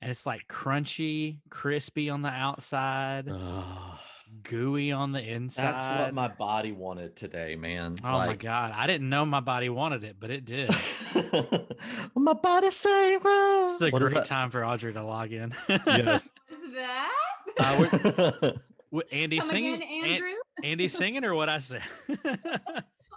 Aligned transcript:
and 0.00 0.10
it's 0.10 0.26
like 0.26 0.46
crunchy, 0.48 1.38
crispy 1.50 2.08
on 2.10 2.22
the 2.22 2.28
outside, 2.28 3.28
Ugh. 3.30 3.98
gooey 4.42 4.92
on 4.92 5.12
the 5.12 5.20
inside. 5.20 5.72
That's 5.74 5.86
what 6.00 6.14
my 6.14 6.28
body 6.28 6.72
wanted 6.72 7.16
today, 7.16 7.56
man. 7.56 7.96
Oh 8.04 8.18
my 8.18 8.34
god, 8.36 8.72
I 8.76 8.86
didn't 8.86 9.08
know 9.08 9.24
my 9.26 9.40
body 9.40 9.68
wanted 9.68 10.04
it, 10.04 10.16
but 10.20 10.30
it 10.30 10.44
did. 10.44 10.70
my 12.14 12.32
body 12.34 12.70
say, 12.70 13.16
well. 13.16 13.72
It's 13.74 13.82
a 13.82 13.90
What 13.90 14.02
is 14.02 14.08
great 14.12 14.14
that? 14.20 14.26
time 14.26 14.50
for 14.50 14.64
Audrey 14.64 14.92
to 14.92 15.02
log 15.04 15.32
in. 15.32 15.54
Yes. 15.68 16.32
Is 16.50 16.74
that? 16.74 17.12
Uh, 17.58 18.52
What, 18.90 19.06
Andy 19.12 19.38
Come 19.38 19.48
singing? 19.48 19.74
again, 19.74 19.88
An- 20.04 20.10
Andrew? 20.10 20.28
Andy 20.64 20.88
singing 20.88 21.24
or 21.24 21.34
what 21.34 21.48
I 21.48 21.58
said? 21.58 21.82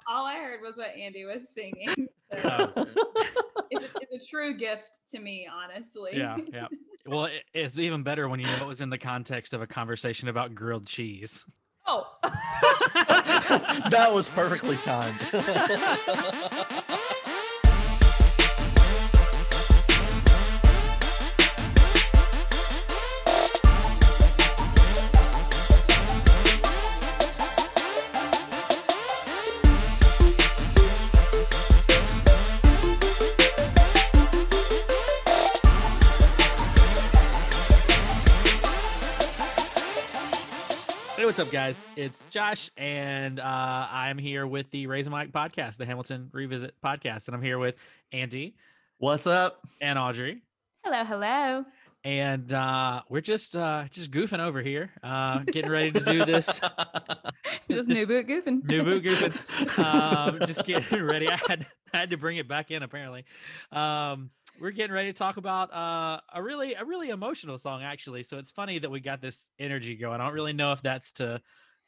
All 0.07 0.25
I 0.25 0.35
heard 0.37 0.59
was 0.61 0.75
what 0.77 0.89
Andy 0.95 1.25
was 1.25 1.47
singing. 1.49 2.07
So 2.37 2.87
it's, 3.69 3.85
a, 3.85 3.89
it's 4.01 4.25
a 4.25 4.29
true 4.29 4.57
gift 4.57 4.99
to 5.09 5.19
me, 5.19 5.47
honestly. 5.51 6.11
yeah, 6.13 6.37
yeah. 6.51 6.67
Well, 7.03 7.25
it, 7.25 7.43
it's 7.51 7.79
even 7.79 8.03
better 8.03 8.29
when 8.29 8.39
you 8.39 8.45
know 8.45 8.57
it 8.61 8.67
was 8.67 8.79
in 8.79 8.91
the 8.91 8.97
context 8.99 9.55
of 9.55 9.61
a 9.63 9.65
conversation 9.65 10.29
about 10.29 10.53
grilled 10.53 10.85
cheese. 10.85 11.43
Oh. 11.87 12.05
that 13.89 14.11
was 14.13 14.29
perfectly 14.29 14.77
timed. 14.77 15.17
What's 41.31 41.39
up, 41.39 41.49
guys? 41.49 41.81
It's 41.95 42.29
Josh, 42.29 42.69
and 42.75 43.39
uh, 43.39 43.43
I'm 43.89 44.17
here 44.17 44.45
with 44.45 44.69
the 44.71 44.87
Raise 44.87 45.07
a 45.07 45.09
Mic 45.09 45.31
podcast, 45.31 45.77
the 45.77 45.85
Hamilton 45.85 46.29
Revisit 46.33 46.73
podcast, 46.83 47.29
and 47.29 47.35
I'm 47.35 47.41
here 47.41 47.57
with 47.57 47.75
Andy 48.11 48.53
What's 48.97 49.25
up? 49.27 49.61
and 49.79 49.97
Audrey, 49.97 50.41
Hello, 50.83 51.05
hello. 51.05 51.65
and 52.03 52.51
uh, 52.51 53.03
we're 53.07 53.21
just 53.21 53.55
uh, 53.55 53.85
just 53.91 54.11
goofing 54.11 54.41
over 54.41 54.61
here, 54.61 54.91
uh, 55.03 55.39
getting 55.45 55.71
ready 55.71 55.91
to 55.93 56.01
do 56.01 56.25
this 56.25 56.47
Just, 56.59 56.63
Just 57.71 57.87
new 57.87 58.05
boot 58.05 58.27
goofing. 58.27 58.65
new 58.65 58.83
boot 58.83 59.01
goofing. 59.05 59.79
um, 59.81 60.39
just 60.45 60.65
getting 60.65 61.01
ready. 61.01 61.29
I 61.29 61.39
had 61.47 61.65
I 61.93 61.97
had 61.97 62.09
to 62.09 62.17
bring 62.17 62.35
it 62.35 62.49
back 62.49 62.71
in 62.71 62.83
apparently. 62.83 63.23
Um, 63.71 64.31
we're 64.59 64.71
getting 64.71 64.93
ready 64.93 65.11
to 65.11 65.17
talk 65.17 65.37
about 65.37 65.73
uh, 65.73 66.19
a 66.33 66.41
really 66.41 66.73
a 66.73 66.85
really 66.85 67.09
emotional 67.09 67.57
song 67.57 67.83
actually. 67.83 68.23
So 68.23 68.37
it's 68.37 68.51
funny 68.51 68.79
that 68.79 68.89
we 68.89 68.99
got 68.99 69.21
this 69.21 69.49
energy 69.59 69.95
going. 69.95 70.21
I 70.21 70.25
don't 70.25 70.33
really 70.33 70.53
know 70.53 70.71
if 70.71 70.81
that's 70.81 71.11
to 71.13 71.41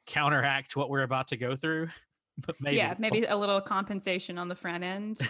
counteract 0.06 0.76
what 0.76 0.90
we're 0.90 1.04
about 1.04 1.30
to 1.30 1.38
go 1.38 1.56
through, 1.56 1.90
but 2.46 2.56
maybe. 2.60 2.78
Yeah, 2.78 2.96
maybe 2.98 3.24
a 3.24 3.36
little 3.36 3.62
compensation 3.62 4.38
on 4.38 4.48
the 4.48 4.56
front 4.56 4.84
end. 4.84 5.20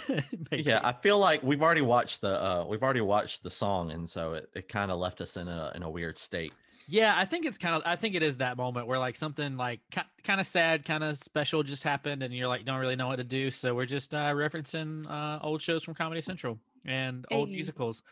Yeah, 0.52 0.82
I 0.84 0.92
feel 0.92 1.18
like 1.18 1.42
we've 1.42 1.64
already 1.64 1.82
watched 1.82 2.22
the 2.22 2.42
uh 2.42 2.66
we've 2.68 2.84
already 2.84 3.02
watched 3.02 3.42
the 3.42 3.50
song, 3.50 3.92
and 3.92 4.08
so 4.08 4.34
it, 4.34 4.50
it 4.54 4.70
kind 4.70 4.92
of 4.92 5.00
left 5.00 5.20
us 5.20 5.36
in 5.36 5.48
a 5.48 5.72
in 5.76 5.82
a 5.82 5.90
weird 5.90 6.20
state. 6.20 6.52
Yeah, 6.88 7.14
I 7.16 7.26
think 7.26 7.46
it's 7.46 7.58
kind 7.58 7.76
of 7.76 7.82
I 7.86 7.96
think 7.96 8.14
it 8.16 8.24
is 8.24 8.38
that 8.38 8.56
moment 8.58 8.88
where 8.88 9.00
like 9.00 9.16
something 9.16 9.58
like 9.58 9.80
kind 10.24 10.40
of 10.40 10.46
sad, 10.46 10.86
kind 10.86 11.04
of 11.04 11.18
special 11.18 11.64
just 11.64 11.84
happened 11.84 12.22
and 12.22 12.34
you're 12.34 12.48
like 12.48 12.66
don't 12.66 12.80
really 12.80 12.96
know 12.96 13.08
what 13.08 13.16
to 13.16 13.24
do. 13.24 13.50
So 13.52 13.74
we're 13.74 13.86
just 13.86 14.14
uh 14.14 14.34
referencing 14.34 15.10
uh 15.10 15.40
old 15.42 15.62
shows 15.62 15.84
from 15.84 15.96
Comedy 15.96 16.22
Central 16.22 16.60
and 16.88 17.26
old 17.32 17.50
Hey. 17.50 17.56
musicals. 17.56 18.04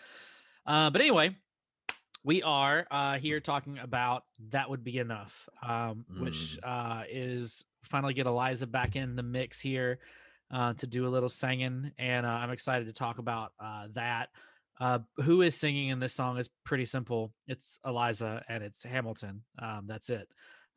Uh 0.66 0.90
but 0.90 1.02
anyway, 1.02 1.36
we 2.24 2.44
are 2.44 2.86
uh 2.92 3.18
here 3.18 3.40
talking 3.40 3.78
about 3.80 4.24
That 4.50 4.70
Would 4.70 4.84
Be 4.84 4.98
Enough, 4.98 5.50
um 5.62 6.06
which 6.20 6.60
uh 6.64 7.04
is 7.10 7.66
finally 7.84 8.14
get 8.14 8.28
Eliza 8.28 8.68
back 8.68 8.96
in 8.96 9.16
the 9.16 9.24
mix 9.24 9.60
here 9.60 10.00
uh 10.52 10.74
to 10.74 10.88
do 10.88 11.08
a 11.08 11.10
little 11.10 11.30
singing 11.30 11.92
and 11.98 12.26
uh, 12.26 12.30
I'm 12.30 12.52
excited 12.52 12.86
to 12.88 12.94
talk 12.94 13.18
about 13.20 13.54
uh 13.60 13.88
that. 13.94 14.30
Uh, 14.80 14.98
who 15.18 15.44
is 15.44 15.54
singing 15.56 15.90
in 15.90 16.00
this 16.00 16.12
song 16.12 16.40
is 16.40 16.50
pretty 16.64 16.86
simple. 16.86 17.32
It's 17.46 17.80
Eliza 17.86 18.44
and 18.50 18.64
it's 18.64 18.84
Hamilton. 18.84 19.44
Um, 19.60 19.84
that's 19.86 20.10
it. 20.10 20.28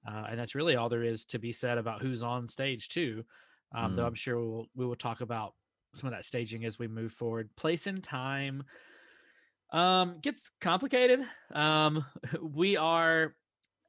Uh, 0.06 0.26
and 0.28 0.38
that's 0.38 0.54
really 0.54 0.76
all 0.76 0.90
there 0.90 1.02
is 1.02 1.24
to 1.26 1.38
be 1.38 1.52
said 1.52 1.78
about 1.78 2.02
who's 2.02 2.22
on 2.22 2.46
stage 2.46 2.90
too. 2.90 3.24
Um, 3.74 3.94
Though 3.96 4.02
Mm. 4.02 4.08
I'm 4.08 4.14
sure 4.14 4.38
we 4.38 4.46
will 4.46 4.66
we 4.74 4.84
will 4.84 4.94
talk 4.96 5.22
about 5.22 5.54
some 5.94 6.08
of 6.08 6.14
that 6.14 6.24
staging 6.24 6.64
as 6.64 6.78
we 6.78 6.88
move 6.88 7.12
forward. 7.12 7.50
Place 7.56 7.86
and 7.86 8.02
time 8.02 8.64
um, 9.70 10.18
gets 10.20 10.50
complicated. 10.60 11.20
Um, 11.52 12.04
we 12.42 12.76
are 12.76 13.34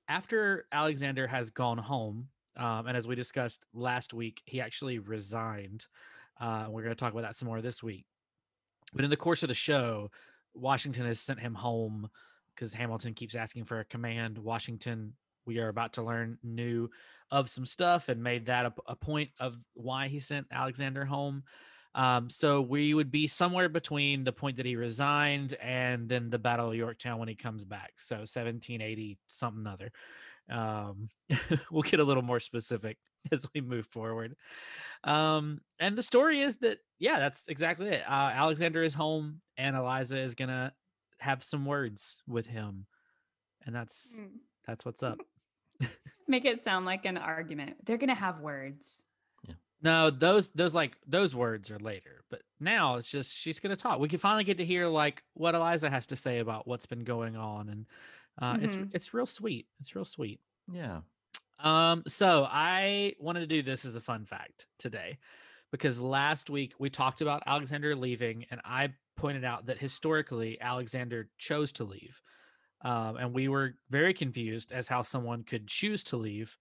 after 0.07 0.65
Alexander 0.71 1.27
has 1.27 1.49
gone 1.49 1.77
home, 1.77 2.29
um, 2.57 2.87
and 2.87 2.95
as 2.95 3.07
we 3.07 3.15
discussed 3.15 3.65
last 3.73 4.13
week, 4.13 4.41
he 4.45 4.61
actually 4.61 4.99
resigned. 4.99 5.85
Uh, 6.39 6.67
we're 6.69 6.83
going 6.83 6.95
to 6.95 6.99
talk 6.99 7.11
about 7.11 7.23
that 7.23 7.35
some 7.35 7.47
more 7.47 7.61
this 7.61 7.81
week. 7.81 8.05
But 8.93 9.03
in 9.03 9.09
the 9.09 9.17
course 9.17 9.43
of 9.43 9.47
the 9.47 9.53
show, 9.53 10.11
Washington 10.53 11.05
has 11.05 11.19
sent 11.19 11.39
him 11.39 11.53
home 11.53 12.09
because 12.53 12.73
Hamilton 12.73 13.13
keeps 13.13 13.35
asking 13.35 13.65
for 13.65 13.79
a 13.79 13.85
command. 13.85 14.37
Washington, 14.37 15.13
we 15.45 15.59
are 15.59 15.67
about 15.67 15.93
to 15.93 16.03
learn, 16.03 16.37
knew 16.43 16.89
of 17.31 17.49
some 17.49 17.65
stuff 17.65 18.09
and 18.09 18.23
made 18.23 18.45
that 18.45 18.65
a, 18.65 18.73
a 18.87 18.95
point 18.95 19.29
of 19.39 19.57
why 19.73 20.07
he 20.07 20.19
sent 20.19 20.47
Alexander 20.51 21.05
home. 21.05 21.43
Um, 21.95 22.29
so 22.29 22.61
we 22.61 22.93
would 22.93 23.09
be 23.09 23.25
somewhere 23.25 23.69
between 23.69 24.25
the 24.25 24.33
point 24.33 24.57
that 24.57 24.65
he 24.65 24.75
resigned 24.75 25.53
and 25.55 26.07
then 26.09 26.29
the 26.29 26.37
Battle 26.37 26.69
of 26.69 26.75
Yorktown 26.75 27.17
when 27.19 27.29
he 27.29 27.35
comes 27.35 27.63
back. 27.63 27.93
So 27.95 28.17
1780 28.17 29.17
something 29.27 29.65
other. 29.65 29.91
Um, 30.49 31.09
we'll 31.71 31.83
get 31.83 31.99
a 32.01 32.03
little 32.03 32.21
more 32.21 32.39
specific 32.41 32.97
as 33.31 33.47
we 33.55 33.61
move 33.61 33.87
forward. 33.87 34.35
Um, 35.05 35.61
and 35.79 35.97
the 35.97 36.03
story 36.03 36.41
is 36.41 36.57
that, 36.57 36.79
yeah, 36.99 37.19
that's 37.19 37.47
exactly 37.47 37.87
it. 37.87 38.03
Uh, 38.07 38.29
Alexander 38.33 38.83
is 38.83 38.93
home 38.93 39.41
and 39.57 39.75
Eliza 39.75 40.17
is 40.19 40.35
going 40.35 40.49
to 40.49 40.73
have 41.19 41.43
some 41.43 41.65
words 41.65 42.21
with 42.27 42.45
him. 42.45 42.87
And 43.65 43.73
that's, 43.73 44.17
Mm. 44.19 44.27
that's 44.67 44.83
what's 44.85 45.01
up. 45.01 45.17
Make 46.27 46.45
it 46.45 46.63
sound 46.63 46.85
like 46.85 47.05
an 47.05 47.17
argument. 47.17 47.77
They're 47.85 47.97
gonna 47.97 48.15
have 48.15 48.39
words. 48.39 49.03
No, 49.85 50.09
those 50.09 50.49
those 50.49 50.73
like 50.73 50.97
those 51.05 51.35
words 51.35 51.69
are 51.69 51.77
later, 51.77 52.23
but 52.31 52.41
now 52.59 52.95
it's 52.95 53.09
just 53.09 53.37
she's 53.37 53.59
gonna 53.59 53.75
talk. 53.75 53.99
We 53.99 54.09
can 54.09 54.17
finally 54.17 54.43
get 54.43 54.57
to 54.57 54.65
hear 54.65 54.87
like 54.87 55.21
what 55.35 55.53
Eliza 55.53 55.91
has 55.91 56.07
to 56.07 56.15
say 56.15 56.39
about 56.39 56.67
what's 56.67 56.87
been 56.87 57.03
going 57.03 57.35
on, 57.35 57.69
and 57.69 57.85
uh, 58.41 58.57
it's 58.61 58.75
Mhm. 58.75 58.89
it's 58.95 59.13
real 59.13 59.27
sweet. 59.27 59.67
It's 59.79 59.95
real 59.95 60.03
sweet. 60.03 60.39
Yeah. 60.73 61.01
Um, 61.59 62.01
so 62.07 62.47
I 62.49 63.13
wanted 63.19 63.41
to 63.41 63.45
do 63.47 63.61
this 63.61 63.85
as 63.85 63.95
a 63.95 64.01
fun 64.01 64.25
fact 64.25 64.65
today 64.79 65.19
because 65.71 65.99
last 66.01 66.49
week 66.49 66.73
we 66.79 66.89
talked 66.89 67.21
about 67.21 67.43
Alexander 67.45 67.95
leaving, 67.95 68.45
and 68.49 68.61
I 68.65 68.93
pointed 69.17 69.45
out 69.45 69.67
that 69.67 69.77
historically 69.77 70.59
Alexander 70.59 71.29
chose 71.37 71.71
to 71.73 71.83
leave. 71.83 72.21
Um, 72.81 73.17
and 73.17 73.33
we 73.33 73.47
were 73.47 73.75
very 73.89 74.13
confused 74.15 74.71
as 74.71 74.87
how 74.87 75.01
someone 75.03 75.43
could 75.43 75.67
choose 75.67 76.03
to 76.05 76.17
leave 76.17 76.57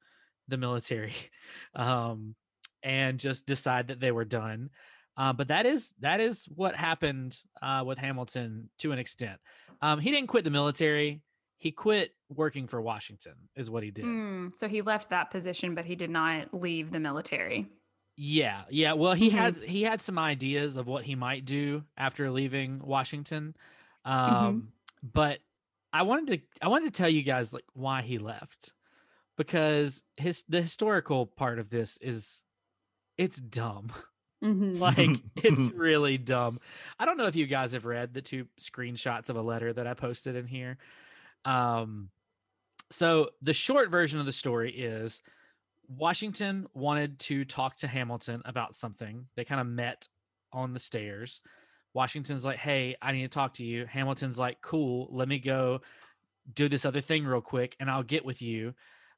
the 0.47 0.56
military 0.59 1.15
um, 1.75 2.37
and 2.84 3.19
just 3.19 3.47
decide 3.47 3.89
that 3.89 3.99
they 3.99 4.12
were 4.12 4.25
done. 4.25 4.71
Uh, 5.17 5.33
but 5.33 5.49
that 5.49 5.65
is 5.67 5.93
that 6.00 6.21
is 6.21 6.45
what 6.55 6.77
happened 6.77 7.37
uh, 7.62 7.83
with 7.87 7.99
Hamilton 7.99 8.69
to 8.78 8.93
an 8.93 8.99
extent. 8.99 9.41
Um, 9.81 9.99
he 9.99 10.11
didn't 10.11 10.28
quit 10.28 10.45
the 10.45 10.50
military. 10.50 11.23
He 11.56 11.71
quit 11.73 12.12
working 12.28 12.67
for 12.69 12.81
Washington, 12.83 13.34
is 13.56 13.71
what 13.71 13.83
he 13.83 13.91
did. 13.91 14.05
Mm, 14.05 14.55
so 14.55 14.69
he 14.69 14.83
left 14.83 15.11
that 15.11 15.31
position, 15.31 15.75
but 15.75 15.84
he 15.84 15.94
did 15.97 16.11
not 16.11 16.53
leave 16.53 16.91
the 16.93 17.00
military. 17.00 17.69
Yeah, 18.17 18.65
yeah. 18.71 18.93
Well, 18.93 19.15
he 19.15 19.31
Mhm. 19.31 19.33
had 19.33 19.56
he 19.56 19.83
had 19.83 20.03
some 20.03 20.19
ideas 20.19 20.77
of 20.77 20.87
what 20.87 21.05
he 21.05 21.15
might 21.15 21.44
do 21.44 21.84
after 21.97 22.31
leaving 22.31 22.81
Washington, 22.81 23.56
um, 24.05 24.23
Mhm. 24.23 25.12
but 25.12 25.41
I 25.93 26.03
wanted 26.03 26.26
to 26.41 26.64
I 26.64 26.69
wanted 26.69 26.93
to 26.93 26.99
tell 26.99 27.08
you 27.08 27.23
guys 27.23 27.53
like 27.53 27.64
why 27.73 28.03
he 28.03 28.19
left 28.19 28.73
because 29.37 30.03
his 30.17 30.44
the 30.49 30.61
historical 30.62 31.26
part 31.26 31.58
of 31.58 31.70
this 31.70 31.97
is 31.99 32.44
it's 33.19 33.40
dumb. 33.40 33.93
Mhm. 34.43 34.78
like 34.78 35.20
it's 35.37 35.69
really 35.72 36.19
dumb. 36.19 36.61
I 36.99 37.06
don't 37.06 37.16
know 37.16 37.25
if 37.28 37.37
you 37.37 37.46
guys 37.46 37.72
have 37.72 37.87
read 37.87 38.12
the 38.12 38.20
two 38.20 38.46
screenshots 38.61 39.31
of 39.31 39.37
a 39.37 39.40
letter 39.40 39.72
that 39.72 39.87
I 39.87 39.94
posted 39.94 40.37
in 40.37 40.46
here. 40.46 40.76
Um 41.46 42.11
so 42.90 43.31
the 43.40 43.55
short 43.55 43.90
version 43.90 44.20
of 44.20 44.26
the 44.26 44.32
story 44.32 44.70
is 44.70 45.22
Washington 45.88 46.66
wanted 46.75 47.19
to 47.20 47.46
talk 47.46 47.76
to 47.76 47.88
Hamilton 47.88 48.43
about 48.44 48.76
something. 48.76 49.26
They 49.34 49.44
kind 49.44 49.62
of 49.62 49.67
met 49.67 50.08
on 50.52 50.75
the 50.75 50.81
stairs. 50.81 51.40
Washington's 51.94 52.44
like, 52.44 52.58
"Hey, 52.58 52.96
I 53.00 53.12
need 53.12 53.22
to 53.22 53.28
talk 53.28 53.55
to 53.55 53.64
you." 53.64 53.87
Hamilton's 53.87 54.38
like, 54.38 54.60
"Cool, 54.60 55.08
let 55.10 55.28
me 55.28 55.38
go 55.38 55.81
do 56.52 56.69
this 56.69 56.84
other 56.84 57.00
thing 57.00 57.25
real 57.25 57.40
quick 57.40 57.76
and 57.81 57.90
I'll 57.90 58.02
get 58.02 58.25
with 58.26 58.43
you." 58.43 58.75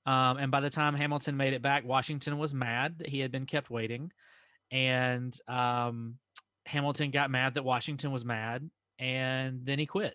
Um, 0.06 0.38
and 0.38 0.50
by 0.50 0.60
the 0.60 0.70
time 0.70 0.94
Hamilton 0.94 1.36
made 1.36 1.52
it 1.52 1.62
back, 1.62 1.84
Washington 1.84 2.38
was 2.38 2.54
mad 2.54 2.98
that 2.98 3.08
he 3.08 3.20
had 3.20 3.32
been 3.32 3.44
kept 3.44 3.70
waiting 3.70 4.12
and 4.70 5.36
um, 5.48 6.16
Hamilton 6.66 7.10
got 7.10 7.30
mad 7.30 7.54
that 7.54 7.64
Washington 7.64 8.10
was 8.10 8.24
mad, 8.24 8.68
and 8.98 9.60
then 9.64 9.78
he 9.78 9.86
quit. 9.86 10.14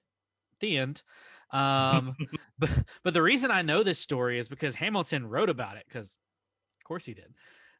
At 0.53 0.59
the 0.59 0.77
end. 0.77 1.01
Um, 1.51 2.15
but 2.59 2.69
but 3.03 3.13
the 3.13 3.21
reason 3.21 3.51
I 3.51 3.61
know 3.61 3.83
this 3.83 3.99
story 3.99 4.39
is 4.39 4.49
because 4.49 4.75
Hamilton 4.75 5.27
wrote 5.27 5.49
about 5.49 5.77
it. 5.77 5.85
Because 5.87 6.17
of 6.79 6.87
course 6.87 7.05
he 7.05 7.13
did. 7.13 7.33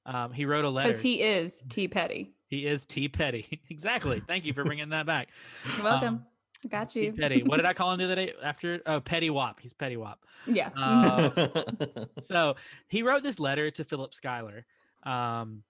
Um, 0.06 0.32
he 0.32 0.46
wrote 0.46 0.66
a 0.66 0.70
letter. 0.70 0.90
Because 0.90 1.02
he 1.02 1.22
is 1.22 1.62
T 1.70 1.88
Petty. 1.88 2.34
He 2.48 2.66
is 2.66 2.86
T 2.86 3.08
Petty. 3.08 3.62
exactly. 3.70 4.22
Thank 4.26 4.46
you 4.46 4.54
for 4.54 4.64
bringing 4.64 4.90
that 4.90 5.06
back. 5.06 5.30
You're 5.76 5.86
welcome. 5.86 6.08
Um, 6.16 6.26
I 6.26 6.31
Got 6.70 6.90
T 6.90 7.06
you. 7.06 7.14
Petty. 7.14 7.44
What 7.44 7.58
did 7.58 7.66
I 7.66 7.74
call 7.76 7.92
him 7.92 8.00
the 8.00 8.06
other 8.06 8.16
day 8.16 8.34
after? 8.44 8.82
Oh, 8.86 9.00
Petty 9.00 9.30
Wop. 9.30 9.60
He's 9.60 9.74
Petty 9.74 9.98
Wop. 9.98 10.26
Yeah. 10.46 10.70
Uh, 10.76 11.48
so 12.22 12.56
he 12.88 13.04
wrote 13.04 13.24
this 13.24 13.40
letter 13.40 13.72
to 13.72 13.84
Philip 13.84 14.14
Schuyler. 14.14 14.66
Um, 15.04 15.64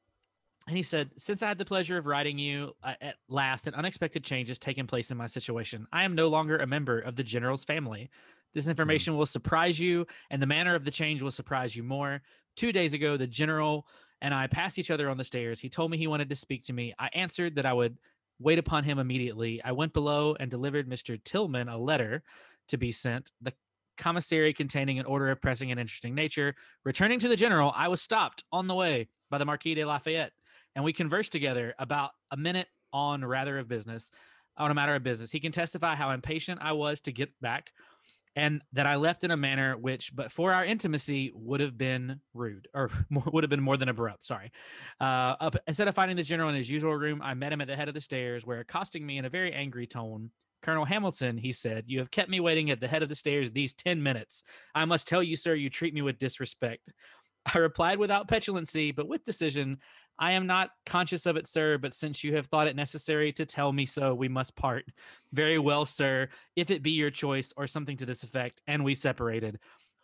and 0.68 0.78
he 0.78 0.84
said, 0.84 1.12
Since 1.18 1.44
I 1.44 1.48
had 1.48 1.58
the 1.58 1.66
pleasure 1.66 1.98
of 1.98 2.06
writing 2.06 2.38
you 2.38 2.76
uh, 2.84 2.94
at 3.02 3.16
last, 3.30 3.68
an 3.68 3.74
unexpected 3.74 4.24
change 4.24 4.50
has 4.50 4.60
taken 4.60 4.88
place 4.88 5.12
in 5.12 5.18
my 5.18 5.28
situation. 5.28 5.88
I 5.92 6.04
am 6.04 6.16
no 6.16 6.28
longer 6.28 6.58
a 6.58 6.68
member 6.68 7.00
of 7.00 7.16
the 7.16 7.24
general's 7.24 7.64
family. 7.64 8.10
This 8.54 8.68
information 8.68 9.16
will 9.16 9.26
surprise 9.26 9.80
you, 9.80 10.06
and 10.30 10.42
the 10.42 10.48
manner 10.48 10.76
of 10.76 10.84
the 10.84 10.92
change 10.92 11.22
will 11.22 11.32
surprise 11.32 11.76
you 11.76 11.84
more. 11.84 12.22
Two 12.58 12.74
days 12.74 12.94
ago, 12.94 13.16
the 13.16 13.28
general 13.28 13.88
and 14.22 14.34
I 14.34 14.48
passed 14.48 14.78
each 14.78 14.92
other 14.92 15.10
on 15.10 15.18
the 15.18 15.24
stairs. 15.24 15.60
He 15.60 15.70
told 15.70 15.90
me 15.90 15.98
he 15.98 16.08
wanted 16.08 16.30
to 16.30 16.36
speak 16.36 16.66
to 16.66 16.74
me. 16.74 16.94
I 17.00 17.10
answered 17.14 17.56
that 17.56 17.66
I 17.66 17.74
would 17.74 17.98
wait 18.42 18.60
upon 18.60 18.84
him 18.84 19.00
immediately. 19.00 19.62
I 19.64 19.72
went 19.72 19.94
below 19.94 20.36
and 20.40 20.50
delivered 20.50 20.90
Mr. 20.90 21.22
Tilghman 21.22 21.72
a 21.72 21.78
letter 21.78 22.24
to 22.70 22.78
be 22.78 22.92
sent. 22.92 23.32
The 23.42 23.54
commissary 23.98 24.54
containing 24.54 25.00
an 25.00 25.06
order 25.06 25.30
of 25.30 25.42
pressing 25.42 25.72
and 25.72 25.80
interesting 25.80 26.16
nature. 26.16 26.56
Returning 26.84 27.20
to 27.20 27.30
the 27.30 27.36
general, 27.36 27.72
I 27.76 27.88
was 27.88 28.02
stopped 28.02 28.44
on 28.52 28.68
the 28.68 28.76
way 28.76 29.10
by 29.30 29.38
the 29.38 29.46
Marquis 29.46 29.76
de 29.76 29.86
Lafayette, 29.86 30.32
and 30.76 30.84
we 30.84 30.94
conversed 30.94 31.32
together 31.32 31.76
about 31.78 32.12
a 32.32 32.38
minute 32.38 32.68
on 32.92 33.24
rather 33.24 33.58
of 33.58 33.68
business, 33.68 34.12
on 34.58 34.72
a 34.72 34.74
matter 34.74 34.96
of 34.96 35.04
business. 35.04 35.32
He 35.32 35.40
can 35.40 35.52
testify 35.52 35.96
how 35.96 36.12
impatient 36.12 36.60
I 36.62 36.74
was 36.74 37.00
to 37.02 37.12
get 37.12 37.30
back, 37.42 37.72
and 38.36 38.62
that 38.74 38.86
I 38.86 38.96
left 38.96 39.24
in 39.24 39.32
a 39.32 39.38
manner 39.38 39.76
which, 39.78 40.16
but 40.16 40.32
for 40.32 40.54
our 40.54 40.64
intimacy, 40.64 41.32
would 41.34 41.60
have 41.60 41.78
been 41.78 42.22
rude 42.34 42.68
or 42.74 42.90
would 43.12 43.44
have 43.44 43.50
been 43.50 43.62
more 43.62 43.78
than 43.78 43.90
abrupt. 43.90 44.24
Sorry. 44.24 44.52
Uh, 45.00 45.36
up, 45.40 45.56
instead 45.68 45.88
of 45.88 45.96
finding 45.96 46.18
the 46.18 46.24
general 46.24 46.50
in 46.50 46.56
his 46.56 46.70
usual 46.70 46.94
room, 46.94 47.22
I 47.24 47.34
met 47.34 47.52
him 47.52 47.62
at 47.62 47.68
the 47.68 47.76
head 47.76 47.88
of 47.88 47.94
the 47.94 48.02
stairs, 48.02 48.46
where 48.46 48.60
accosting 48.60 49.06
me 49.06 49.18
in 49.18 49.26
a 49.26 49.30
very 49.30 49.52
angry 49.54 49.88
tone, 49.88 50.32
Colonel 50.62 50.86
Hamilton, 50.86 51.38
he 51.38 51.52
said, 51.52 51.86
You 51.88 52.00
have 52.00 52.12
kept 52.12 52.30
me 52.30 52.40
waiting 52.40 52.70
at 52.70 52.80
the 52.80 52.88
head 52.88 53.04
of 53.04 53.10
the 53.10 53.16
stairs 53.16 53.52
these 53.52 53.74
10 53.74 54.02
minutes. 54.02 54.44
I 54.76 54.86
must 54.86 55.08
tell 55.08 55.24
you, 55.24 55.36
sir, 55.36 55.56
you 55.56 55.70
treat 55.70 55.94
me 55.94 56.02
with 56.02 56.20
disrespect. 56.20 56.94
I 57.46 57.58
replied 57.58 57.98
without 57.98 58.28
petulancy, 58.28 58.92
but 58.92 59.08
with 59.08 59.24
decision. 59.24 59.80
I 60.22 60.34
am 60.34 60.46
not 60.48 60.70
conscious 60.86 61.26
of 61.26 61.36
it, 61.36 61.48
sir, 61.48 61.78
but 61.80 61.94
since 61.96 62.24
you 62.24 62.36
have 62.36 62.46
thought 62.46 62.68
it 62.68 62.76
necessary 62.76 63.34
to 63.34 63.46
tell 63.46 63.74
me 63.74 63.86
so, 63.88 64.14
we 64.14 64.28
must 64.30 64.56
part. 64.56 64.86
Very 65.34 65.58
well, 65.58 65.84
sir, 65.84 66.30
if 66.56 66.70
it 66.70 66.84
be 66.84 66.92
your 66.92 67.10
choice, 67.10 67.52
or 67.58 67.66
something 67.66 67.98
to 67.98 68.06
this 68.06 68.22
effect, 68.24 68.62
and 68.68 68.86
we 68.86 68.94
separated. 68.96 69.58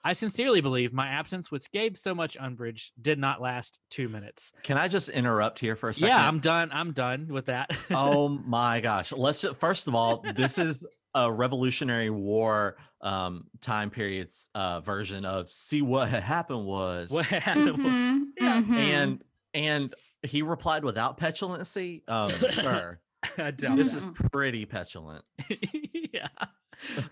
I 0.04 0.14
sincerely 0.14 0.62
believe 0.62 0.92
my 0.92 1.08
absence, 1.08 1.52
which 1.52 1.70
gave 1.72 1.98
so 1.98 2.16
much 2.16 2.36
umbrage, 2.40 2.94
did 3.00 3.20
not 3.20 3.42
last 3.42 3.80
two 3.90 4.10
minutes. 4.10 4.54
Can 4.64 4.78
I 4.78 4.88
just 4.88 5.10
interrupt 5.10 5.60
here 5.60 5.76
for 5.76 5.90
a 5.90 5.94
second? 5.94 6.10
Yeah, 6.10 6.28
I'm 6.28 6.40
done. 6.40 6.70
I'm 6.74 6.94
done 6.94 7.28
with 7.28 7.46
that. 7.46 7.70
oh 7.92 8.28
my 8.30 8.80
gosh. 8.80 9.12
Let's 9.12 9.42
just, 9.42 9.58
first 9.60 9.88
of 9.88 9.96
all, 9.96 10.24
this 10.36 10.58
is 10.58 10.84
a 11.14 11.32
Revolutionary 11.32 12.10
War 12.10 12.78
um, 13.02 13.46
time 13.62 13.90
periods 13.92 14.50
uh, 14.56 14.80
version 14.80 15.26
of 15.26 15.50
see 15.50 15.82
what 15.82 16.08
had 16.10 16.24
happened 16.24 16.66
was. 16.66 17.10
what 17.12 17.26
happened 17.26 17.78
was 17.78 17.78
Mhm, 17.78 18.22
Yeah. 18.40 18.62
mhm. 18.62 18.74
And 18.78 19.24
and 19.54 19.96
he 20.28 20.42
replied 20.42 20.84
without 20.84 21.18
petulancy. 21.18 22.04
Um, 22.08 22.30
sure. 22.30 23.00
I 23.38 23.52
doubt 23.52 23.78
this 23.78 23.94
is 23.94 24.06
pretty 24.32 24.66
petulant. 24.66 25.24
yeah. 26.14 26.28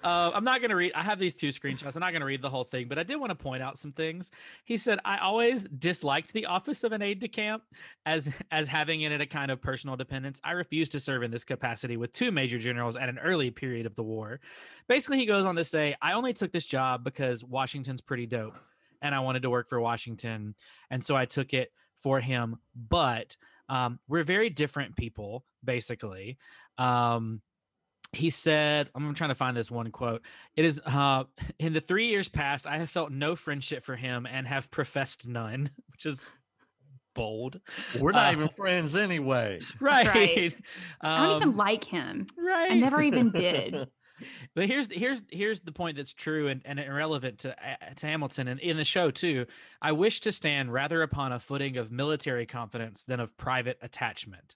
Uh, 0.04 0.32
I'm 0.34 0.44
not 0.44 0.60
going 0.60 0.70
to 0.70 0.76
read. 0.76 0.92
I 0.94 1.02
have 1.02 1.20
these 1.20 1.36
two 1.36 1.48
screenshots. 1.48 1.96
I'm 1.96 2.02
not 2.02 2.12
going 2.12 2.22
to 2.22 2.28
read 2.28 2.42
the 2.42 2.50
whole 2.50 2.66
thing, 2.66 2.88
but 2.88 3.00
I 3.00 3.04
did 3.04 3.16
want 3.16 3.32
to 3.32 3.36
point 3.36 3.64
out 3.64 3.80
some 3.80 3.92
things. 3.92 4.30
He 4.64 4.78
said, 4.78 5.00
"I 5.04 5.18
always 5.18 5.64
disliked 5.64 6.34
the 6.34 6.46
office 6.46 6.84
of 6.84 6.92
an 6.92 7.02
aide 7.02 7.20
de 7.20 7.28
camp 7.28 7.64
as 8.06 8.32
as 8.52 8.68
having 8.68 9.02
in 9.02 9.12
it 9.12 9.22
a 9.22 9.26
kind 9.26 9.52
of 9.52 9.62
personal 9.62 9.96
dependence. 9.96 10.40
I 10.44 10.52
refused 10.52 10.92
to 10.94 11.00
serve 11.00 11.24
in 11.24 11.32
this 11.32 11.44
capacity 11.44 11.98
with 11.98 12.12
two 12.12 12.32
major 12.32 12.60
generals 12.60 12.96
at 12.96 13.10
an 13.10 13.20
early 13.20 13.50
period 13.52 13.86
of 13.86 13.96
the 13.96 14.04
war." 14.04 14.40
Basically, 14.88 15.18
he 15.18 15.26
goes 15.26 15.46
on 15.46 15.56
to 15.56 15.64
say, 15.64 15.96
"I 16.02 16.14
only 16.14 16.34
took 16.34 16.52
this 16.52 16.66
job 16.66 17.04
because 17.04 17.44
Washington's 17.44 18.02
pretty 18.02 18.28
dope, 18.28 18.58
and 19.02 19.16
I 19.16 19.20
wanted 19.22 19.42
to 19.44 19.50
work 19.50 19.68
for 19.68 19.80
Washington, 19.80 20.56
and 20.92 21.04
so 21.04 21.16
I 21.16 21.26
took 21.26 21.54
it 21.54 21.72
for 22.06 22.20
him. 22.20 22.58
But 22.76 23.36
um, 23.68 23.98
we're 24.08 24.24
very 24.24 24.52
different 24.52 24.96
people, 24.96 25.44
basically." 25.64 26.38
Um, 26.78 27.42
he 28.14 28.30
said, 28.30 28.90
I'm 28.96 29.14
trying 29.16 29.32
to 29.32 29.36
find 29.36 29.58
this 29.58 29.72
one 29.72 29.92
quote. 29.92 30.22
It 30.56 30.64
is 30.66 30.80
uh 30.86 31.24
in 31.60 31.74
the 31.74 31.82
three 31.82 32.08
years 32.08 32.30
past, 32.30 32.68
I 32.68 32.78
have 32.78 32.90
felt 32.92 33.12
no 33.12 33.36
friendship 33.36 33.84
for 33.84 33.96
him 33.96 34.26
and 34.26 34.48
have 34.48 34.70
professed 34.72 35.28
none, 35.28 35.72
which 35.92 36.06
is 36.06 36.24
bold. 37.16 37.60
We're 38.00 38.12
not 38.12 38.28
Uh, 38.30 38.38
even 38.38 38.50
friends 38.50 38.96
anyway. 38.96 39.60
Right. 39.82 40.08
right. 40.08 40.54
I 41.02 41.26
don't 41.26 41.36
even 41.38 41.50
Um, 41.50 41.56
like 41.56 41.84
him. 41.84 42.28
right. 42.38 42.72
I 42.72 42.76
never 42.76 43.02
even 43.02 43.32
did. 43.32 43.88
But 44.56 44.68
here's 44.68 44.90
here's 44.92 45.24
here's 45.30 45.62
the 45.62 45.72
point 45.72 45.98
that's 45.98 46.14
true 46.14 46.48
and, 46.48 46.62
and 46.64 46.80
irrelevant 46.80 47.40
to 47.40 47.52
uh, 47.52 47.94
to 47.98 48.08
Hamilton 48.08 48.48
and 48.48 48.60
in 48.60 48.78
the 48.78 48.86
show 48.86 49.12
too. 49.12 49.46
I 49.82 49.92
wish 49.92 50.22
to 50.22 50.32
stand 50.32 50.72
rather 50.72 51.02
upon 51.02 51.34
a 51.34 51.40
footing 51.40 51.78
of 51.78 51.92
military 51.92 52.46
confidence 52.46 53.04
than 53.04 53.20
of 53.20 53.36
private 53.38 53.78
attachment. 53.82 54.56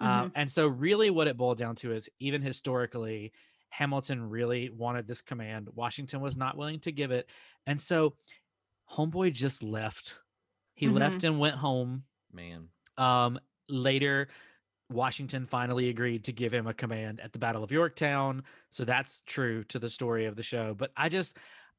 Um, 0.00 0.32
and 0.34 0.50
so, 0.50 0.66
really, 0.66 1.10
what 1.10 1.26
it 1.26 1.36
boiled 1.36 1.58
down 1.58 1.74
to 1.76 1.92
is 1.92 2.08
even 2.20 2.40
historically, 2.40 3.32
Hamilton 3.70 4.28
really 4.28 4.70
wanted 4.70 5.08
this 5.08 5.22
command. 5.22 5.68
Washington 5.74 6.20
was 6.20 6.36
not 6.36 6.56
willing 6.56 6.80
to 6.80 6.92
give 6.92 7.10
it, 7.10 7.28
and 7.66 7.80
so 7.80 8.14
Homeboy 8.92 9.32
just 9.32 9.62
left. 9.62 10.18
He 10.74 10.88
left 10.88 11.24
and 11.24 11.40
went 11.40 11.56
home. 11.56 12.04
Man. 12.32 12.68
Um, 12.96 13.40
later, 13.68 14.28
Washington 14.90 15.44
finally 15.46 15.88
agreed 15.88 16.24
to 16.24 16.32
give 16.32 16.52
him 16.52 16.66
a 16.66 16.74
command 16.74 17.20
at 17.20 17.32
the 17.32 17.38
Battle 17.38 17.62
of 17.64 17.70
Yorktown. 17.72 18.42
So 18.70 18.84
that's 18.84 19.22
true 19.26 19.64
to 19.64 19.78
the 19.78 19.90
story 19.90 20.26
of 20.26 20.36
the 20.36 20.42
show. 20.42 20.74
But 20.74 20.90
I 20.96 21.08
just, 21.08 21.36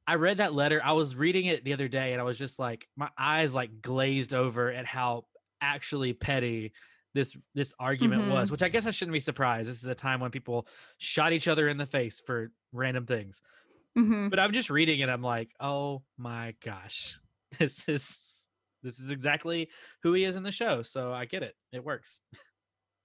I 0.07 0.15
read 0.15 0.38
that 0.38 0.53
letter. 0.53 0.81
I 0.83 0.91
was 0.94 1.15
reading 1.15 1.45
it 1.45 1.63
the 1.63 1.73
other 1.73 1.88
day 1.88 2.13
and 2.13 2.21
I 2.21 2.23
was 2.23 2.38
just 2.38 2.59
like, 2.59 2.88
my 2.95 3.09
eyes 3.17 3.53
like 3.56 3.81
glazed 3.81 4.33
over 4.33 4.71
at 4.71 4.85
how 4.85 5.25
actually 5.61 6.13
petty 6.13 6.71
this 7.15 7.35
this 7.56 7.73
argument 7.79 8.29
was 8.31 8.51
which 8.51 8.61
i 8.61 8.69
guess 8.69 8.85
i 8.85 8.91
shouldn't 8.91 9.11
be 9.13 9.19
surprised 9.19 9.67
this 9.67 9.81
is 9.83 9.89
a 9.89 9.95
time 9.95 10.19
when 10.21 10.29
people 10.29 10.67
shot 11.00 11.33
each 11.33 11.47
other 11.50 11.67
in 11.67 11.75
the 11.75 11.85
face 11.88 12.21
for 12.25 12.51
random 12.71 13.06
things 13.07 13.41
Mhm. 13.97 14.29
but 14.29 14.39
i'm 14.39 14.53
just 14.53 14.69
reading 14.69 15.00
it 15.00 15.09
i'm 15.09 15.23
like 15.23 15.49
oh 15.59 16.04
my 16.18 16.54
gosh 16.63 17.19
this 17.59 17.89
is 17.89 18.47
this 18.83 18.99
is 18.99 19.09
exactly 19.11 19.69
who 20.04 20.13
he 20.13 20.23
is 20.23 20.37
in 20.37 20.44
the 20.44 20.51
show 20.51 20.81
so 20.83 21.11
i 21.11 21.25
get 21.25 21.42
it 21.44 21.56
it 21.73 21.83
works 21.83 22.21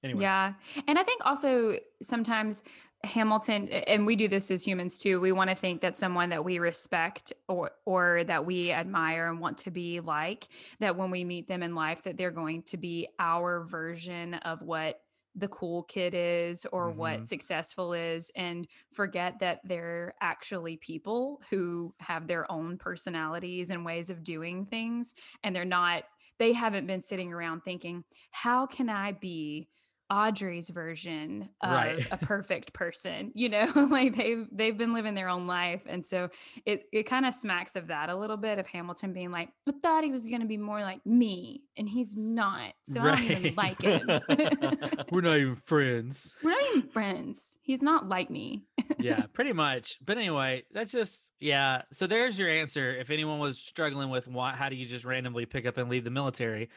anyway 0.04 0.22
Yeah. 0.22 0.52
And 0.86 0.98
I 0.98 1.02
think 1.02 1.22
also 1.24 1.78
sometimes 2.02 2.62
Hamilton 3.04 3.68
and 3.68 4.06
we 4.06 4.16
do 4.16 4.28
this 4.28 4.50
as 4.50 4.66
humans 4.66 4.98
too. 4.98 5.20
We 5.20 5.32
want 5.32 5.50
to 5.50 5.56
think 5.56 5.80
that 5.82 5.98
someone 5.98 6.30
that 6.30 6.44
we 6.44 6.58
respect 6.58 7.32
or 7.48 7.72
or 7.84 8.24
that 8.24 8.46
we 8.46 8.72
admire 8.72 9.28
and 9.28 9.40
want 9.40 9.58
to 9.58 9.70
be 9.70 10.00
like 10.00 10.48
that 10.80 10.96
when 10.96 11.10
we 11.10 11.24
meet 11.24 11.48
them 11.48 11.62
in 11.62 11.74
life 11.74 12.02
that 12.04 12.16
they're 12.16 12.30
going 12.30 12.62
to 12.62 12.76
be 12.76 13.08
our 13.18 13.64
version 13.64 14.34
of 14.34 14.62
what 14.62 15.00
the 15.36 15.48
cool 15.48 15.82
kid 15.82 16.14
is 16.14 16.64
or 16.70 16.90
what 16.90 17.14
mm-hmm. 17.14 17.24
successful 17.24 17.92
is 17.92 18.30
and 18.36 18.68
forget 18.92 19.40
that 19.40 19.60
they're 19.64 20.14
actually 20.20 20.76
people 20.76 21.40
who 21.50 21.92
have 21.98 22.28
their 22.28 22.50
own 22.50 22.78
personalities 22.78 23.70
and 23.70 23.84
ways 23.84 24.10
of 24.10 24.22
doing 24.22 24.64
things 24.64 25.14
and 25.42 25.54
they're 25.54 25.64
not 25.64 26.04
they 26.38 26.52
haven't 26.52 26.86
been 26.86 27.00
sitting 27.00 27.32
around 27.32 27.62
thinking 27.62 28.04
how 28.30 28.64
can 28.64 28.88
i 28.88 29.10
be 29.10 29.68
audrey's 30.10 30.68
version 30.70 31.48
of 31.62 31.70
Right. 31.70 32.06
a 32.10 32.16
perfect 32.18 32.72
person 32.74 33.32
you 33.34 33.48
know 33.48 33.70
like 33.90 34.16
they've 34.16 34.46
they've 34.52 34.76
been 34.76 34.92
living 34.92 35.14
their 35.14 35.28
own 35.28 35.46
life 35.46 35.82
and 35.86 36.04
so 36.04 36.28
it 36.66 36.84
it 36.92 37.04
kind 37.04 37.24
of 37.24 37.32
smacks 37.34 37.74
of 37.74 37.86
that 37.88 38.10
a 38.10 38.16
little 38.16 38.36
bit 38.36 38.58
of 38.58 38.66
hamilton 38.66 39.12
being 39.12 39.30
like 39.30 39.48
i 39.68 39.72
thought 39.82 40.04
he 40.04 40.10
was 40.10 40.26
going 40.26 40.40
to 40.42 40.46
be 40.46 40.58
more 40.58 40.82
like 40.82 41.04
me 41.06 41.62
and 41.78 41.88
he's 41.88 42.16
not 42.16 42.72
so 42.86 43.00
i 43.00 43.12
don't 43.12 43.24
even 43.24 43.42
Right. 43.44 43.56
like 43.56 43.82
him. 43.82 44.06
We're 45.10 45.20
not 45.20 45.38
even 45.38 45.56
friends. 45.56 46.36
We're 46.42 46.50
not 46.50 46.62
even 46.76 46.88
friends. 46.88 47.56
He's 47.62 47.82
not 47.82 48.08
like 48.08 48.30
me. 48.30 48.64
Yeah 48.98 49.22
pretty 49.32 49.52
much. 49.52 49.98
But 50.04 50.18
anyway 50.18 50.64
that's 50.72 50.92
just 50.92 51.30
yeah. 51.40 51.82
So 51.92 52.06
there's 52.06 52.38
your 52.38 52.48
answer 52.48 52.94
if 52.94 53.10
anyone 53.10 53.38
was 53.38 53.58
struggling 53.58 54.10
with 54.10 54.26
why 54.28 54.52
how 54.54 54.68
do 54.68 54.76
you 54.76 54.86
just 54.86 55.04
randomly 55.04 55.46
pick 55.46 55.66
up 55.66 55.76
and 55.78 55.88
leave 55.90 56.04
the 56.04 56.10
military 56.10 56.68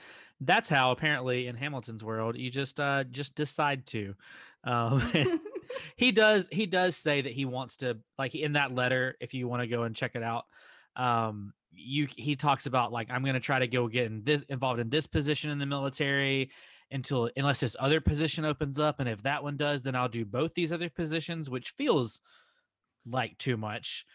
that's 0.41 0.69
how 0.69 0.91
apparently 0.91 1.47
in 1.47 1.55
hamilton's 1.55 2.03
world 2.03 2.37
you 2.37 2.49
just 2.49 2.79
uh 2.79 3.03
just 3.05 3.35
decide 3.35 3.85
to 3.85 4.13
um 4.63 5.01
he 5.95 6.11
does 6.11 6.47
he 6.51 6.65
does 6.65 6.95
say 6.95 7.21
that 7.21 7.33
he 7.33 7.45
wants 7.45 7.77
to 7.77 7.97
like 8.17 8.35
in 8.35 8.53
that 8.53 8.73
letter 8.73 9.15
if 9.19 9.33
you 9.33 9.47
want 9.47 9.61
to 9.61 9.67
go 9.67 9.83
and 9.83 9.95
check 9.95 10.15
it 10.15 10.23
out 10.23 10.45
um 10.95 11.53
you 11.71 12.07
he 12.15 12.35
talks 12.35 12.65
about 12.65 12.91
like 12.91 13.09
i'm 13.11 13.23
going 13.23 13.33
to 13.33 13.39
try 13.39 13.59
to 13.59 13.67
go 13.67 13.87
get 13.87 14.05
in 14.05 14.23
this 14.23 14.43
involved 14.43 14.79
in 14.79 14.89
this 14.89 15.07
position 15.07 15.51
in 15.51 15.59
the 15.59 15.65
military 15.65 16.49
until 16.89 17.29
unless 17.35 17.59
this 17.59 17.75
other 17.79 17.99
position 17.99 18.45
opens 18.45 18.79
up 18.79 18.99
and 18.99 19.09
if 19.09 19.21
that 19.23 19.43
one 19.43 19.57
does 19.57 19.83
then 19.83 19.95
i'll 19.95 20.07
do 20.07 20.25
both 20.25 20.53
these 20.53 20.71
other 20.71 20.89
positions 20.89 21.49
which 21.49 21.71
feels 21.71 22.21
like 23.09 23.37
too 23.37 23.57
much. 23.57 24.05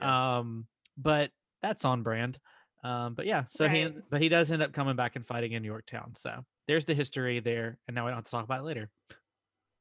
Yeah. 0.00 0.38
Um, 0.38 0.66
but 0.96 1.30
that's 1.62 1.84
on 1.84 2.02
brand. 2.02 2.38
Um, 2.82 3.14
but 3.14 3.26
yeah, 3.26 3.44
so 3.48 3.68
he 3.68 3.88
but 4.10 4.20
he 4.20 4.28
does 4.28 4.50
end 4.50 4.62
up 4.62 4.72
coming 4.72 4.96
back 4.96 5.14
and 5.16 5.26
fighting 5.26 5.52
in 5.52 5.62
Yorktown. 5.64 6.14
So 6.14 6.44
there's 6.66 6.84
the 6.84 6.94
history 6.94 7.40
there, 7.40 7.78
and 7.86 7.94
now 7.94 8.04
we 8.04 8.10
don't 8.10 8.18
have 8.18 8.24
to 8.24 8.30
talk 8.30 8.44
about 8.44 8.60
it 8.60 8.64
later. 8.64 8.90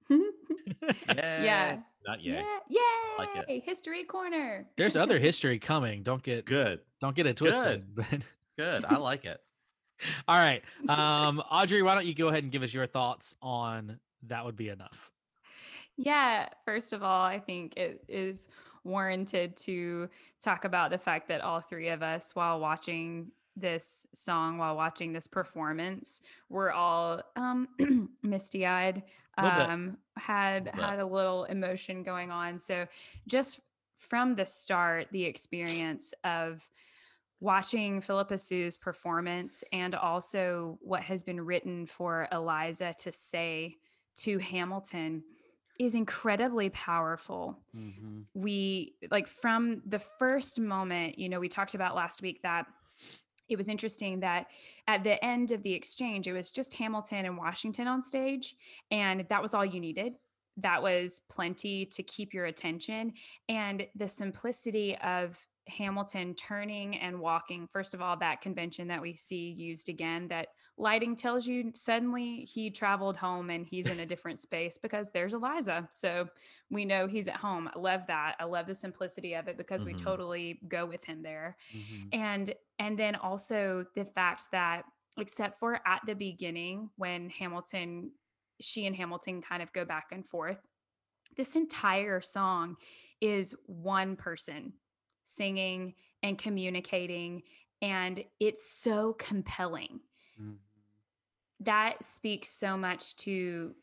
yeah. 1.15 1.77
Not 2.07 2.23
yet. 2.23 2.45
Yeah. 2.69 2.79
Yay. 2.79 3.27
like. 3.47 3.63
History 3.63 4.03
corner. 4.03 4.67
There's 4.77 4.95
other 4.95 5.19
history 5.19 5.59
coming. 5.59 6.03
Don't 6.03 6.21
get 6.21 6.45
Good. 6.45 6.79
don't 6.99 7.15
get 7.15 7.27
it 7.27 7.37
twisted. 7.37 7.85
But 7.95 8.21
Good. 8.57 8.85
I 8.85 8.97
like 8.97 9.25
it. 9.25 9.39
all 10.27 10.37
right. 10.37 10.63
Um, 10.87 11.39
Audrey, 11.39 11.81
why 11.81 11.95
don't 11.95 12.05
you 12.05 12.13
go 12.13 12.27
ahead 12.27 12.43
and 12.43 12.51
give 12.51 12.63
us 12.63 12.73
your 12.73 12.85
thoughts 12.87 13.35
on 13.41 13.99
that 14.27 14.45
would 14.45 14.55
be 14.55 14.69
enough. 14.69 15.09
Yeah, 15.97 16.49
first 16.65 16.93
of 16.93 17.03
all, 17.03 17.23
I 17.23 17.39
think 17.39 17.77
it 17.77 18.03
is 18.07 18.47
warranted 18.83 19.57
to 19.57 20.09
talk 20.41 20.65
about 20.65 20.91
the 20.91 20.97
fact 20.97 21.27
that 21.27 21.41
all 21.41 21.61
three 21.61 21.89
of 21.89 22.01
us, 22.01 22.35
while 22.35 22.59
watching 22.59 23.31
this 23.55 24.05
song, 24.13 24.57
while 24.57 24.75
watching 24.75 25.13
this 25.13 25.27
performance, 25.27 26.21
were 26.49 26.71
all 26.71 27.21
um, 27.35 27.67
misty 28.23 28.65
eyed, 28.65 29.03
um, 29.37 29.97
had 30.17 30.69
had 30.73 30.99
a 30.99 31.05
little 31.05 31.43
emotion 31.45 32.03
going 32.03 32.31
on. 32.31 32.59
So, 32.59 32.87
just 33.27 33.59
from 33.99 34.35
the 34.35 34.45
start, 34.45 35.07
the 35.11 35.25
experience 35.25 36.13
of 36.23 36.67
watching 37.39 38.01
Phillipa 38.01 38.37
Soo's 38.37 38.77
performance 38.77 39.63
and 39.73 39.95
also 39.95 40.77
what 40.81 41.01
has 41.03 41.23
been 41.23 41.41
written 41.41 41.85
for 41.87 42.27
Eliza 42.31 42.93
to 42.99 43.11
say 43.11 43.77
to 44.17 44.37
Hamilton 44.37 45.23
is 45.81 45.95
incredibly 45.95 46.69
powerful. 46.69 47.57
Mm-hmm. 47.75 48.21
We 48.35 48.93
like 49.09 49.27
from 49.27 49.81
the 49.87 49.97
first 49.97 50.59
moment, 50.59 51.17
you 51.17 51.27
know, 51.27 51.39
we 51.39 51.49
talked 51.49 51.73
about 51.73 51.95
last 51.95 52.21
week 52.21 52.43
that 52.43 52.67
it 53.49 53.57
was 53.57 53.67
interesting 53.67 54.19
that 54.19 54.45
at 54.87 55.03
the 55.03 55.23
end 55.25 55.49
of 55.49 55.63
the 55.63 55.73
exchange, 55.73 56.27
it 56.27 56.33
was 56.33 56.51
just 56.51 56.75
Hamilton 56.75 57.25
and 57.25 57.35
Washington 57.35 57.87
on 57.87 58.03
stage, 58.03 58.55
and 58.91 59.25
that 59.29 59.41
was 59.41 59.55
all 59.55 59.65
you 59.65 59.79
needed. 59.79 60.13
That 60.57 60.83
was 60.83 61.21
plenty 61.31 61.87
to 61.87 62.03
keep 62.03 62.31
your 62.31 62.45
attention. 62.45 63.13
And 63.49 63.87
the 63.95 64.07
simplicity 64.07 64.95
of 64.99 65.35
Hamilton 65.67 66.35
turning 66.35 66.95
and 66.97 67.19
walking, 67.19 67.67
first 67.67 67.95
of 67.95 68.01
all, 68.01 68.17
that 68.17 68.41
convention 68.41 68.89
that 68.89 69.01
we 69.01 69.15
see 69.15 69.49
used 69.49 69.89
again, 69.89 70.27
that 70.27 70.49
lighting 70.81 71.15
tells 71.15 71.45
you 71.45 71.71
suddenly 71.75 72.43
he 72.45 72.71
traveled 72.71 73.15
home 73.15 73.49
and 73.51 73.65
he's 73.67 73.85
in 73.87 73.99
a 73.99 74.05
different 74.05 74.39
space 74.39 74.77
because 74.77 75.11
there's 75.11 75.33
Eliza. 75.33 75.87
So 75.91 76.27
we 76.71 76.85
know 76.85 77.07
he's 77.07 77.27
at 77.27 77.35
home. 77.37 77.69
I 77.73 77.77
love 77.79 78.07
that. 78.07 78.35
I 78.39 78.45
love 78.45 78.65
the 78.65 78.73
simplicity 78.75 79.35
of 79.35 79.47
it 79.47 79.57
because 79.57 79.85
we 79.85 79.93
Mhm. 79.93 79.97
totally 79.97 80.59
go 80.67 80.85
with 80.87 81.05
him 81.05 81.21
there 81.21 81.57
Mhm. 81.73 82.09
and 82.13 82.53
and 82.79 82.97
then 82.97 83.15
also 83.15 83.85
the 83.95 84.05
fact 84.05 84.47
that 84.51 84.85
except 85.17 85.59
for 85.59 85.79
at 85.85 86.01
the 86.05 86.15
beginning 86.15 86.89
when 86.97 87.29
hamilton 87.29 88.11
she 88.61 88.85
and 88.85 88.95
hamilton 88.95 89.41
kind 89.41 89.61
of 89.61 89.71
go 89.73 89.85
back 89.85 90.07
and 90.11 90.27
forth 90.27 90.57
this 91.37 91.55
entire 91.55 92.21
song 92.21 92.75
is 93.21 93.55
one 93.67 94.15
person 94.15 94.73
singing 95.25 95.93
and 96.23 96.37
communicating 96.37 97.43
and 97.81 98.23
it's 98.39 98.69
so 98.71 99.13
compelling 99.13 99.99
Mhm. 100.37 100.70
That 101.61 102.03
speaks 102.03 102.49
so 102.49 102.77
much 102.77 103.15
to 103.17 103.75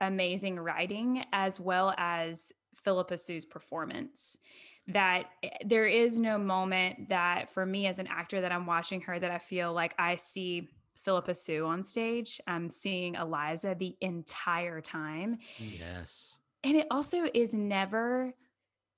amazing 0.00 0.58
writing 0.58 1.24
as 1.32 1.60
well 1.60 1.94
as 1.96 2.52
Phillipa 2.82 3.18
Soo's 3.18 3.44
performance. 3.44 4.38
That 4.88 5.26
eh, 5.42 5.48
there 5.64 5.86
is 5.86 6.18
no 6.18 6.38
moment 6.38 7.08
that 7.10 7.50
for 7.50 7.64
me 7.64 7.86
as 7.86 7.98
an 7.98 8.08
actor 8.08 8.40
that 8.40 8.52
I'm 8.52 8.66
watching 8.66 9.00
her 9.02 9.18
that 9.18 9.30
I 9.30 9.38
feel 9.38 9.72
like 9.72 9.94
I 9.98 10.16
see 10.16 10.68
Phillipa 11.04 11.34
Soo 11.34 11.66
on 11.66 11.82
stage. 11.82 12.40
I'm 12.46 12.68
seeing 12.68 13.14
Eliza 13.14 13.76
the 13.78 13.96
entire 14.00 14.80
time. 14.80 15.38
Yes. 15.58 16.34
And 16.64 16.76
it 16.76 16.86
also 16.90 17.26
is 17.32 17.54
never 17.54 18.34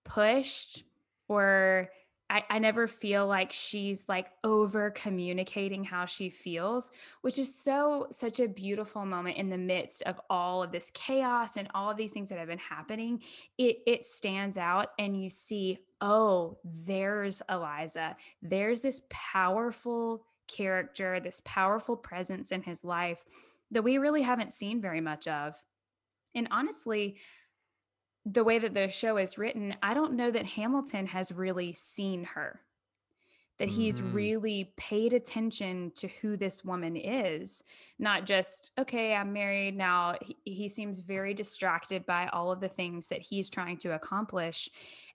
pushed 0.05 0.85
or 1.29 1.91
I, 2.33 2.45
I 2.49 2.59
never 2.61 2.89
feel 2.89 3.27
like 3.27 3.53
she's 3.53 4.05
like 4.09 4.29
over 4.43 4.91
communicating 4.91 5.85
how 5.85 6.07
she 6.07 6.31
feels, 6.31 6.91
which 7.21 7.39
is 7.39 7.55
so 7.55 8.07
such 8.11 8.41
a 8.41 8.49
beautiful 8.49 9.05
moment 9.05 9.37
in 9.37 9.51
the 9.51 9.59
midst 9.59 10.03
of 10.05 10.19
all 10.31 10.63
of 10.63 10.73
this 10.73 10.91
chaos 10.95 11.59
and 11.59 11.69
all 11.75 11.91
of 11.91 11.99
these 11.99 12.11
things 12.11 12.31
that 12.31 12.39
have 12.39 12.49
been 12.49 12.59
happening. 12.59 13.21
It 13.59 13.81
it 13.87 14.07
stands 14.07 14.57
out 14.57 14.89
and 14.99 15.23
you 15.23 15.29
see, 15.29 15.81
oh, 16.01 16.57
there's 16.65 17.43
Eliza. 17.51 18.17
There's 18.41 18.81
this 18.81 19.03
powerful 19.11 20.25
character, 20.49 21.21
this 21.21 21.43
powerful 21.45 21.97
presence 21.97 22.51
in 22.51 22.63
his 22.63 22.83
life 22.83 23.25
that 23.73 23.85
we 23.85 23.99
really 23.99 24.23
haven't 24.23 24.55
seen 24.55 24.81
very 24.81 25.03
much 25.03 25.29
of. 25.29 25.55
And 26.35 26.49
honestly, 26.51 27.19
the 28.25 28.45
way 28.45 28.59
that 28.59 28.75
the 28.75 28.89
show 28.91 29.17
is 29.17 29.39
written, 29.39 29.77
I 29.83 29.95
don't 29.95 30.15
know 30.15 30.31
that 30.31 30.47
Hamilton 30.47 31.07
has 31.07 31.33
really 31.33 31.73
seen 31.73 32.25
her. 32.25 32.61
That 33.59 33.69
he's 33.69 34.01
Mhm. 34.01 34.15
really 34.15 34.73
paid 34.77 35.13
attention 35.13 35.93
to 35.93 36.09
who 36.09 36.37
this 36.37 36.65
woman 36.65 36.97
is, 36.97 37.63
not 37.99 38.25
just, 38.25 38.73
okay, 38.79 39.15
I'm 39.15 39.33
married 39.33 39.77
now. 39.77 40.17
He, 40.23 40.37
he 40.45 40.69
seems 40.69 41.01
very 41.01 41.35
distracted 41.35 42.07
by 42.07 42.29
all 42.29 42.51
of 42.51 42.61
the 42.61 42.69
things 42.69 43.09
that 43.09 43.21
he's 43.21 43.51
trying 43.51 43.77
to 43.79 43.95
accomplish. 43.95 44.69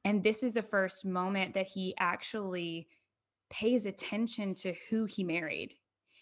And 0.05 0.23
this 0.23 0.43
is 0.43 0.53
the 0.53 0.61
first 0.63 1.05
moment 1.05 1.55
that 1.55 1.67
he 1.67 1.93
actually 1.97 2.87
pays 3.49 3.85
attention 3.85 4.53
to 4.55 4.73
who 4.89 5.05
he 5.05 5.23
married. 5.23 5.75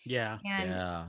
Yeah. 0.05 0.39
And 0.45 0.69
yeah. 0.69 1.07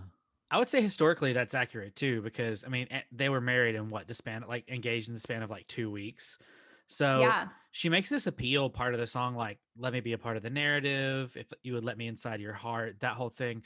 I 0.51 0.59
would 0.59 0.69
say 0.69 0.81
historically 0.81 1.33
that's 1.33 1.55
accurate 1.55 1.97
too, 1.97 2.23
because 2.23 2.65
I 2.65 2.69
mean 2.69 2.87
eh, 2.91 3.03
they 3.11 3.29
were 3.29 3.41
married 3.41 3.75
in 3.75 3.91
what 3.91 4.07
the 4.07 4.15
span 4.15 4.45
like 4.49 4.69
engaged 4.69 5.09
in 5.09 5.15
the 5.15 5.21
span 5.21 5.43
of 5.43 5.51
like 5.51 5.67
two 5.67 5.91
weeks. 5.91 6.39
So 6.87 7.37
yeah, 7.37 7.49
she 7.73 7.89
makes 7.89 8.09
this 8.09 8.27
appeal 8.27 8.71
part 8.71 8.95
of 8.95 9.01
the 9.01 9.07
song, 9.07 9.35
like 9.35 9.59
"Let 9.77 9.93
me 9.93 10.01
be 10.01 10.13
a 10.13 10.19
part 10.19 10.37
of 10.37 10.43
the 10.45 10.51
narrative." 10.51 11.37
If 11.37 11.53
you 11.63 11.75
would 11.75 11.85
let 11.85 11.99
me 11.99 12.07
inside 12.07 12.41
your 12.41 12.53
heart, 12.55 13.01
that 13.01 13.17
whole 13.17 13.31
thing, 13.31 13.65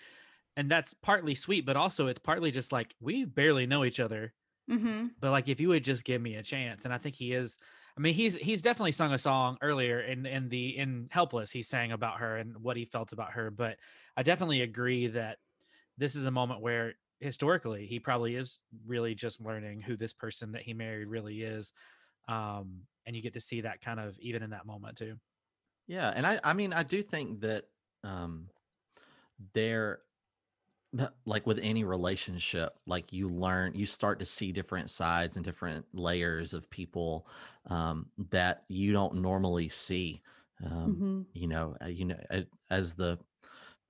and 0.56 0.70
that's 0.70 0.94
partly 0.94 1.34
sweet, 1.36 1.66
but 1.66 1.76
also 1.76 2.08
it's 2.08 2.20
partly 2.20 2.50
just 2.52 2.72
like 2.72 2.96
we 3.00 3.24
barely 3.26 3.66
know 3.66 3.84
each 3.84 4.00
other, 4.00 4.34
hmm 4.68 5.14
but 5.18 5.30
like 5.30 5.48
if 5.48 5.60
you 5.60 5.68
would 5.68 5.84
just 5.84 6.04
give 6.04 6.20
me 6.22 6.34
a 6.36 6.42
chance, 6.42 6.84
and 6.84 6.94
I 6.94 6.98
think 6.98 7.16
he 7.16 7.32
is. 7.32 7.58
I 7.96 8.00
mean, 8.00 8.14
he's 8.14 8.36
he's 8.36 8.62
definitely 8.62 8.92
sung 8.92 9.12
a 9.12 9.18
song 9.18 9.58
earlier 9.60 10.00
in 10.00 10.24
in 10.26 10.48
the 10.48 10.76
in 10.78 11.08
Helpless. 11.10 11.50
He 11.50 11.62
sang 11.62 11.92
about 11.92 12.20
her 12.20 12.36
and 12.36 12.58
what 12.62 12.76
he 12.76 12.84
felt 12.86 13.12
about 13.12 13.32
her, 13.32 13.50
but 13.50 13.78
I 14.16 14.22
definitely 14.22 14.62
agree 14.62 15.08
that 15.08 15.38
this 16.00 16.16
is 16.16 16.26
a 16.26 16.32
moment 16.32 16.62
where 16.62 16.94
historically 17.20 17.86
he 17.86 18.00
probably 18.00 18.36
is 18.36 18.60
really 18.86 19.14
just 19.14 19.40
learning 19.40 19.82
who 19.82 19.96
this 19.96 20.14
person 20.14 20.52
that 20.52 20.62
he 20.62 20.74
married 20.74 21.06
really 21.06 21.42
is 21.42 21.72
um 22.28 22.86
and 23.06 23.16
you 23.16 23.22
get 23.22 23.34
to 23.34 23.40
see 23.40 23.62
that 23.62 23.80
kind 23.82 24.00
of 24.00 24.18
even 24.20 24.42
in 24.42 24.50
that 24.50 24.66
moment 24.66 24.98
too. 24.98 25.18
Yeah, 25.86 26.12
and 26.14 26.26
I 26.26 26.40
I 26.44 26.52
mean 26.52 26.72
I 26.72 26.82
do 26.82 27.02
think 27.02 27.40
that 27.40 27.66
um 28.04 28.50
there 29.54 30.02
like 31.24 31.46
with 31.46 31.58
any 31.60 31.84
relationship 31.84 32.76
like 32.86 33.12
you 33.12 33.28
learn 33.28 33.74
you 33.74 33.86
start 33.86 34.18
to 34.18 34.26
see 34.26 34.50
different 34.50 34.90
sides 34.90 35.36
and 35.36 35.44
different 35.44 35.86
layers 35.92 36.52
of 36.52 36.68
people 36.68 37.28
um 37.66 38.10
that 38.18 38.64
you 38.68 38.92
don't 38.92 39.14
normally 39.14 39.68
see 39.68 40.20
um 40.64 41.04
hmm 41.04 41.22
you 41.32 41.46
know 41.46 41.76
uh, 41.80 41.86
you 41.86 42.04
know 42.04 42.18
as 42.70 42.94
the 42.94 43.18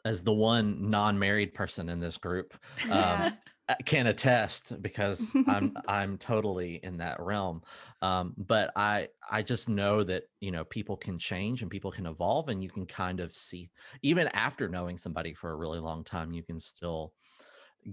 as 0.05 0.23
the 0.23 0.33
one 0.33 0.91
non-married 0.91 1.55
person 1.55 1.89
in 1.89 2.01
this 2.01 2.17
group 2.17 2.55
um 2.89 3.29
Yeah. 3.29 3.37
can 3.87 4.09
attest 4.09 4.83
because 4.83 5.37
I'm 5.47 5.73
I'm 5.87 6.19
totally 6.19 6.77
in 6.83 6.97
that 6.99 7.21
realm. 7.21 7.63
Um, 8.03 8.35
but 8.37 8.73
I 8.75 9.09
I 9.31 9.43
just 9.43 9.69
know 9.69 10.03
that 10.03 10.25
you 10.41 10.51
know 10.51 10.65
people 10.65 10.97
can 10.97 11.19
change 11.19 11.63
and 11.63 11.71
people 11.71 11.93
can 11.93 12.07
evolve, 12.07 12.49
and 12.49 12.63
you 12.63 12.69
can 12.69 12.87
kind 12.87 13.21
of 13.21 13.33
see 13.33 13.71
even 14.03 14.27
after 14.29 14.69
knowing 14.69 14.97
somebody 14.99 15.35
for 15.35 15.51
a 15.53 15.57
really 15.57 15.79
long 15.79 16.03
time, 16.03 16.33
you 16.33 16.43
can 16.43 16.59
still 16.59 17.15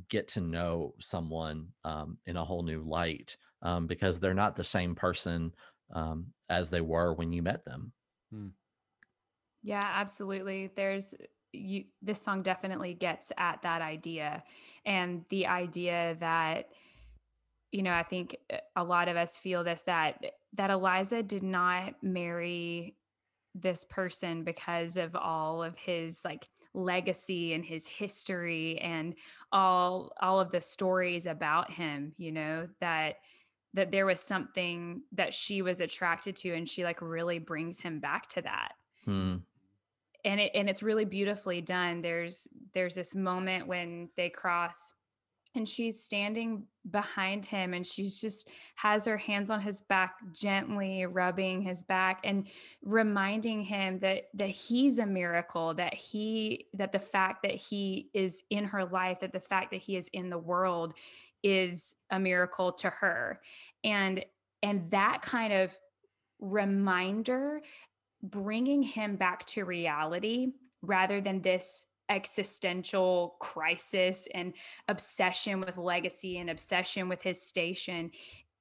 get 0.09 0.27
to 0.29 0.41
know 0.41 0.93
someone 0.99 1.69
um, 1.83 2.17
in 2.25 2.37
a 2.37 2.43
whole 2.45 2.63
new 2.63 2.81
light 2.83 3.37
um, 3.61 3.87
because 3.87 4.19
they're 4.19 4.33
not 4.33 4.55
the 4.55 4.63
same 4.63 4.95
person 4.95 5.53
um, 5.91 6.33
as 6.49 6.69
they 6.69 6.81
were 6.81 7.13
when 7.13 7.31
you 7.31 7.41
met 7.41 7.63
them. 7.65 7.93
Yeah, 9.63 9.81
absolutely. 9.83 10.67
There's 10.67 11.13
you 11.57 11.85
this 12.01 12.21
song 12.21 12.41
definitely 12.41 12.93
gets 12.93 13.31
at 13.37 13.61
that 13.63 13.81
idea 13.81 14.43
and 14.85 15.25
the 15.29 15.47
idea 15.47 16.15
that 16.19 16.69
you 17.73 17.83
know, 17.83 17.91
I 17.91 18.03
think 18.03 18.37
uh, 18.51 18.57
a 18.77 18.83
lot 18.83 19.09
of 19.09 19.17
us 19.17 19.37
feel 19.37 19.63
this 19.63 19.81
that 19.83 20.23
that 20.53 20.69
Eliza 20.69 21.21
did 21.21 21.43
not 21.43 21.95
marry 22.01 22.95
this 23.53 23.85
person 23.85 24.43
because 24.43 24.95
of 24.95 25.15
all 25.15 25.63
of 25.63 25.77
his 25.77 26.21
like 26.23 26.47
legacy 26.73 27.53
and 27.53 27.65
his 27.65 27.85
history 27.85 28.79
and 28.79 29.15
all 29.51 30.13
all 30.21 30.39
of 30.39 30.51
the 30.51 30.61
stories 30.61 31.25
about 31.25 31.69
him, 31.69 32.13
you 32.17 32.31
know, 32.31 32.69
that 32.79 33.15
that 33.73 33.91
there 33.91 34.05
was 34.05 34.21
something 34.21 35.01
that 35.11 35.33
she 35.33 35.61
was 35.61 35.81
attracted 35.81 36.37
to 36.37 36.53
and 36.53 36.69
she 36.69 36.85
like 36.85 37.01
really 37.01 37.37
brings 37.37 37.81
him 37.81 37.99
back 37.99 38.29
to 38.29 38.41
that 38.41 38.71
Hmm. 39.07 39.37
And 40.27 40.39
it 40.39 40.51
and 40.53 40.69
it's 40.69 40.83
really 40.83 41.05
beautifully 41.05 41.61
done. 41.61 42.01
There's 42.01 42.47
there's 42.73 42.95
this 42.95 43.15
moment 43.15 43.67
when 43.67 44.09
they 44.15 44.29
cross 44.29 44.93
and 45.55 45.67
she's 45.67 46.03
standing 46.03 46.67
behind 46.91 47.45
him 47.45 47.73
and 47.73 47.85
she's 47.85 48.21
just 48.21 48.49
has 48.75 49.05
her 49.05 49.17
hands 49.17 49.49
on 49.49 49.59
his 49.59 49.81
back 49.81 50.15
gently 50.31 51.05
rubbing 51.05 51.61
his 51.61 51.81
back 51.81 52.19
and 52.23 52.47
reminding 52.83 53.63
him 53.63 53.97
that 53.99 54.25
that 54.35 54.49
he's 54.49 54.99
a 54.99 55.05
miracle 55.05 55.73
that 55.73 55.93
he 55.95 56.67
that 56.73 56.91
the 56.91 56.99
fact 56.99 57.41
that 57.41 57.55
he 57.55 58.09
is 58.13 58.43
in 58.51 58.65
her 58.65 58.85
life 58.85 59.19
that 59.19 59.33
the 59.33 59.39
fact 59.39 59.71
that 59.71 59.81
he 59.81 59.95
is 59.95 60.09
in 60.13 60.29
the 60.29 60.37
world 60.37 60.93
is 61.43 61.95
a 62.09 62.19
miracle 62.19 62.71
to 62.73 62.89
her. 62.89 63.39
And 63.83 64.23
and 64.63 64.89
that 64.91 65.21
kind 65.21 65.53
of 65.53 65.77
reminder 66.39 67.61
bringing 68.23 68.83
him 68.83 69.15
back 69.15 69.45
to 69.45 69.65
reality 69.65 70.53
rather 70.81 71.21
than 71.21 71.41
this 71.41 71.85
existential 72.09 73.35
crisis 73.39 74.27
and 74.33 74.53
obsession 74.87 75.59
with 75.59 75.77
legacy 75.77 76.37
and 76.37 76.49
obsession 76.49 77.09
with 77.09 77.21
his 77.21 77.41
station 77.41 78.11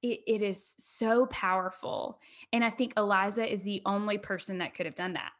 it, 0.03 0.19
it 0.27 0.41
is 0.43 0.75
so 0.77 1.25
powerful. 1.27 2.19
And 2.53 2.63
i 2.63 2.69
think 2.69 2.93
eliza 2.97 3.51
is 3.51 3.63
the 3.63 3.81
only 3.85 4.17
person 4.17 4.57
that 4.59 4.75
could 4.75 4.85
have 4.85 4.95
done 4.95 5.13
that 5.13 5.31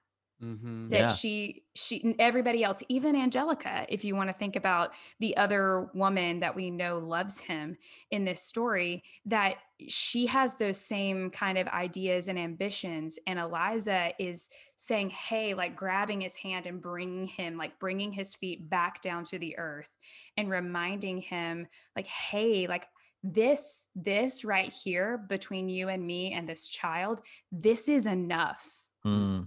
Mm-hmm. 0.43 0.89
that 0.89 0.99
Yeah. 0.99 1.13
she 1.15 1.63
she 1.73 2.15
everybody 2.19 2.63
else 2.63 2.83
even 2.89 3.15
angelica 3.15 3.87
if 3.89 4.05
you 4.05 4.15
want 4.15 4.29
to 4.29 4.35
think 4.35 4.55
about 4.55 4.91
the 5.19 5.35
other 5.35 5.89
woman 5.95 6.41
that 6.41 6.55
we 6.55 6.69
know 6.69 6.99
loves 6.99 7.39
him 7.39 7.75
in 8.11 8.23
this 8.23 8.43
story 8.43 9.03
that 9.25 9.55
she 9.87 10.27
has 10.27 10.53
those 10.53 10.77
same 10.79 11.31
kind 11.31 11.57
of 11.57 11.67
ideas 11.69 12.27
and 12.27 12.37
ambitions 12.37 13.17
and 13.25 13.39
eliza 13.39 14.11
is 14.19 14.51
saying 14.75 15.09
hey 15.09 15.55
like 15.55 15.75
grabbing 15.75 16.21
his 16.21 16.35
hand 16.35 16.67
and 16.67 16.83
bringing 16.83 17.25
him 17.25 17.57
like 17.57 17.79
bringing 17.79 18.11
his 18.11 18.35
feet 18.35 18.69
back 18.69 19.01
down 19.01 19.23
to 19.25 19.39
the 19.39 19.57
earth 19.57 19.91
and 20.37 20.51
reminding 20.51 21.17
him 21.19 21.65
like 21.95 22.05
hey 22.05 22.67
like 22.67 22.85
this 23.23 23.87
this 23.95 24.45
right 24.45 24.71
here 24.71 25.17
between 25.17 25.67
you 25.67 25.89
and 25.89 26.05
me 26.05 26.31
and 26.33 26.47
this 26.47 26.67
child 26.67 27.21
this 27.51 27.89
is 27.89 28.05
enough 28.05 28.63
Hmm. 29.03 29.41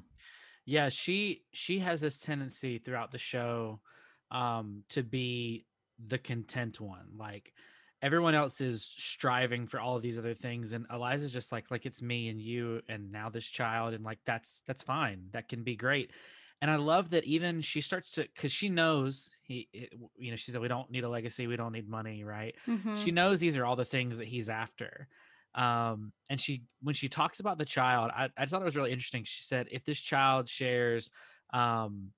Yeah 0.71 0.89
she 0.89 1.43
she 1.53 1.81
has 1.81 2.00
this 2.00 2.21
tendency 2.21 2.79
throughout 2.79 3.11
the 3.11 3.19
show 3.19 3.81
um 4.31 4.85
to 4.89 5.03
be 5.03 5.65
the 6.12 6.19
content 6.19 6.81
one 6.81 7.09
like 7.19 7.53
everyone 8.03 8.35
else 8.35 8.61
is 8.61 8.83
striving 8.83 9.67
for 9.67 9.79
all 9.81 9.97
of 9.97 10.03
these 10.03 10.19
other 10.19 10.35
things 10.35 10.73
and 10.73 10.87
eliza's 10.91 11.33
just 11.33 11.50
like 11.53 11.71
like 11.71 11.85
it's 11.87 12.00
me 12.00 12.29
and 12.29 12.41
you 12.41 12.81
and 12.89 13.11
now 13.11 13.29
this 13.29 13.47
child 13.47 13.93
and 13.95 14.05
like 14.05 14.21
that's 14.25 14.62
that's 14.67 14.83
fine 14.85 15.25
that 15.33 15.49
can 15.49 15.62
be 15.65 15.75
great 15.77 16.11
and 16.62 16.71
i 16.71 16.77
love 16.77 17.11
that 17.11 17.25
even 17.25 17.61
she 17.61 17.81
starts 17.81 18.11
to 18.12 18.23
because 18.23 18.53
she 18.53 18.69
knows 18.69 19.35
he 19.43 19.69
it, 19.73 19.93
you 20.17 20.31
know 20.31 20.37
she 20.37 20.53
said 20.53 20.61
we 20.61 20.69
don't 20.69 20.91
need 20.91 21.05
a 21.05 21.09
legacy 21.09 21.47
we 21.47 21.57
don't 21.57 21.73
need 21.73 21.89
money 21.89 22.23
right 22.25 22.55
Mhm. 22.69 22.97
she 23.03 23.11
knows 23.11 23.41
these 23.41 23.57
are 23.59 23.65
all 23.67 23.77
the 23.77 23.85
things 23.97 24.19
that 24.19 24.29
he's 24.29 24.49
after 24.49 25.09
um 25.54 26.12
and 26.28 26.40
she 26.40 26.62
when 26.83 26.95
she 26.95 27.09
talks 27.09 27.40
about 27.40 27.59
the 27.59 27.64
child 27.64 28.11
I, 28.14 28.28
I 28.37 28.47
thought 28.47 28.62
it 28.62 28.64
was 28.64 28.76
really 28.76 28.92
interesting 28.92 29.25
she 29.25 29.42
said 29.42 29.66
if 29.71 29.85
this 29.85 29.99
child 30.00 30.49
shares 30.49 31.11
um 31.52 32.12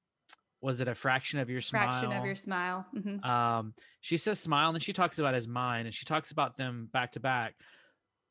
was 0.60 0.80
it 0.80 0.88
a 0.88 0.94
fraction 0.94 1.38
of 1.40 1.48
your 1.50 1.60
smile 1.60 1.88
fraction 1.94 2.12
of 2.12 2.24
your 2.26 2.34
smile. 2.34 2.86
Mhm. 2.94 3.24
um 3.24 3.74
she 4.00 4.16
says 4.16 4.38
smile 4.38 4.68
and 4.68 4.76
then 4.76 4.80
she 4.80 4.92
talks 4.92 5.18
about 5.18 5.34
his 5.34 5.48
mind 5.48 5.86
and 5.86 5.94
she 5.94 6.04
talks 6.04 6.30
about 6.30 6.56
them 6.58 6.88
back 6.92 7.12
to 7.12 7.20
back 7.20 7.54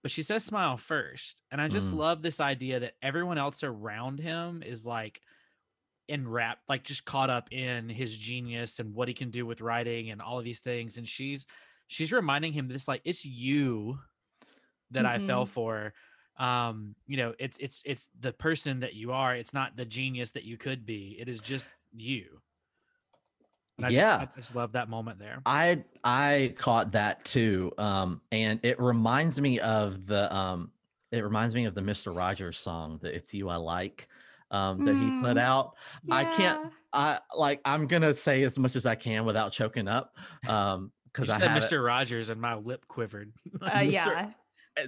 but 0.03 0.11
she 0.11 0.21
says 0.23 0.43
smile 0.43 0.77
first 0.77 1.41
and 1.51 1.59
i 1.59 1.67
just 1.67 1.91
Mm. 1.91 1.97
love 1.97 2.21
this 2.21 2.39
idea 2.39 2.79
that 2.81 2.93
everyone 3.01 3.37
else 3.39 3.63
around 3.63 4.19
him 4.19 4.61
is 4.63 4.85
like 4.85 5.19
enwrapped 6.07 6.61
like 6.67 6.83
just 6.83 7.05
caught 7.05 7.29
up 7.29 7.51
in 7.51 7.87
his 7.89 8.15
genius 8.15 8.79
and 8.79 8.93
what 8.93 9.07
he 9.07 9.13
can 9.13 9.31
do 9.31 9.45
with 9.45 9.61
writing 9.61 10.09
and 10.11 10.21
all 10.21 10.37
of 10.37 10.43
these 10.43 10.59
things 10.59 10.97
and 10.97 11.07
she's 11.07 11.45
she's 11.87 12.11
reminding 12.11 12.53
him 12.53 12.67
this 12.67 12.87
like 12.87 13.01
it's 13.05 13.25
you 13.25 13.97
that 14.91 15.05
i 15.05 15.19
fell 15.19 15.45
Mhm. 15.45 15.49
for 15.49 15.93
um 16.37 16.95
you 17.07 17.17
know 17.17 17.33
it's 17.39 17.57
it's 17.57 17.81
it's 17.85 18.09
the 18.19 18.31
person 18.33 18.79
that 18.81 18.93
you 18.93 19.11
are 19.11 19.35
it's 19.35 19.53
not 19.53 19.75
the 19.75 19.85
genius 19.85 20.31
that 20.31 20.43
you 20.43 20.57
could 20.57 20.85
be 20.85 21.17
it 21.19 21.27
is 21.27 21.41
just 21.41 21.67
you 21.93 22.41
and 23.77 23.85
I 23.87 23.89
Yeah. 23.89 24.17
just, 24.19 24.31
I 24.31 24.35
just 24.39 24.55
love 24.55 24.71
that 24.73 24.89
moment 24.89 25.19
there 25.19 25.39
I 25.45 25.83
I 26.03 26.53
caught 26.57 26.91
that 26.91 27.25
too. 27.25 27.71
Um, 27.77 28.21
and 28.31 28.59
it 28.63 28.79
reminds 28.79 29.41
me 29.41 29.59
of 29.59 30.05
the 30.05 30.33
um, 30.33 30.71
it 31.11 31.23
reminds 31.23 31.55
me 31.55 31.65
of 31.65 31.73
the 31.73 31.81
Mr. 31.81 32.15
Rogers 32.15 32.57
song, 32.57 32.99
that 33.01 33.15
"It's 33.15 33.33
You 33.33 33.49
I 33.49 33.55
Like," 33.55 34.07
um, 34.51 34.83
that 34.85 34.97
he 34.97 35.09
put 35.11 35.37
Mm. 35.37 35.41
out. 35.41 35.75
I 36.11 36.25
can't. 36.25 36.59
I 36.93 37.19
like. 37.35 37.59
I'm 37.65 37.87
gonna 37.87 38.13
say 38.13 38.43
as 38.43 38.59
much 38.59 38.75
as 38.75 38.85
I 38.85 38.95
can 38.95 39.25
without 39.25 39.51
choking 39.51 39.87
up, 39.87 40.15
um, 40.47 40.91
because 41.05 41.29
I 41.29 41.39
said 41.39 41.49
have 41.51 41.63
Mr. 41.63 41.83
Rogers 41.83 42.29
and 42.29 42.39
my 42.39 42.55
lip 42.55 42.87
quivered. 42.87 43.33
Uh, 43.61 43.79
yeah. 43.79 44.31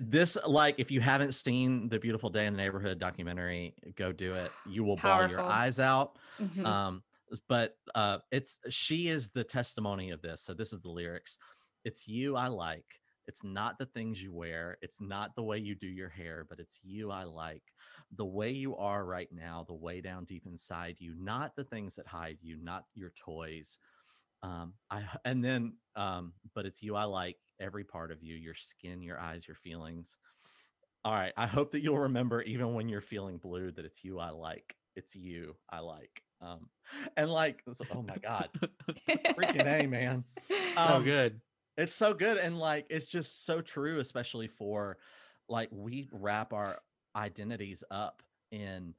This 0.01 0.37
like 0.47 0.75
if 0.77 0.91
you 0.91 1.01
haven't 1.01 1.33
seen 1.33 1.89
the 1.89 1.99
Beautiful 1.99 2.29
Day 2.29 2.45
in 2.45 2.53
the 2.53 2.61
Neighborhood 2.61 2.99
documentary, 2.99 3.75
go 3.95 4.11
do 4.11 4.33
it. 4.33 4.51
You 4.69 4.83
will 4.83 4.95
bawl 4.97 5.21
your 5.29 5.41
eyes 5.41 5.79
out. 5.79 6.17
Mhm. 6.39 6.65
um 6.65 7.03
but 7.49 7.77
uh 7.95 8.19
it's 8.31 8.59
she 8.69 9.07
is 9.07 9.29
the 9.31 9.43
testimony 9.43 10.11
of 10.11 10.21
this 10.21 10.41
so 10.43 10.53
this 10.53 10.71
is 10.71 10.81
the 10.81 10.89
lyrics 10.89 11.39
it's 11.83 12.07
you 12.07 12.35
i 12.35 12.47
like 12.47 12.85
it's 13.27 13.43
not 13.43 13.79
the 13.79 13.87
things 13.87 14.21
you 14.21 14.31
wear 14.31 14.77
it's 14.83 15.01
not 15.01 15.35
the 15.35 15.41
way 15.41 15.57
you 15.57 15.73
do 15.73 15.87
your 15.87 16.09
hair 16.09 16.45
but 16.47 16.59
it's 16.59 16.79
you 16.83 17.09
i 17.09 17.23
like 17.23 17.63
the 18.17 18.25
way 18.25 18.51
you 18.51 18.75
are 18.77 19.03
right 19.05 19.29
now 19.31 19.63
the 19.67 19.73
way 19.73 19.99
down 19.99 20.25
deep 20.25 20.45
inside 20.45 20.95
you 20.99 21.15
not 21.17 21.55
the 21.55 21.63
things 21.63 21.95
that 21.95 22.05
hide 22.05 22.37
you 22.41 22.55
not 22.61 22.83
your 22.93 23.11
toys 23.15 23.79
um 24.43 24.75
i 24.91 25.03
and 25.25 25.43
then 25.43 25.77
um 25.95 26.33
but 26.55 26.65
it's 26.65 26.83
you 26.83 26.95
i 26.95 27.05
like 27.05 27.37
every 27.59 27.85
part 27.85 28.11
of 28.11 28.23
you 28.23 28.35
your 28.35 28.55
skin 28.55 29.03
your 29.03 29.19
eyes 29.19 29.47
your 29.47 29.55
feelings 29.55 30.17
all 31.05 31.13
right 31.13 31.33
i 31.37 31.47
hope 31.47 31.71
that 31.71 31.81
you'll 31.81 31.99
remember 31.99 32.41
even 32.43 32.73
when 32.73 32.89
you're 32.89 33.01
feeling 33.01 33.37
blue 33.37 33.71
that 33.71 33.85
it's 33.85 34.03
you 34.03 34.19
i 34.19 34.29
like 34.29 34.75
it's 34.95 35.15
you 35.15 35.55
i 35.69 35.79
like 35.79 36.23
um 36.41 36.69
and 37.17 37.31
like 37.31 37.65
oh 37.91 38.03
my 38.03 38.17
god 38.19 38.51
freaking 39.37 39.67
a 39.67 39.87
man 39.87 40.25
so 40.75 41.01
Um, 41.01 41.01
good. 41.01 41.41
it's 41.77 41.95
so 41.95 42.13
good 42.13 42.37
and 42.37 42.59
like 42.59 42.87
it's 42.89 43.07
just 43.07 43.45
so 43.45 43.61
true 43.61 43.99
especially 43.99 44.47
for 44.47 44.97
like 45.49 45.69
we 45.71 46.09
wrap 46.11 46.53
our 46.53 46.79
identities 47.15 47.83
up 47.91 48.23
in 48.51 48.95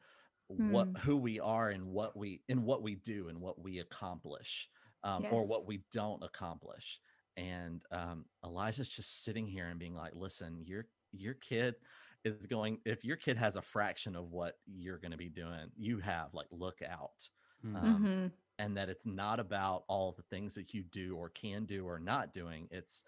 what 0.48 0.88
Hmm. 0.88 1.00
who 1.00 1.16
we 1.16 1.40
are 1.40 1.70
and 1.70 1.86
what 1.86 2.16
we 2.16 2.42
in 2.48 2.64
what 2.64 2.82
we 2.82 2.94
do 2.96 3.28
and 3.28 3.40
what 3.40 3.60
we 3.62 3.78
accomplish 3.78 4.68
um, 5.04 5.26
or 5.30 5.46
what 5.46 5.66
we 5.66 5.84
don't 5.92 6.22
accomplish 6.24 7.00
and 7.36 7.84
um, 7.92 8.26
eliza's 8.44 8.90
just 8.90 9.24
sitting 9.24 9.46
here 9.46 9.66
and 9.68 9.80
being 9.80 9.94
like 9.94 10.14
listen 10.14 10.64
your 10.66 10.86
your 11.12 11.34
kid 11.34 11.76
is 12.24 12.46
going 12.46 12.80
if 12.84 13.04
your 13.04 13.16
kid 13.16 13.36
has 13.36 13.56
a 13.56 13.62
fraction 13.62 14.16
of 14.16 14.30
what 14.30 14.56
you're 14.66 14.98
going 14.98 15.12
to 15.12 15.16
be 15.18 15.28
doing 15.30 15.70
you 15.76 15.98
have 15.98 16.34
like 16.34 16.48
look 16.50 16.80
out 16.82 17.28
um, 17.74 18.02
Mhm. 18.02 18.32
and 18.58 18.76
that 18.76 18.88
it's 18.88 19.06
not 19.06 19.40
about 19.40 19.84
all 19.88 20.12
the 20.12 20.22
things 20.24 20.54
that 20.54 20.74
you 20.74 20.82
do 20.84 21.16
or 21.16 21.30
can 21.30 21.66
do 21.66 21.86
or 21.86 21.98
not 22.00 22.32
doing 22.34 22.68
it's 22.70 23.04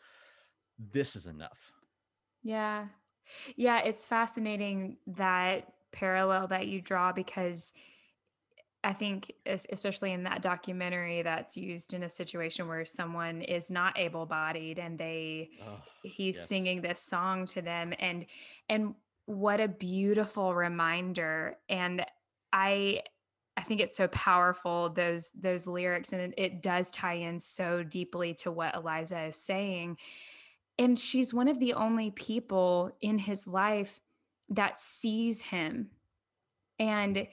this 0.79 1.17
is 1.17 1.27
enough 1.27 1.73
Yeah. 2.43 2.89
Yeah, 3.57 3.81
it's 3.81 4.07
fascinating 4.07 4.99
that 5.07 5.75
parallel 5.93 6.49
that 6.49 6.69
you 6.69 6.81
draw 6.83 7.13
because 7.13 7.75
I 8.85 8.93
think 8.93 9.33
especially 9.47 10.13
in 10.13 10.25
that 10.25 10.43
documentary 10.43 11.23
that's 11.23 11.57
used 11.57 11.93
in 11.93 12.05
a 12.05 12.09
situation 12.09 12.69
where 12.69 12.85
someone 12.85 13.43
is 13.43 13.71
not 13.71 13.99
able-bodied 13.99 14.79
and 14.79 14.99
they 14.99 15.51
Ugh, 15.61 15.81
he's 16.05 16.37
yes. 16.37 16.49
singing 16.49 16.83
this 16.83 17.01
song 17.01 17.47
to 17.47 17.63
them 17.63 17.93
and 17.99 18.27
and 18.69 18.95
what 19.25 19.61
a 19.61 19.67
beautiful 19.67 20.55
reminder 20.55 21.57
and 21.69 22.07
I 22.53 23.03
I 23.57 23.63
think 23.63 23.81
it's 23.81 23.97
so 23.97 24.07
powerful 24.09 24.91
those 24.91 25.33
those 25.33 25.67
lyrics 25.67 26.13
and 26.13 26.23
it, 26.23 26.35
it 26.37 26.63
does 26.63 26.91
tie 26.91 27.15
in 27.15 27.41
so 27.41 27.83
deeply 27.83 28.35
to 28.35 28.53
what 28.53 28.77
Eliza 28.77 29.25
is 29.25 29.37
saying 29.37 29.97
and 30.79 30.97
she's 30.97 31.35
one 31.35 31.49
of 31.49 31.59
the 31.59 31.75
only 31.75 32.11
people 32.13 32.93
in 33.01 33.19
his 33.19 33.47
life 33.47 34.01
that 34.51 34.79
sees 34.79 35.43
him 35.43 35.91
and 36.79 37.27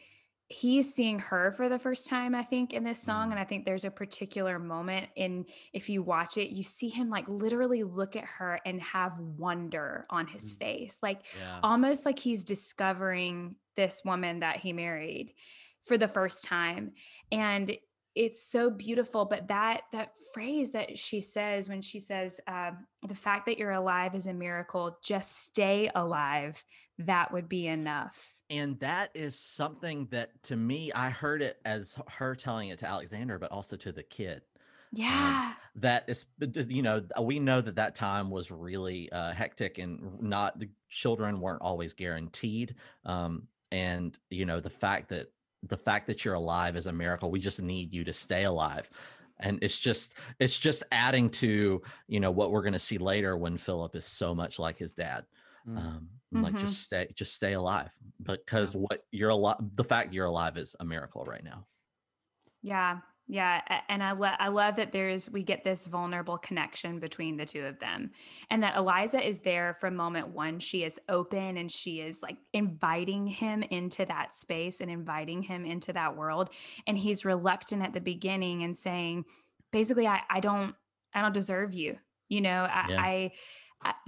he's 0.50 0.94
seeing 0.94 1.20
her 1.20 1.52
for 1.52 1.70
the 1.70 1.80
first 1.80 2.08
time 2.08 2.36
i 2.36 2.44
think 2.44 2.74
in 2.74 2.84
this 2.84 3.02
song 3.02 3.30
Mm. 3.30 3.32
and 3.32 3.40
i 3.40 3.44
think 3.46 3.66
there's 3.66 3.86
a 3.86 3.92
particular 3.92 4.60
moment 4.60 5.08
in 5.16 5.46
if 5.72 5.90
you 5.90 6.04
watch 6.04 6.38
it 6.38 6.50
you 6.50 6.64
see 6.64 6.90
him 6.90 7.10
like 7.10 7.28
literally 7.28 7.84
look 7.84 8.16
at 8.16 8.26
her 8.26 8.60
and 8.66 8.82
have 8.82 9.18
wonder 9.20 10.06
on 10.10 10.28
his 10.28 10.54
Mm. 10.54 10.58
face 10.60 10.98
like 11.02 11.22
yeah 11.40 11.60
almost 11.64 12.06
like 12.06 12.20
he's 12.20 12.44
discovering 12.44 13.56
this 13.76 14.04
woman 14.06 14.42
that 14.42 14.58
he 14.58 14.74
married 14.74 15.34
for 15.86 15.98
the 15.98 16.08
first 16.08 16.44
time 16.44 16.92
and 17.32 17.76
it's 18.16 18.44
so 18.46 18.70
beautiful 18.70 19.26
but 19.26 19.48
that 19.48 19.82
that 19.92 20.12
phrase 20.34 20.72
that 20.72 21.00
she 21.00 21.20
says 21.22 21.70
when 21.70 21.82
she 21.82 22.00
says 22.00 22.40
um, 22.48 22.86
the 23.08 23.16
fact 23.16 23.46
that 23.46 23.58
you're 23.58 23.72
alive 23.72 24.14
is 24.14 24.28
a 24.28 24.34
miracle 24.34 24.98
just 25.04 25.44
stay 25.46 25.90
alive 25.96 26.64
that 27.00 27.32
would 27.32 27.48
be 27.50 27.66
enough 27.68 28.33
and 28.50 28.80
that 28.80 29.10
is 29.14 29.38
something 29.38 30.08
that 30.12 30.32
to 30.44 30.56
me 30.56 30.92
i 30.94 31.10
heard 31.10 31.42
it 31.42 31.60
as 31.66 31.98
her 32.08 32.36
telling 32.36 32.70
it 32.70 32.80
to 32.80 32.88
alexander 32.88 33.38
but 33.40 33.52
also 33.52 33.76
to 33.76 33.92
the 33.92 34.04
kid 34.04 34.42
um, 34.96 35.00
yeah. 35.00 35.44
um, 35.48 35.56
that 35.76 36.06
is 36.08 36.28
you 36.70 36.82
know 36.82 37.02
we 37.22 37.40
know 37.40 37.62
that 37.62 37.76
that 37.76 37.96
time 37.96 38.30
was 38.30 38.52
really 38.52 39.12
uh, 39.12 39.32
hectic 39.32 39.80
and 39.80 40.22
not 40.22 40.60
the 40.60 40.70
children 40.90 41.40
weren't 41.40 41.62
always 41.62 41.94
guaranteed 41.94 42.76
um, 43.06 43.48
and 43.72 44.20
you 44.30 44.46
know 44.46 44.60
the 44.60 44.70
fact 44.70 45.10
that 45.10 45.32
the 45.64 45.78
fact 45.78 46.08
that 46.08 46.24
you're 46.24 46.34
alive 46.34 46.76
is 46.76 46.88
a 46.88 46.94
miracle. 46.94 47.32
We 47.32 47.40
just 47.40 47.62
need 47.62 47.94
you 47.94 48.04
to 48.04 48.14
stay 48.14 48.44
alive. 48.44 48.90
And 49.40 49.60
it's 49.62 49.80
just 49.80 50.16
it's 50.40 50.60
just 50.60 50.84
adding 50.92 51.30
to 51.32 51.82
you 52.08 52.20
know 52.20 52.32
what 52.32 52.52
we're 52.52 52.62
going 52.62 52.74
to 52.74 52.80
see 52.80 52.98
later 52.98 53.36
when 53.36 53.58
philip 53.58 53.96
is 53.96 54.06
so 54.06 54.34
much 54.34 54.60
like 54.60 54.78
his 54.78 54.94
dad 54.94 55.26
mm. 55.68 55.76
um 55.76 56.08
mm-hmm. 56.34 56.44
like 56.44 56.58
just 56.58 56.82
stay 56.82 57.08
just 57.16 57.34
stay 57.34 57.54
alive 57.54 57.90
because 58.22 58.76
what 58.76 59.06
you're 59.12 59.30
alive 59.30 59.58
the 59.76 59.84
fact 59.84 60.14
you're 60.14 60.26
alive 60.26 60.58
is 60.58 60.76
a 60.80 60.86
miracle 60.86 61.24
right 61.26 61.44
now 61.44 61.66
yeah 62.62 63.00
yeah, 63.28 63.62
and 63.88 64.04
I 64.04 64.12
love 64.12 64.36
I 64.38 64.50
love 64.50 64.76
that 64.76 64.92
there's 64.92 65.30
we 65.30 65.44
get 65.44 65.64
this 65.64 65.86
vulnerable 65.86 66.38
connection 66.38 67.00
between 67.00 67.38
the 67.38 67.46
two 67.46 67.66
of 67.66 67.80
them. 67.80 68.12
And 68.50 68.62
that 68.64 68.76
Eliza 68.76 69.26
is 69.26 69.40
there 69.40 69.74
from 69.74 69.96
moment 69.96 70.28
1. 70.30 70.60
She 70.60 70.84
is 70.84 71.00
open 71.08 71.56
and 71.56 71.72
she 71.72 72.02
is 72.02 72.22
like 72.22 72.38
inviting 72.52 73.26
him 73.26 73.64
into 73.64 74.06
that 74.06 74.34
space 74.34 74.82
and 74.82 74.92
inviting 74.92 75.42
him 75.42 75.66
into 75.66 75.94
that 75.94 76.18
world 76.18 76.50
and 76.86 76.98
he's 76.98 77.24
reluctant 77.24 77.82
at 77.82 77.94
the 77.94 78.02
beginning 78.02 78.64
and 78.64 78.76
saying 78.76 79.24
basically 79.72 80.06
I 80.06 80.22
I 80.30 80.42
don't 80.42 80.76
I 81.14 81.22
don't 81.22 81.34
deserve 81.34 81.74
you. 81.74 81.98
You 82.28 82.42
know, 82.42 82.68
I, 82.70 82.86
yeah. 82.90 83.02
I 83.02 83.32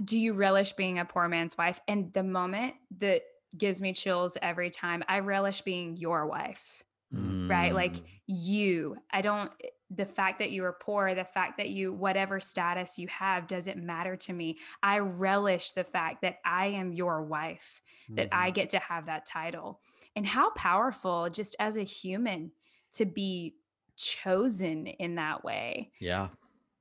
do 0.04 0.18
you 0.18 0.32
relish 0.32 0.72
being 0.72 0.98
a 0.98 1.04
poor 1.04 1.28
man's 1.28 1.56
wife? 1.56 1.80
And 1.88 2.12
the 2.12 2.22
moment 2.22 2.74
that 2.98 3.22
gives 3.56 3.80
me 3.80 3.92
chills 3.92 4.36
every 4.40 4.70
time, 4.70 5.02
I 5.08 5.20
relish 5.20 5.62
being 5.62 5.96
your 5.96 6.26
wife 6.26 6.84
mm. 7.12 7.48
right? 7.48 7.74
Like 7.74 7.94
mm. 7.94 8.02
you, 8.26 8.96
I 9.10 9.22
don't, 9.22 9.50
eh, 9.62 9.68
the 9.90 10.06
fact 10.06 10.40
that 10.40 10.50
you 10.50 10.64
are 10.64 10.76
poor, 10.80 11.14
the 11.14 11.24
fact 11.24 11.58
that 11.58 11.68
you, 11.68 11.92
whatever 11.92 12.40
status 12.40 12.98
you 12.98 13.06
have, 13.08 13.46
doesn't 13.46 13.76
matter 13.76 14.16
to 14.16 14.32
me. 14.32 14.58
I 14.82 14.98
relish 14.98 15.72
the 15.72 15.84
fact 15.84 16.22
that 16.22 16.38
I 16.44 16.66
am 16.68 16.92
your 16.92 17.22
wife, 17.22 17.82
that 18.10 18.30
mm-hmm. 18.30 18.42
I 18.42 18.50
get 18.50 18.70
to 18.70 18.78
have 18.78 19.06
that 19.06 19.26
title. 19.26 19.80
And 20.16 20.26
how 20.26 20.50
powerful, 20.50 21.28
just 21.30 21.54
as 21.60 21.76
a 21.76 21.82
human, 21.82 22.50
to 22.94 23.04
be 23.04 23.54
chosen 23.96 24.86
in 24.86 25.16
that 25.16 25.44
way. 25.44 25.92
Yeah. 26.00 26.28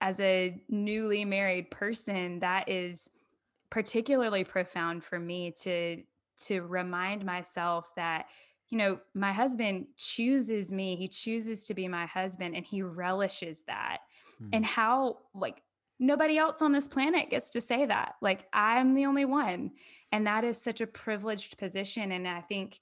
As 0.01 0.19
a 0.19 0.61
newly 0.69 1.25
married 1.25 1.71
person, 1.71 2.39
that 2.39 2.69
is 2.69 3.09
particularly 3.69 4.43
profound 4.43 5.03
for 5.03 5.19
me 5.19 5.51
to 5.61 6.03
to 6.37 6.61
remind 6.63 7.23
myself 7.23 7.89
that 7.95 8.25
you 8.69 8.77
know, 8.77 8.99
my 9.13 9.31
husband 9.31 9.87
chooses 9.95 10.71
me. 10.71 10.95
He 10.95 11.07
chooses 11.07 11.67
to 11.67 11.73
be 11.73 11.87
my 11.87 12.05
husband 12.05 12.55
and 12.55 12.65
he 12.65 12.81
relishes 12.81 13.61
that. 13.67 13.99
Mm. 14.41 14.49
And 14.53 14.65
how, 14.65 15.19
like, 15.33 15.61
nobody 15.99 16.37
else 16.37 16.61
on 16.61 16.71
this 16.71 16.87
planet 16.87 17.29
gets 17.29 17.51
to 17.51 17.61
say 17.61 17.85
that. 17.85 18.15
Like, 18.21 18.47
I'm 18.51 18.95
the 18.95 19.05
only 19.05 19.25
one. 19.25 19.71
And 20.11 20.25
that 20.27 20.43
is 20.43 20.59
such 20.59 20.81
a 20.81 20.87
privileged 20.87 21.57
position. 21.57 22.11
And 22.11 22.27
I 22.27 22.41
think, 22.41 22.79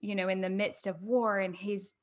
you 0.00 0.14
know, 0.14 0.28
in 0.28 0.40
the 0.40 0.50
midst 0.50 0.86
of 0.86 1.02
war 1.02 1.38
and 1.38 1.54
he's 1.54 1.94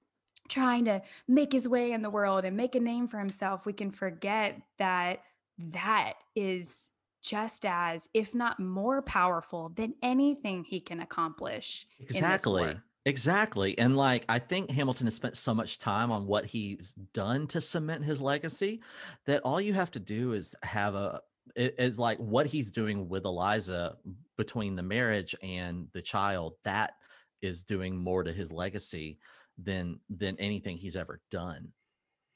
trying 0.50 0.86
to 0.86 1.02
make 1.28 1.54
his 1.54 1.68
way 1.68 1.92
in 1.92 2.02
the 2.02 2.10
world 2.10 2.44
and 2.44 2.58
make 2.58 2.76
a 2.76 2.80
name 2.80 3.08
for 3.08 3.20
himself, 3.20 3.66
we 3.66 3.74
can 3.74 3.92
forget 3.92 4.62
that 4.78 5.22
that 5.58 6.14
is 6.36 6.92
just 7.22 7.66
as, 7.66 8.10
if 8.14 8.34
not 8.34 8.60
more 8.60 9.02
powerful 9.02 9.70
than 9.76 9.94
anything 10.02 10.64
he 10.64 10.80
can 10.80 11.00
accomplish. 11.02 11.86
Exactly. 12.00 12.76
Exactly. 13.06 13.78
And 13.78 13.96
like 13.96 14.26
I 14.28 14.40
think 14.40 14.70
Hamilton 14.70 15.08
has 15.08 15.16
spent 15.16 15.38
so 15.38 15.54
much 15.54 15.80
time 15.80 16.12
on 16.12 16.28
what 16.28 16.46
he's 16.46 16.96
done 17.14 17.48
to 17.48 17.62
cement 17.62 18.04
his 18.04 18.22
legacy 18.22 18.82
that 19.26 19.42
all 19.44 19.60
you 19.62 19.74
have 19.74 19.90
to 19.92 20.00
do 20.00 20.34
is 20.34 20.54
have 20.64 20.96
a 20.96 21.22
is 21.56 21.98
like 21.98 22.18
what 22.20 22.46
he's 22.46 22.72
doing 22.72 23.10
with 23.10 23.26
Eliza 23.26 23.98
between 24.38 24.76
the 24.76 24.84
marriage 24.84 25.34
and 25.42 25.88
the 25.94 26.02
child 26.02 26.56
that 26.64 26.94
is 27.42 27.64
doing 27.64 27.98
more 27.98 28.22
to 28.24 28.34
his 28.34 28.52
legacy 28.52 29.18
than 29.62 30.00
than 30.10 30.38
anything 30.40 30.78
he's 30.78 30.96
ever 30.96 31.22
done. 31.32 31.70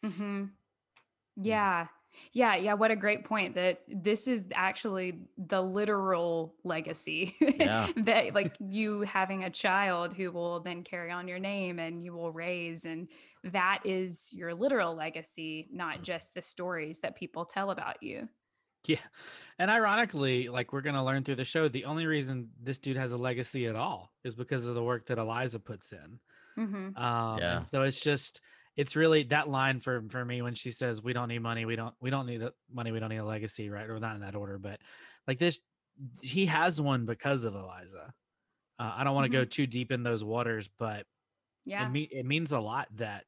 Mm-hmm. 0.06 0.46
Yeah. 1.38 1.88
Yeah, 2.32 2.56
yeah, 2.56 2.74
what 2.76 2.92
a 2.92 2.96
great 2.96 3.26
point 3.26 3.56
that 3.56 3.82
this 3.88 4.28
is 4.28 4.46
actually 4.54 5.18
the 5.36 5.62
literal 5.62 6.54
legacy. 6.64 7.36
Yeah. 7.40 7.88
that 7.98 8.36
like 8.36 8.56
you 8.60 9.02
having 9.02 9.44
a 9.44 9.50
child 9.50 10.14
who 10.14 10.32
will 10.32 10.60
then 10.60 10.84
carry 10.84 11.12
on 11.12 11.28
your 11.28 11.40
name 11.40 11.80
and 11.80 12.04
you 12.04 12.14
will 12.14 12.32
raise 12.32 12.86
and 12.86 13.08
that 13.44 13.80
is 13.84 14.32
your 14.32 14.54
literal 14.54 14.96
legacy, 14.96 15.68
not 15.72 16.00
mm. 16.00 16.02
just 16.04 16.36
the 16.36 16.42
stories 16.44 17.00
that 17.00 17.16
people 17.16 17.46
tell 17.46 17.72
about 17.72 18.04
you. 18.04 18.30
Yeah. 18.86 18.98
And 19.58 19.72
ironically, 19.72 20.50
like 20.50 20.74
we're 20.74 20.82
going 20.82 20.96
to 20.96 21.04
learn 21.04 21.24
through 21.24 21.36
the 21.38 21.46
show, 21.46 21.68
the 21.68 21.86
only 21.86 22.06
reason 22.06 22.50
this 22.62 22.80
dude 22.80 22.98
has 22.98 23.14
a 23.14 23.18
legacy 23.18 23.66
at 23.66 23.76
all 23.76 24.12
is 24.24 24.36
because 24.36 24.68
of 24.68 24.76
the 24.76 24.84
work 24.84 25.08
that 25.08 25.18
Eliza 25.18 25.60
puts 25.60 25.92
in. 25.94 26.20
Mm-hmm. 26.58 26.98
Um, 26.98 27.40
yeah. 27.40 27.58
And 27.58 27.66
so 27.66 27.84
it's 27.84 28.00
just, 28.00 28.42
it's 28.76 28.96
really 28.96 29.24
that 29.24 29.48
line 29.48 29.80
for 29.80 30.04
for 30.10 30.24
me 30.24 30.42
when 30.42 30.56
she 30.56 30.72
says 30.72 31.02
we 31.02 31.14
don't 31.14 31.28
need 31.28 31.40
money 31.40 31.66
we 31.66 31.76
don't 31.76 31.94
we 32.02 32.10
don't 32.10 32.26
need 32.26 32.42
the 32.42 32.54
money 32.72 32.92
we 32.92 33.00
don't 33.00 33.10
need 33.10 33.18
a 33.18 33.26
legacy 33.26 33.70
right 33.70 33.90
or 33.90 34.00
not 34.00 34.16
in 34.16 34.22
that 34.22 34.36
order 34.36 34.58
but 34.58 34.80
like 35.28 35.40
this 35.40 35.62
he 36.22 36.46
has 36.46 36.82
one 36.82 37.06
because 37.06 37.46
of 37.46 37.56
eliza 37.56 38.14
uh, 38.80 38.92
i 38.96 39.04
don't 39.04 39.14
want 39.14 39.26
to 39.26 39.30
mm-hmm. 39.30 39.44
go 39.44 39.46
too 39.46 39.68
deep 39.68 39.92
in 39.92 40.04
those 40.04 40.24
waters 40.24 40.70
but 40.80 41.06
yeah 41.66 41.86
it, 41.86 41.92
me- 41.92 42.10
it 42.12 42.26
means 42.26 42.52
a 42.52 42.60
lot 42.60 42.88
that 42.96 43.26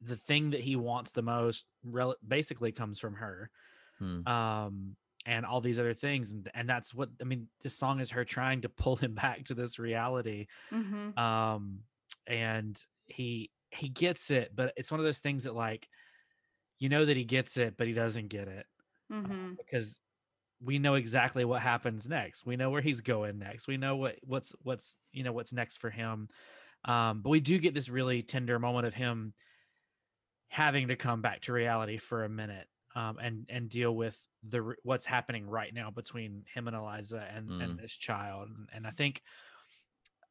the 0.00 0.16
thing 0.16 0.50
that 0.50 0.60
he 0.60 0.76
wants 0.76 1.12
the 1.12 1.22
most 1.22 1.64
rel- 1.84 2.16
basically 2.26 2.72
comes 2.72 2.98
from 2.98 3.14
her 3.14 3.50
hmm. 3.98 4.26
um 4.28 4.96
and 5.26 5.46
all 5.46 5.62
these 5.62 5.78
other 5.78 5.94
things 5.94 6.30
and, 6.30 6.50
and 6.54 6.68
that's 6.68 6.94
what 6.94 7.08
i 7.20 7.24
mean 7.24 7.48
this 7.62 7.76
song 7.76 8.00
is 8.00 8.10
her 8.10 8.24
trying 8.24 8.60
to 8.60 8.68
pull 8.68 8.96
him 8.96 9.14
back 9.14 9.44
to 9.44 9.54
this 9.54 9.78
reality 9.78 10.46
mm-hmm. 10.72 11.18
um 11.18 11.80
and 12.26 12.78
he 13.06 13.50
he 13.70 13.88
gets 13.88 14.30
it, 14.30 14.52
but 14.54 14.72
it's 14.76 14.90
one 14.90 15.00
of 15.00 15.06
those 15.06 15.18
things 15.18 15.44
that 15.44 15.54
like 15.54 15.88
you 16.78 16.88
know 16.88 17.04
that 17.04 17.16
he 17.16 17.24
gets 17.24 17.56
it, 17.56 17.76
but 17.76 17.86
he 17.86 17.92
doesn't 17.92 18.28
get 18.28 18.48
it 18.48 18.66
uh, 19.12 19.16
mm-hmm. 19.16 19.52
uh, 19.52 19.54
because 19.58 19.98
we 20.62 20.78
know 20.78 20.94
exactly 20.94 21.44
what 21.44 21.60
happens 21.60 22.08
next. 22.08 22.46
We 22.46 22.56
know 22.56 22.70
where 22.70 22.82
he's 22.82 23.00
going 23.00 23.38
next. 23.38 23.66
We 23.66 23.76
know 23.76 23.96
what 23.96 24.16
what's 24.22 24.54
what's 24.62 24.96
you 25.12 25.22
know 25.22 25.32
what's 25.32 25.52
next 25.52 25.78
for 25.78 25.90
him. 25.90 26.28
Um, 26.84 27.22
but 27.22 27.30
we 27.30 27.40
do 27.40 27.58
get 27.58 27.74
this 27.74 27.88
really 27.88 28.22
tender 28.22 28.58
moment 28.58 28.86
of 28.86 28.94
him 28.94 29.32
having 30.48 30.88
to 30.88 30.96
come 30.96 31.22
back 31.22 31.40
to 31.42 31.52
reality 31.52 31.96
for 31.96 32.24
a 32.24 32.28
minute 32.28 32.66
um, 32.94 33.18
and 33.20 33.46
and 33.48 33.68
deal 33.68 33.94
with 33.94 34.18
the 34.48 34.74
what's 34.82 35.06
happening 35.06 35.48
right 35.48 35.72
now 35.74 35.90
between 35.90 36.44
him 36.54 36.68
and 36.68 36.76
Eliza 36.76 37.24
and 37.34 37.48
mm. 37.48 37.62
and 37.62 37.78
this 37.78 37.96
child. 37.96 38.48
And, 38.48 38.68
and 38.74 38.86
I 38.86 38.90
think 38.90 39.22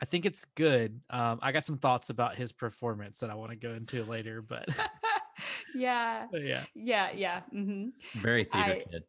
I 0.03 0.05
think 0.05 0.25
it's 0.25 0.43
good. 0.43 0.99
Um, 1.09 1.39
I 1.41 1.53
got 1.53 1.63
some 1.63 1.77
thoughts 1.77 2.09
about 2.09 2.35
his 2.35 2.51
performance 2.51 3.21
that 3.21 3.29
I 3.29 3.35
want 3.35 3.51
to 3.51 3.55
go 3.55 3.69
into 3.69 4.03
later, 4.03 4.41
but 4.41 4.67
yeah, 5.75 6.25
but 6.29 6.43
yeah, 6.43 6.65
yeah, 6.75 7.09
yeah. 7.15 7.39
Mm-hmm. 7.55 8.19
Very 8.21 8.43
theater 8.43 8.71
I, 8.73 8.83
kid. 8.91 9.03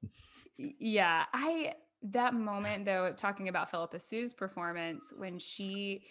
Yeah, 0.56 1.24
I 1.32 1.74
that 2.04 2.34
moment 2.34 2.84
though, 2.84 3.12
talking 3.16 3.48
about 3.48 3.72
Phillipa 3.72 3.98
Soo's 3.98 4.32
performance 4.32 5.12
when 5.16 5.40
she 5.40 6.04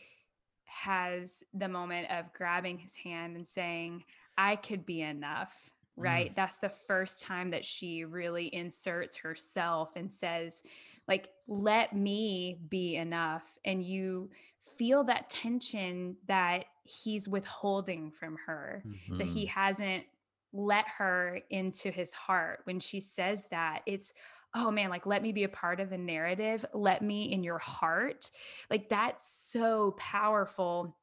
has 0.66 1.46
the 1.54 1.70
moment 1.70 2.12
of 2.12 2.34
grabbing 2.34 2.78
his 2.78 2.94
hand 2.94 3.38
and 3.38 3.48
saying, 3.48 4.04
"I 4.38 4.58
could 4.58 4.86
be 4.86 5.00
enough." 5.00 5.54
Right. 5.96 6.32
Mm. 6.32 6.36
That's 6.36 6.58
the 6.58 6.70
first 6.70 7.22
time 7.22 7.52
that 7.52 7.64
she 7.64 8.04
really 8.04 8.54
inserts 8.54 9.16
herself 9.16 9.96
and 9.96 10.12
says, 10.12 10.64
like, 11.08 11.30
let 11.48 11.96
me 11.96 12.58
be 12.68 12.96
enough. 12.96 13.44
And 13.64 13.84
you 13.84 14.32
feel 14.78 15.04
that 15.06 15.30
tension 15.30 16.16
that 16.28 16.66
he's 16.84 17.28
withholding 17.28 18.12
from 18.12 18.38
her, 18.46 18.84
mm-hmm. 18.86 19.18
that 19.18 19.28
he 19.28 19.46
mm-hmm. 19.46 19.60
hasn't 19.60 20.04
let 20.52 20.86
her 20.98 21.40
into 21.50 21.90
his 21.92 22.14
heart. 22.14 22.62
When 22.66 22.80
she 22.80 23.00
says 23.00 23.46
that, 23.52 23.82
it's, 23.86 24.14
oh 24.56 24.72
man, 24.72 24.90
like, 24.90 25.06
let 25.06 25.24
me 25.24 25.32
be 25.32 25.44
a 25.44 25.50
part 25.50 25.80
of 25.80 25.90
the 25.90 25.98
narrative. 25.98 26.66
Let 26.74 27.02
me 27.02 27.32
in 27.32 27.44
your 27.44 27.58
heart. 27.58 28.30
Like, 28.70 28.90
that's 28.90 29.34
so 29.52 29.96
powerful 29.98 30.96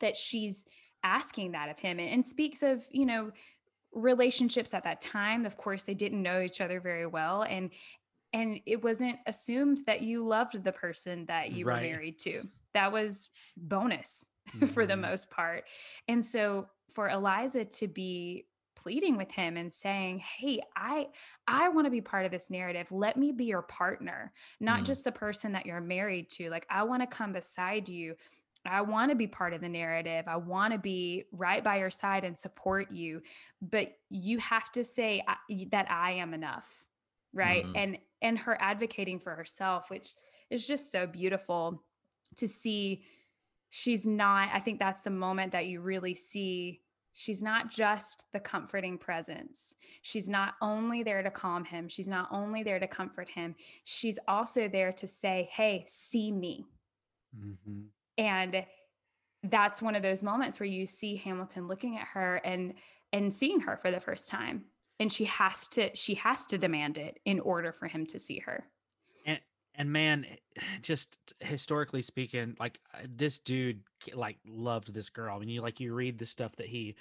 that 0.00 0.16
she's 0.16 0.64
asking 1.04 1.52
that 1.52 1.68
of 1.68 1.78
him 1.78 1.98
and, 1.98 2.08
and 2.08 2.26
speaks 2.26 2.62
of, 2.62 2.84
you 2.90 3.06
know, 3.06 3.30
relationships 3.92 4.74
at 4.74 4.84
that 4.84 5.00
time 5.00 5.46
of 5.46 5.56
course 5.56 5.84
they 5.84 5.94
didn't 5.94 6.22
know 6.22 6.42
each 6.42 6.60
other 6.60 6.80
very 6.80 7.06
well 7.06 7.42
and 7.44 7.70
and 8.36 8.60
it 8.66 8.84
wasn't 8.84 9.18
assumed 9.26 9.80
that 9.86 10.02
you 10.02 10.22
loved 10.22 10.62
the 10.62 10.72
person 10.72 11.24
that 11.24 11.52
you 11.52 11.64
right. 11.64 11.76
were 11.76 11.88
married 11.88 12.18
to 12.18 12.42
that 12.74 12.92
was 12.92 13.30
bonus 13.56 14.28
mm-hmm. 14.54 14.66
for 14.74 14.84
the 14.84 14.92
mm-hmm. 14.92 15.02
most 15.02 15.30
part. 15.30 15.64
And 16.06 16.22
so 16.22 16.68
for 16.94 17.08
Eliza 17.08 17.64
to 17.64 17.88
be 17.88 18.46
pleading 18.76 19.16
with 19.16 19.30
him 19.32 19.56
and 19.56 19.72
saying, 19.72 20.18
"Hey, 20.18 20.60
I 20.76 21.08
I 21.48 21.70
want 21.70 21.86
to 21.86 21.90
be 21.90 22.02
part 22.02 22.26
of 22.26 22.30
this 22.30 22.50
narrative. 22.50 22.92
Let 22.92 23.16
me 23.16 23.32
be 23.32 23.46
your 23.46 23.62
partner, 23.62 24.32
not 24.60 24.80
Mm. 24.80 24.84
just 24.84 25.04
the 25.04 25.12
person 25.12 25.52
that 25.52 25.64
you're 25.64 25.80
married 25.80 26.28
to. 26.32 26.50
Like 26.50 26.66
I 26.68 26.82
want 26.82 27.02
to 27.02 27.06
come 27.06 27.32
beside 27.32 27.88
you. 27.88 28.16
I 28.66 28.82
want 28.82 29.10
to 29.10 29.16
be 29.16 29.26
part 29.26 29.54
of 29.54 29.62
the 29.62 29.68
narrative. 29.68 30.26
I 30.28 30.36
want 30.36 30.72
to 30.74 30.78
be 30.78 31.24
right 31.32 31.64
by 31.64 31.78
your 31.78 31.90
side 31.90 32.24
and 32.24 32.36
support 32.36 32.92
you, 32.92 33.22
but 33.62 33.92
you 34.10 34.38
have 34.38 34.70
to 34.72 34.84
say 34.84 35.22
I- 35.26 35.68
that 35.72 35.90
I 35.90 36.12
am 36.12 36.34
enough." 36.34 36.85
Right? 37.36 37.64
Mhm. 37.66 37.76
And 37.76 37.98
and 38.22 38.38
her 38.40 38.60
advocating 38.60 39.20
for 39.20 39.34
herself, 39.36 39.90
which 39.90 40.14
is 40.50 40.66
just 40.66 40.90
so 40.90 41.06
beautiful 41.06 41.84
to 42.36 42.48
see 42.48 43.04
she's 43.70 44.06
not 44.06 44.48
i 44.54 44.60
think 44.60 44.78
that's 44.78 45.02
the 45.02 45.10
moment 45.10 45.52
that 45.52 45.66
you 45.66 45.80
really 45.80 46.14
see 46.14 46.82
she's 47.12 47.42
not 47.42 47.70
just 47.70 48.24
the 48.32 48.40
comforting 48.40 48.96
presence 48.98 49.74
she's 50.02 50.28
not 50.28 50.54
only 50.62 51.02
there 51.02 51.22
to 51.22 51.30
calm 51.30 51.64
him 51.64 51.88
she's 51.88 52.08
not 52.08 52.28
only 52.30 52.62
there 52.62 52.78
to 52.78 52.86
comfort 52.86 53.28
him 53.28 53.54
she's 53.84 54.18
also 54.28 54.68
there 54.68 54.92
to 54.92 55.06
say 55.06 55.48
hey 55.52 55.84
see 55.88 56.30
me 56.32 56.64
Mhm. 57.36 57.90
and 58.18 58.66
that's 59.42 59.82
one 59.82 59.96
of 59.96 60.02
those 60.02 60.22
moments 60.22 60.60
where 60.60 60.68
you 60.68 60.86
see 60.86 61.16
hamilton 61.16 61.68
looking 61.68 61.96
at 61.98 62.08
her 62.08 62.36
and 62.44 62.74
and 63.12 63.34
seeing 63.34 63.60
her 63.60 63.76
for 63.76 63.90
the 63.90 64.00
first 64.00 64.28
time 64.28 64.70
and 64.98 65.12
she 65.12 65.24
has 65.24 65.68
to 65.68 65.94
she 65.94 66.14
has 66.14 66.46
to 66.46 66.58
demand 66.58 66.98
it 66.98 67.18
in 67.24 67.40
order 67.40 67.72
for 67.72 67.86
him 67.88 68.06
to 68.06 68.18
see 68.18 68.40
her. 68.40 68.64
And 69.24 69.40
and 69.74 69.92
man 69.92 70.26
eh, 70.28 70.60
just 70.82 71.18
historically 71.40 72.02
speaking 72.02 72.56
like 72.58 72.80
this 73.08 73.38
dude 73.38 73.80
like 74.14 74.38
loved 74.46 74.92
this 74.92 75.10
girl. 75.10 75.36
I 75.36 75.38
mean 75.40 75.48
you 75.48 75.60
like 75.60 75.80
you 75.80 75.94
read 75.94 76.18
the 76.18 76.26
stuff 76.26 76.56
that 76.56 76.66
he 76.66 76.96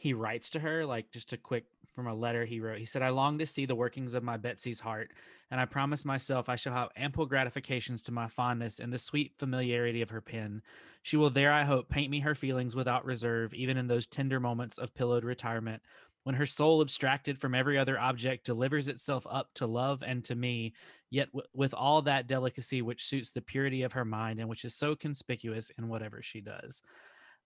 he 0.00 0.14
writes 0.14 0.48
to 0.50 0.60
her 0.60 0.86
like 0.86 1.10
just 1.12 1.32
a 1.34 1.36
quick 1.36 1.66
from 1.94 2.06
a 2.06 2.14
letter 2.14 2.46
he 2.46 2.58
wrote 2.58 2.78
he 2.78 2.86
said 2.86 3.02
i 3.02 3.10
long 3.10 3.36
to 3.38 3.44
see 3.44 3.66
the 3.66 3.74
workings 3.74 4.14
of 4.14 4.22
my 4.22 4.38
betsy's 4.38 4.80
heart 4.80 5.10
and 5.50 5.60
i 5.60 5.64
promise 5.66 6.06
myself 6.06 6.48
i 6.48 6.56
shall 6.56 6.72
have 6.72 6.88
ample 6.96 7.26
gratifications 7.26 8.02
to 8.02 8.10
my 8.10 8.26
fondness 8.26 8.80
and 8.80 8.92
the 8.92 8.98
sweet 8.98 9.34
familiarity 9.38 10.00
of 10.00 10.10
her 10.10 10.20
pen. 10.20 10.62
She 11.02 11.16
will 11.16 11.30
there 11.30 11.52
i 11.52 11.64
hope 11.64 11.90
paint 11.90 12.10
me 12.10 12.20
her 12.20 12.34
feelings 12.34 12.74
without 12.74 13.04
reserve 13.04 13.52
even 13.52 13.76
in 13.76 13.88
those 13.88 14.06
tender 14.06 14.40
moments 14.40 14.78
of 14.78 14.94
pillowed 14.94 15.24
retirement 15.24 15.82
when 16.24 16.34
her 16.34 16.46
soul 16.46 16.80
abstracted 16.82 17.38
from 17.38 17.54
every 17.54 17.78
other 17.78 17.98
object 17.98 18.44
delivers 18.44 18.88
itself 18.88 19.26
up 19.28 19.48
to 19.54 19.66
love 19.66 20.02
and 20.06 20.22
to 20.24 20.34
me 20.34 20.74
yet 21.10 21.28
w- 21.28 21.46
with 21.54 21.74
all 21.74 22.02
that 22.02 22.26
delicacy 22.26 22.82
which 22.82 23.04
suits 23.06 23.32
the 23.32 23.40
purity 23.40 23.82
of 23.82 23.92
her 23.94 24.04
mind 24.04 24.38
and 24.38 24.48
which 24.48 24.64
is 24.64 24.74
so 24.74 24.94
conspicuous 24.94 25.70
in 25.78 25.88
whatever 25.88 26.22
she 26.22 26.40
does. 26.40 26.82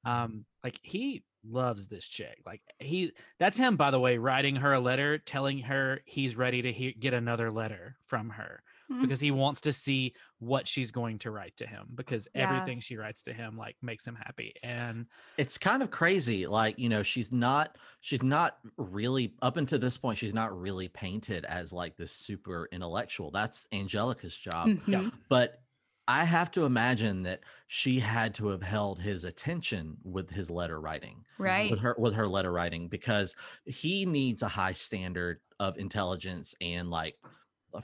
Um 0.04 0.44
like 0.62 0.78
he 0.82 1.24
loves 1.46 1.86
this 1.86 2.08
chick 2.08 2.38
like 2.46 2.62
he 2.78 3.12
that's 3.38 3.56
him 3.56 3.76
by 3.76 3.90
the 3.90 4.00
way 4.00 4.16
writing 4.16 4.56
her 4.56 4.72
a 4.72 4.80
letter 4.80 5.18
telling 5.18 5.58
her 5.58 6.00
he's 6.06 6.36
ready 6.36 6.62
to 6.62 6.72
he- 6.72 6.94
get 6.94 7.12
another 7.14 7.50
letter 7.50 7.96
from 8.06 8.30
her 8.30 8.62
Mhm. 8.90 9.00
because 9.02 9.20
he 9.20 9.30
wants 9.30 9.60
to 9.62 9.72
see 9.72 10.14
what 10.38 10.68
she's 10.68 10.90
going 10.90 11.18
to 11.20 11.30
write 11.30 11.56
to 11.56 11.66
him 11.66 11.88
because 11.94 12.28
Yeah. 12.34 12.42
everything 12.50 12.80
she 12.80 12.96
writes 12.96 13.22
to 13.24 13.32
him 13.32 13.56
like 13.56 13.76
makes 13.82 14.06
him 14.06 14.14
happy 14.14 14.54
and 14.62 15.06
it's 15.38 15.56
kind 15.58 15.82
of 15.82 15.90
crazy 15.90 16.46
like 16.46 16.78
you 16.78 16.88
know 16.88 17.02
she's 17.02 17.32
not 17.32 17.78
she's 18.00 18.22
not 18.22 18.58
really 18.76 19.34
up 19.42 19.56
until 19.56 19.78
this 19.78 19.96
point 19.96 20.18
she's 20.18 20.34
not 20.34 20.58
really 20.58 20.88
painted 20.88 21.44
as 21.46 21.72
like 21.72 21.96
this 21.96 22.12
super 22.12 22.68
intellectual 22.72 23.30
that's 23.30 23.66
angelica's 23.72 24.36
job 24.36 24.68
Mhm. 24.68 25.12
but 25.28 25.62
i 26.06 26.22
have 26.24 26.50
to 26.50 26.64
imagine 26.66 27.22
that 27.22 27.40
she 27.66 27.98
had 27.98 28.34
to 28.34 28.48
have 28.48 28.62
held 28.62 29.00
his 29.00 29.24
attention 29.24 29.96
with 30.04 30.28
his 30.30 30.50
letter 30.50 30.78
writing 30.80 31.24
right 31.38 31.70
with 31.70 31.80
her 31.80 31.94
with 31.98 32.14
her 32.14 32.28
letter 32.28 32.52
writing 32.52 32.88
because 32.88 33.34
he 33.64 34.04
needs 34.04 34.42
a 34.42 34.48
high 34.48 34.72
standard 34.74 35.40
of 35.58 35.78
intelligence 35.78 36.54
and 36.60 36.90
like 36.90 37.16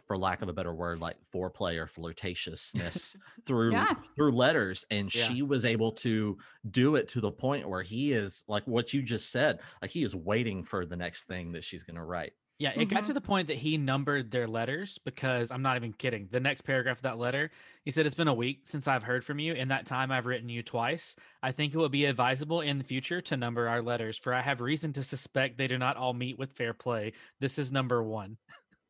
for 0.07 0.17
lack 0.19 0.43
of 0.43 0.49
a 0.49 0.53
better 0.53 0.73
word 0.75 1.01
like 1.01 1.17
foreplay 1.35 1.77
or 1.79 1.87
flirtatiousness 1.87 3.17
through 3.47 3.73
Yeah. 3.73 3.95
through 4.17 4.33
letters 4.33 4.85
and 4.91 5.13
Yeah. 5.15 5.25
she 5.25 5.43
was 5.43 5.65
able 5.65 5.93
to 5.93 6.39
do 6.71 6.97
it 6.97 7.09
to 7.09 7.21
the 7.21 7.31
point 7.33 7.69
where 7.69 7.83
he 7.83 8.13
is 8.13 8.45
like 8.49 8.65
what 8.67 8.93
you 8.93 9.03
just 9.03 9.31
said 9.31 9.61
like 9.83 9.91
he 9.91 10.03
is 10.03 10.15
waiting 10.15 10.65
for 10.65 10.87
the 10.87 10.97
next 10.97 11.25
thing 11.25 11.53
that 11.53 11.65
she's 11.65 11.83
going 11.83 11.97
to 11.97 12.05
write 12.05 12.33
Yeah, 12.59 12.73
it 12.77 12.91
got 12.91 13.05
Mhm. 13.05 13.07
to 13.07 13.13
the 13.15 13.21
point 13.23 13.49
that 13.49 13.57
he 13.57 13.79
numbered 13.79 14.31
their 14.31 14.47
letters 14.47 14.99
because 14.99 15.51
I'm 15.51 15.63
not 15.63 15.79
even 15.79 15.95
kidding. 15.95 16.29
The 16.31 16.41
next 16.41 16.61
paragraph 16.61 16.99
of 16.99 17.03
that 17.05 17.17
letter, 17.17 17.51
he 17.87 17.91
said, 17.91 18.05
It's 18.05 18.15
been 18.15 18.29
a 18.29 18.35
week 18.35 18.61
since 18.65 18.87
I've 18.87 19.03
heard 19.03 19.25
from 19.25 19.39
you. 19.39 19.55
In 19.55 19.69
that 19.69 19.87
time, 19.87 20.13
I've 20.13 20.27
written 20.27 20.51
you 20.51 20.63
twice. 20.63 21.17
I 21.43 21.53
think 21.53 21.73
it 21.73 21.79
will 21.79 21.89
be 21.89 22.05
advisable 22.05 22.61
in 22.61 22.77
the 22.77 22.85
future 22.85 23.23
to 23.23 23.37
number 23.39 23.67
our 23.67 23.81
letters, 23.81 24.19
for 24.19 24.35
I 24.35 24.43
have 24.43 24.61
reason 24.61 24.93
to 24.93 25.03
suspect 25.03 25.57
they 25.57 25.69
do 25.69 25.79
not 25.79 25.97
all 25.97 26.13
meet 26.13 26.39
with 26.39 26.53
fair 26.53 26.75
play. 26.75 27.15
This 27.39 27.59
is 27.59 27.73
number 27.73 28.03
one. 28.03 28.37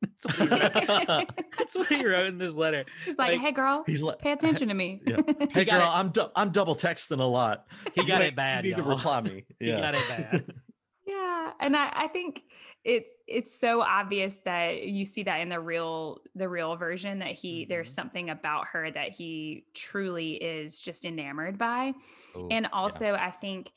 That's, 0.03 0.39
what 0.39 0.49
he 0.49 0.49
wrote. 0.49 1.29
That's 1.59 1.77
what 1.77 1.87
he 1.89 2.07
wrote 2.07 2.27
in 2.27 2.39
this 2.39 2.55
letter. 2.55 2.85
He's 3.05 3.19
like, 3.19 3.33
Like, 3.33 3.41
hey 3.41 3.53
girl, 3.53 3.85
he's 3.87 4.03
like 4.03 4.19
pay 4.19 4.33
attention 4.33 4.69
to 4.69 4.75
me. 4.75 5.01
Yeah. 5.07 5.17
hey 5.51 5.65
got 5.65 5.81
girl 5.81 5.89
it. 5.91 5.97
i'm 5.99 6.09
du- 6.11 6.31
i'm 6.37 6.51
double 6.51 6.75
texting 6.77 7.21
a 7.21 7.25
lot 7.25 7.67
He 7.95 8.05
got 8.05 8.21
You 8.21 8.29
it 8.29 8.37
bad. 8.37 8.65
You 8.65 8.73
need 8.77 8.79
y'all. 8.83 8.89
reply 8.89 9.21
me 9.23 9.45
He 9.61 9.69
yeah 9.69 9.81
got 9.81 9.95
it 9.95 10.09
bad. 10.09 10.55
yeah 11.07 11.51
and 11.61 11.77
I, 11.77 11.91
I 11.95 12.09
think 12.09 12.45
it 12.85 13.07
it's 13.27 13.59
so 13.59 13.81
obvious 13.81 14.39
that 14.45 14.83
you 14.85 15.05
see 15.05 15.23
that 15.25 15.37
in 15.39 15.49
the 15.49 15.61
real 15.61 16.19
the 16.35 16.49
real 16.49 16.77
version 16.77 17.19
that 17.21 17.33
he 17.33 17.65
there's 17.67 17.91
Mhm. 17.91 17.95
something 17.95 18.31
about 18.31 18.69
her 18.69 18.91
that 18.91 19.11
he 19.11 19.65
truly 19.75 20.33
is 20.35 20.81
just 20.81 21.05
enamored 21.05 21.59
by 21.59 21.93
Ooh, 22.37 22.49
and 22.51 22.65
yeah. 22.65 22.69
also 22.73 23.15
i 23.15 23.31
think 23.31 23.73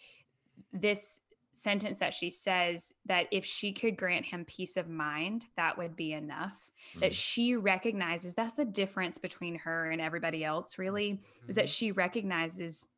this 0.71 1.21
sentence 1.55 1.99
that 1.99 2.13
she 2.15 2.29
says 2.31 2.93
that 3.05 3.27
if 3.31 3.45
she 3.45 3.71
could 3.71 3.95
grant 3.95 4.25
him 4.25 4.43
peace 4.43 4.75
of 4.75 4.89
mind 4.89 5.45
that 5.55 5.77
would 5.77 5.95
be 5.95 6.11
enough 6.13 6.71
that 6.99 7.11
Mm. 7.11 7.15
she 7.15 7.55
recognizes 7.55 8.33
that's 8.33 8.53
the 8.55 8.65
difference 8.65 9.19
between 9.19 9.55
her 9.59 9.91
and 9.91 10.01
everybody 10.01 10.43
else 10.43 10.79
really 10.79 11.21
is 11.47 11.55
that 11.55 11.65
Mhm. 11.65 11.75
she 11.75 11.91
recognizes 11.91 12.89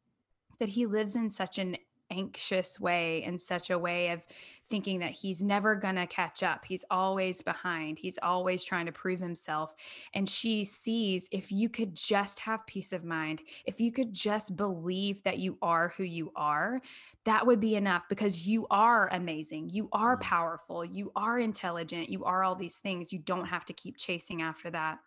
that 0.59 0.69
he 0.69 0.85
lives 0.85 1.17
in 1.17 1.29
such 1.29 1.57
an 1.57 1.75
anxious 2.15 2.79
way 2.79 3.23
in 3.23 3.37
such 3.37 3.69
a 3.69 3.77
way 3.79 4.09
of 4.09 4.25
thinking 4.69 4.99
that 4.99 5.11
he's 5.11 5.43
never 5.43 5.75
going 5.75 5.95
to 5.95 6.07
catch 6.07 6.41
up. 6.41 6.65
He's 6.65 6.85
always 6.89 7.41
behind. 7.41 7.99
He's 7.99 8.17
always 8.23 8.63
trying 8.63 8.87
to 8.87 8.91
prove 8.91 9.19
himself. 9.19 9.75
And 10.13 10.27
she 10.27 10.63
sees 10.63 11.29
if 11.31 11.51
you 11.51 11.69
could 11.69 11.95
just 11.95 12.39
have 12.39 12.65
peace 12.65 12.93
of 12.93 13.03
mind 13.03 13.41
if 13.65 13.79
you 13.79 13.91
could 13.91 14.13
just 14.13 14.55
believe 14.55 15.21
that 15.23 15.37
you 15.37 15.57
are 15.61 15.89
who 15.89 16.03
you 16.03 16.31
are 16.35 16.81
that 17.25 17.45
would 17.45 17.59
be 17.59 17.75
enough 17.75 18.03
because 18.07 18.47
you 18.47 18.67
are 18.69 19.09
amazing. 19.11 19.69
You 19.69 19.89
are 19.91 20.15
Mm. 20.15 20.21
powerful. 20.21 20.85
You 20.85 21.11
are 21.15 21.39
intelligent. 21.39 22.09
You 22.09 22.23
are 22.23 22.43
all 22.43 22.55
these 22.55 22.77
things. 22.77 23.11
You 23.11 23.19
don't 23.19 23.45
have 23.45 23.65
to 23.65 23.73
keep 23.73 23.97
chasing 23.97 24.41
after 24.41 24.69
that. 24.71 24.99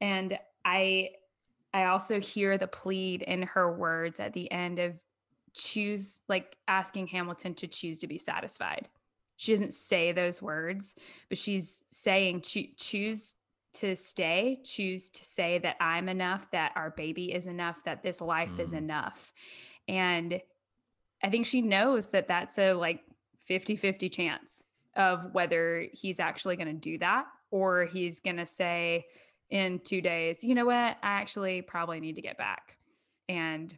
And 0.00 0.38
i 0.64 1.10
i 1.72 1.84
also 1.84 2.20
hear 2.20 2.58
the 2.58 2.66
plead 2.66 3.22
in 3.22 3.42
her 3.42 3.72
words 3.76 4.20
at 4.20 4.32
the 4.32 4.50
end 4.50 4.78
of 4.78 5.00
choose 5.54 6.20
like 6.28 6.56
asking 6.68 7.06
hamilton 7.08 7.54
to 7.54 7.66
choose 7.66 7.98
to 7.98 8.06
be 8.06 8.18
satisfied. 8.18 8.88
She 9.36 9.52
doesn't 9.52 9.74
say 9.74 10.12
those 10.12 10.42
words 10.42 10.94
but 11.28 11.38
she's 11.38 11.82
saying 11.90 12.42
choo- 12.42 12.68
choose 12.76 13.34
to 13.74 13.94
stay 13.96 14.60
choose 14.64 15.08
to 15.10 15.24
say 15.24 15.58
that 15.58 15.76
i'm 15.80 16.08
enough 16.08 16.50
that 16.50 16.72
our 16.74 16.90
baby 16.90 17.32
is 17.32 17.46
enough 17.46 17.82
that 17.84 18.02
this 18.02 18.20
life 18.20 18.58
is 18.58 18.72
Mm. 18.72 18.78
enough. 18.78 19.32
And 19.88 20.40
i 21.22 21.30
think 21.30 21.46
she 21.46 21.62
knows 21.62 22.08
that 22.10 22.28
that's 22.28 22.58
a 22.58 22.72
like 22.72 23.00
50-50 23.48 24.08
chance 24.12 24.62
of 24.96 25.32
whether 25.32 25.86
he's 25.92 26.20
actually 26.20 26.56
going 26.56 26.66
to 26.68 26.72
do 26.74 26.98
that 26.98 27.26
or 27.50 27.84
he's 27.84 28.20
going 28.20 28.36
to 28.36 28.46
say 28.46 29.06
in 29.50 29.78
two 29.80 30.00
days 30.00 30.42
you 30.44 30.54
know 30.54 30.66
what? 30.66 30.74
I 30.74 30.96
actually 31.02 31.62
probably 31.62 32.00
need 32.00 32.16
to 32.16 32.22
get 32.22 32.36
back. 32.38 32.76
And 33.28 33.76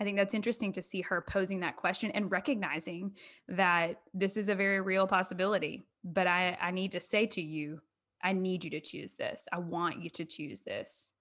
I 0.00 0.04
think 0.04 0.16
that's 0.16 0.32
interesting 0.32 0.72
to 0.72 0.82
see 0.82 1.02
her 1.02 1.20
posing 1.20 1.60
that 1.60 1.76
question 1.76 2.10
and 2.12 2.30
recognizing 2.30 3.12
that 3.48 4.00
this 4.14 4.38
is 4.38 4.48
a 4.48 4.54
very 4.54 4.80
real 4.80 5.06
possibility. 5.06 5.84
But 6.02 6.26
I, 6.26 6.56
I 6.60 6.70
need 6.70 6.92
to 6.92 7.00
say 7.00 7.26
to 7.26 7.42
you, 7.42 7.82
I 8.22 8.32
need 8.32 8.64
you 8.64 8.70
to 8.70 8.80
choose 8.80 9.14
this. 9.14 9.46
I 9.52 9.58
want 9.58 10.02
you 10.02 10.08
to 10.10 10.24
choose 10.24 10.60
this. 10.60 11.12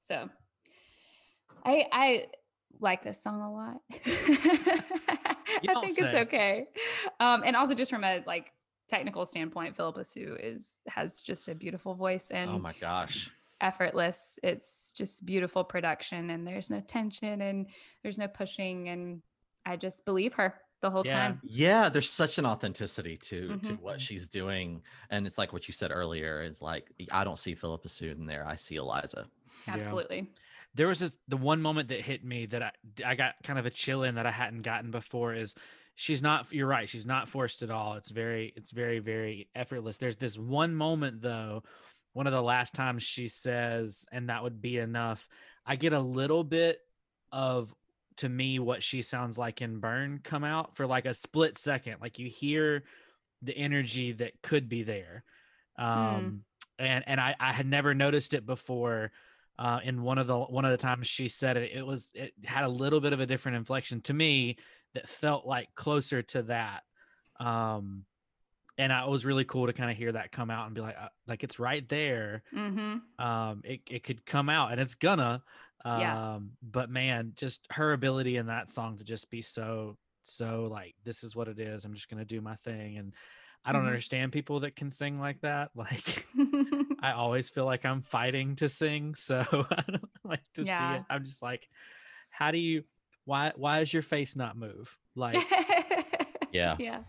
So 0.00 0.30
I 1.64 1.86
I 1.90 2.26
like 2.80 3.02
this 3.02 3.20
song 3.20 3.40
a 3.40 3.52
lot. 3.52 3.80
I 5.68 5.80
think 5.80 5.98
it's 5.98 6.14
okay. 6.14 6.66
Um, 7.18 7.42
and 7.44 7.56
also 7.56 7.74
just 7.74 7.90
from 7.90 8.04
a 8.04 8.22
like 8.24 8.52
technical 8.88 9.26
standpoint, 9.26 9.76
Phillipa 9.76 10.04
Soo 10.04 10.36
is 10.40 10.76
has 10.86 11.20
just 11.20 11.48
a 11.48 11.54
beautiful 11.56 11.94
voice 11.94 12.30
and 12.30 12.50
oh 12.50 12.58
my 12.58 12.74
gosh 12.80 13.32
effortless. 13.60 14.38
It's 14.42 14.92
just 14.92 15.24
beautiful 15.26 15.64
production 15.64 16.30
and 16.30 16.46
there's 16.46 16.70
no 16.70 16.80
tension 16.80 17.40
and 17.42 17.66
there's 18.02 18.18
no 18.18 18.28
pushing 18.28 18.88
and 18.88 19.22
I 19.66 19.76
just 19.76 20.04
believe 20.04 20.34
her 20.34 20.54
the 20.80 20.90
whole 20.90 21.02
Yeah. 21.04 21.18
time. 21.28 21.40
Yeah, 21.42 21.88
there's 21.88 22.08
such 22.08 22.38
an 22.38 22.46
authenticity 22.46 23.16
to 23.16 23.58
to 23.58 23.72
Mhm. 23.74 23.80
what 23.80 24.00
she's 24.00 24.28
doing, 24.28 24.82
and 25.10 25.26
it's 25.26 25.36
like 25.36 25.52
what 25.52 25.66
you 25.66 25.72
said 25.74 25.90
earlier. 25.90 26.40
Is 26.42 26.62
like 26.62 26.90
I 27.10 27.24
don't 27.24 27.38
see 27.38 27.54
Phillipa 27.56 27.88
Soo 27.88 28.10
in 28.10 28.26
there. 28.26 28.46
I 28.46 28.54
see 28.54 28.76
Eliza. 28.76 29.28
Yeah. 29.66 29.74
Absolutely. 29.74 30.30
there 30.74 30.86
was 30.86 31.00
this 31.00 31.18
the 31.26 31.36
one 31.36 31.60
moment 31.60 31.88
that 31.88 32.00
hit 32.02 32.22
me 32.24 32.46
that 32.46 32.62
I 32.62 32.70
I 33.04 33.14
got 33.16 33.34
kind 33.42 33.58
of 33.58 33.66
a 33.66 33.70
chill 33.70 34.04
in 34.04 34.14
that 34.16 34.26
I 34.26 34.30
hadn't 34.30 34.62
gotten 34.62 34.90
before 34.92 35.34
is 35.34 35.54
she's 35.96 36.22
not 36.22 36.52
you're 36.52 36.66
right 36.68 36.88
she's 36.88 37.06
not 37.06 37.28
forced 37.28 37.62
at 37.62 37.70
all 37.70 37.94
it's 37.94 38.10
very 38.10 38.52
it's 38.54 38.70
very 38.70 39.00
very 39.00 39.48
effortless 39.56 39.98
there's 39.98 40.16
this 40.16 40.38
one 40.38 40.74
moment 40.76 41.22
though 41.22 41.64
one 42.18 42.26
of 42.26 42.32
the 42.32 42.42
last 42.42 42.74
times 42.74 43.02
she 43.02 43.28
says 43.28 44.04
and 44.12 44.28
that 44.28 44.42
would 44.42 44.60
be 44.60 44.76
enough 44.76 45.28
i 45.64 45.76
get 45.76 45.92
a 45.92 46.00
little 46.00 46.44
bit 46.44 46.80
of 47.32 47.72
to 48.18 48.28
me 48.28 48.58
what 48.58 48.82
she 48.82 49.00
sounds 49.00 49.38
like 49.38 49.62
in 49.62 49.78
burn 49.78 50.20
come 50.22 50.44
out 50.44 50.76
for 50.76 50.86
like 50.86 51.06
a 51.06 51.14
split 51.14 51.56
second. 51.56 51.96
Like 52.00 52.18
you 52.18 52.28
hear 52.28 52.82
the 53.42 53.56
energy 53.56 54.12
that 54.12 54.42
could 54.42 54.68
be 54.68 54.82
there. 54.82 55.24
Um 55.78 56.44
and 56.80 57.04
and 57.06 57.20
i 57.20 57.34
i 57.40 57.52
had 57.52 57.66
never 57.66 57.94
noticed 57.94 58.34
it 58.34 58.46
before 58.46 59.10
uh, 59.58 59.80
in 59.82 60.02
one 60.02 60.18
of 60.18 60.28
the 60.28 60.38
one 60.38 60.64
of 60.64 60.70
the 60.70 60.76
times 60.76 61.08
she 61.08 61.26
said 61.26 61.56
it, 61.56 61.72
it 61.74 61.84
was 61.84 62.12
it 62.14 62.32
had 62.44 62.62
a 62.62 62.68
little 62.68 63.00
bit 63.00 63.12
of 63.12 63.18
a 63.18 63.26
different 63.26 63.56
inflection 63.56 64.00
to 64.00 64.14
me 64.14 64.56
that 64.94 65.08
felt 65.08 65.44
like 65.46 65.68
closer 65.74 66.22
to 66.22 66.42
that. 66.42 66.82
Um, 67.40 68.04
and 68.78 68.92
I, 68.92 69.04
it 69.04 69.10
was 69.10 69.26
really 69.26 69.44
cool 69.44 69.66
to 69.66 69.72
kind 69.72 69.90
of 69.90 69.96
hear 69.96 70.12
that 70.12 70.32
come 70.32 70.50
out 70.50 70.66
and 70.66 70.74
be 70.74 70.80
like, 70.80 70.96
uh, 70.98 71.08
like 71.26 71.42
it's 71.44 71.58
right 71.58 71.86
there. 71.88 72.42
Mm-hmm. 72.54 73.22
Um, 73.24 73.60
it 73.64 73.80
it 73.90 74.04
could 74.04 74.24
come 74.24 74.48
out 74.48 74.72
and 74.72 74.80
it's 74.80 74.94
gonna. 74.94 75.42
Um, 75.84 76.00
Yeah. 76.00 76.38
but 76.62 76.88
man, 76.90 77.32
just 77.36 77.66
her 77.70 77.92
ability 77.92 78.36
in 78.36 78.46
that 78.46 78.70
song 78.70 78.96
to 78.98 79.04
just 79.04 79.30
be 79.30 79.42
so 79.42 79.96
so 80.22 80.68
like 80.70 80.94
this 81.04 81.24
is 81.24 81.34
what 81.36 81.48
it 81.48 81.58
is. 81.58 81.84
I'm 81.84 81.94
just 81.94 82.08
gonna 82.08 82.24
do 82.24 82.40
my 82.40 82.56
thing 82.56 82.96
and. 82.96 83.12
I 83.64 83.72
don't 83.72 83.82
Mhm. 83.82 83.88
understand 83.88 84.32
people 84.32 84.60
that 84.60 84.76
can 84.76 84.90
sing 84.90 85.18
like 85.18 85.40
that. 85.40 85.72
Like, 85.74 86.24
I 87.02 87.10
always 87.12 87.50
feel 87.50 87.64
like 87.66 87.84
I'm 87.84 88.02
fighting 88.02 88.54
to 88.56 88.68
sing, 88.68 89.16
so 89.16 89.44
I 89.70 89.82
don't 89.88 90.08
like 90.24 90.44
to 90.54 90.64
see 90.64 90.70
it. 90.70 91.02
I'm 91.10 91.24
just 91.24 91.42
like, 91.42 91.68
how 92.30 92.52
do 92.52 92.58
you? 92.58 92.84
Why? 93.24 93.52
Why 93.56 93.80
does 93.80 93.92
your 93.92 94.02
face 94.02 94.36
not 94.36 94.56
move? 94.56 94.96
Like, 95.16 95.44
Yeah. 96.52 96.76
yeah. 96.78 97.00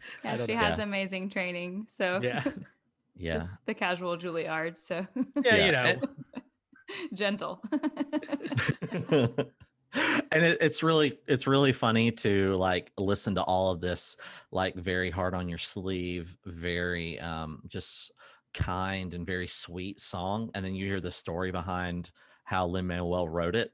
I 0.24 0.36
Yeah, 0.36 0.46
she 0.46 0.52
know. 0.52 0.58
has 0.58 0.78
Yeah. 0.78 0.84
amazing 0.84 1.30
training. 1.30 1.86
So 1.88 2.20
yeah, 2.22 2.42
Yeah. 3.16 3.38
just 3.38 3.64
the 3.66 3.74
casual 3.74 4.16
Juilliard. 4.16 4.76
So 4.76 5.06
yeah, 5.16 5.24
Yeah, 5.44 5.66
you 5.66 5.72
know, 5.72 6.00
gentle. 7.12 7.62
and 10.32 10.42
it, 10.44 10.58
it's 10.60 10.82
really 10.82 11.18
it's 11.26 11.46
really 11.46 11.72
funny 11.72 12.10
to 12.10 12.54
like 12.54 12.92
listen 12.98 13.34
to 13.36 13.42
all 13.42 13.70
of 13.70 13.80
this 13.80 14.16
like 14.50 14.74
very 14.74 15.10
hard 15.10 15.34
on 15.34 15.48
your 15.48 15.58
sleeve 15.58 16.36
very 16.44 17.18
um 17.20 17.60
just 17.66 18.12
kind 18.52 19.14
and 19.14 19.26
very 19.26 19.46
sweet 19.46 20.00
song 20.00 20.50
and 20.54 20.64
then 20.64 20.74
you 20.74 20.86
hear 20.86 21.00
the 21.00 21.10
story 21.10 21.50
behind 21.52 22.10
how 22.44 22.66
lin 22.66 22.86
manuel 22.86 23.28
wrote 23.28 23.54
it 23.54 23.70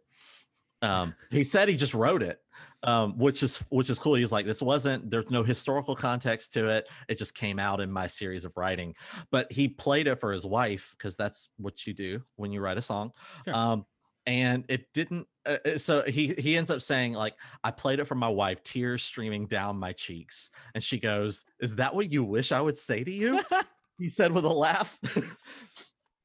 um 0.83 1.15
he 1.31 1.45
said 1.45 1.69
he 1.69 1.77
just 1.77 1.95
wrote 1.95 2.23
it 2.23 2.42
um 2.85 3.17
which 3.19 3.43
is 3.43 3.59
which 3.69 3.91
is 3.91 3.99
cool. 3.99 4.15
He's 4.15 4.33
like 4.33 4.47
this 4.47 4.63
wasn't 4.63 5.11
there's 5.11 5.31
no 5.31 5.43
historical 5.43 5.95
context 5.95 6.53
to 6.55 6.69
it. 6.69 6.89
It 7.09 7.19
just 7.19 7.35
came 7.35 7.59
out 7.59 7.81
in 7.81 7.91
my 7.91 8.07
series 8.07 8.45
of 8.45 8.57
writing. 8.57 8.95
But 9.31 9.51
he 9.53 9.69
played 9.69 10.07
it 10.07 10.21
for 10.21 10.33
his 10.33 10.45
wife 10.45 10.95
because 10.97 11.17
that's 11.17 11.51
what 11.57 11.87
you 11.87 11.93
do 11.95 12.23
when 12.37 12.53
you 12.53 12.61
write 12.61 12.79
a 12.79 12.83
song. 12.83 13.13
Sure. 13.45 13.55
um 13.55 13.87
and 14.27 14.65
it 14.69 14.87
didn't 14.95 15.27
uh, 15.47 15.57
uh, 15.67 15.79
so 15.79 16.03
he 16.03 16.35
he 16.39 16.57
ends 16.57 16.71
up 16.71 16.81
saying 16.81 17.13
like 17.13 17.35
i 17.65 17.73
played 17.73 17.99
it 17.99 18.05
for 18.05 18.15
my 18.15 18.29
wife 18.29 18.63
tears 18.63 19.03
streaming 19.03 19.47
down 19.47 19.77
my 19.79 19.93
cheeks. 19.93 20.51
And 20.75 20.83
she 20.83 20.99
goes 20.99 21.45
is 21.61 21.77
that 21.77 21.95
what 21.95 22.11
you 22.11 22.25
wish 22.25 22.53
i 22.53 22.61
would 22.61 22.77
say 22.77 23.05
to 23.05 23.13
you? 23.13 23.43
he 23.99 24.09
said 24.09 24.33
with 24.33 24.45
a 24.45 24.49
laugh. 24.49 24.99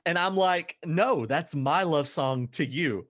And 0.06 0.18
i'm 0.18 0.38
like 0.38 0.78
no 0.86 1.26
that's 1.26 1.54
my 1.54 1.84
love 1.84 2.08
song 2.08 2.48
to 2.54 2.66
you 2.66 3.08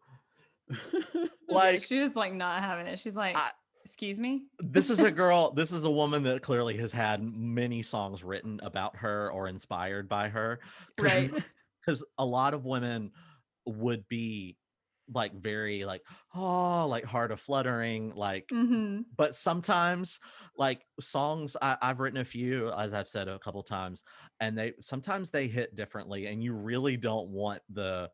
like 1.47 1.83
she 1.83 1.99
was 1.99 2.15
like 2.15 2.33
not 2.33 2.61
having 2.61 2.87
it. 2.87 2.99
She's 2.99 3.15
like, 3.15 3.37
I- 3.37 3.51
excuse 3.83 4.19
me. 4.19 4.43
this 4.59 4.89
is 4.89 4.99
a 4.99 5.09
girl 5.23 5.51
this 5.51 5.71
is 5.71 5.85
a 5.85 5.89
woman 5.91 6.21
that 6.23 6.41
clearly 6.41 6.75
has 6.77 6.91
had 6.91 7.23
many 7.23 7.81
songs 7.81 8.21
written 8.21 8.59
about 8.61 8.97
her 8.97 9.31
or 9.31 9.47
inspired 9.47 10.09
by 10.09 10.27
her 10.27 10.59
Right. 10.99 11.31
because 11.81 12.03
a 12.17 12.25
lot 12.25 12.53
of 12.53 12.65
women 12.65 13.11
would 13.65 14.05
be 14.09 14.57
like 15.13 15.33
very 15.33 15.85
like 15.85 16.01
oh 16.35 16.85
like 16.89 17.05
heart 17.05 17.31
of 17.31 17.39
fluttering 17.39 18.13
like 18.13 18.43
hmm 18.49 18.99
but 19.15 19.33
sometimes 19.35 20.19
like 20.57 20.81
songs 20.99 21.55
I, 21.61 21.77
i've 21.81 22.01
written 22.01 22.19
a 22.19 22.25
few 22.25 22.69
as 22.73 22.91
i've 22.93 23.07
said 23.07 23.29
a 23.29 23.39
couple 23.39 23.63
times 23.63 24.03
and 24.41 24.57
they 24.57 24.73
sometimes 24.81 25.31
they 25.31 25.47
hit 25.47 25.75
differently 25.75 26.25
and 26.25 26.43
you 26.43 26.51
really 26.53 26.97
don't 26.97 27.29
want 27.29 27.61
the 27.69 28.09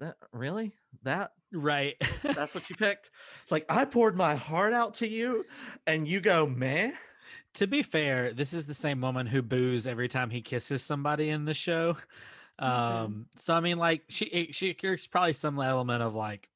that 0.00 0.16
really 0.32 0.72
that 1.02 1.32
right. 1.52 1.96
that's 2.22 2.54
what 2.54 2.68
you 2.70 2.76
picked 2.78 3.10
like 3.50 3.64
i 3.68 3.84
poured 3.84 4.16
my 4.16 4.34
heart 4.34 4.72
out 4.72 4.94
to 4.94 5.06
you 5.08 5.44
and 5.86 6.06
you 6.08 6.20
go 6.20 6.46
man 6.46 6.92
to 7.54 7.66
be 7.66 7.82
fair, 7.82 8.32
this 8.32 8.52
is 8.52 8.66
the 8.66 8.74
same 8.74 9.00
woman 9.00 9.26
who 9.26 9.42
boos 9.42 9.86
every 9.86 10.06
time 10.08 10.30
he 10.30 10.40
kisses 10.42 10.82
somebody 10.82 11.28
in 11.28 11.44
the 11.44 11.54
show. 11.54 11.96
Um, 12.58 12.70
Mhm. 12.70 13.24
so 13.36 13.54
I 13.54 13.60
mean, 13.60 13.78
like 13.78 14.04
she 14.08 14.50
she 14.52 14.76
there's 14.80 15.06
probably 15.06 15.32
some 15.32 15.58
element 15.60 16.02
of 16.02 16.14
like, 16.14 16.48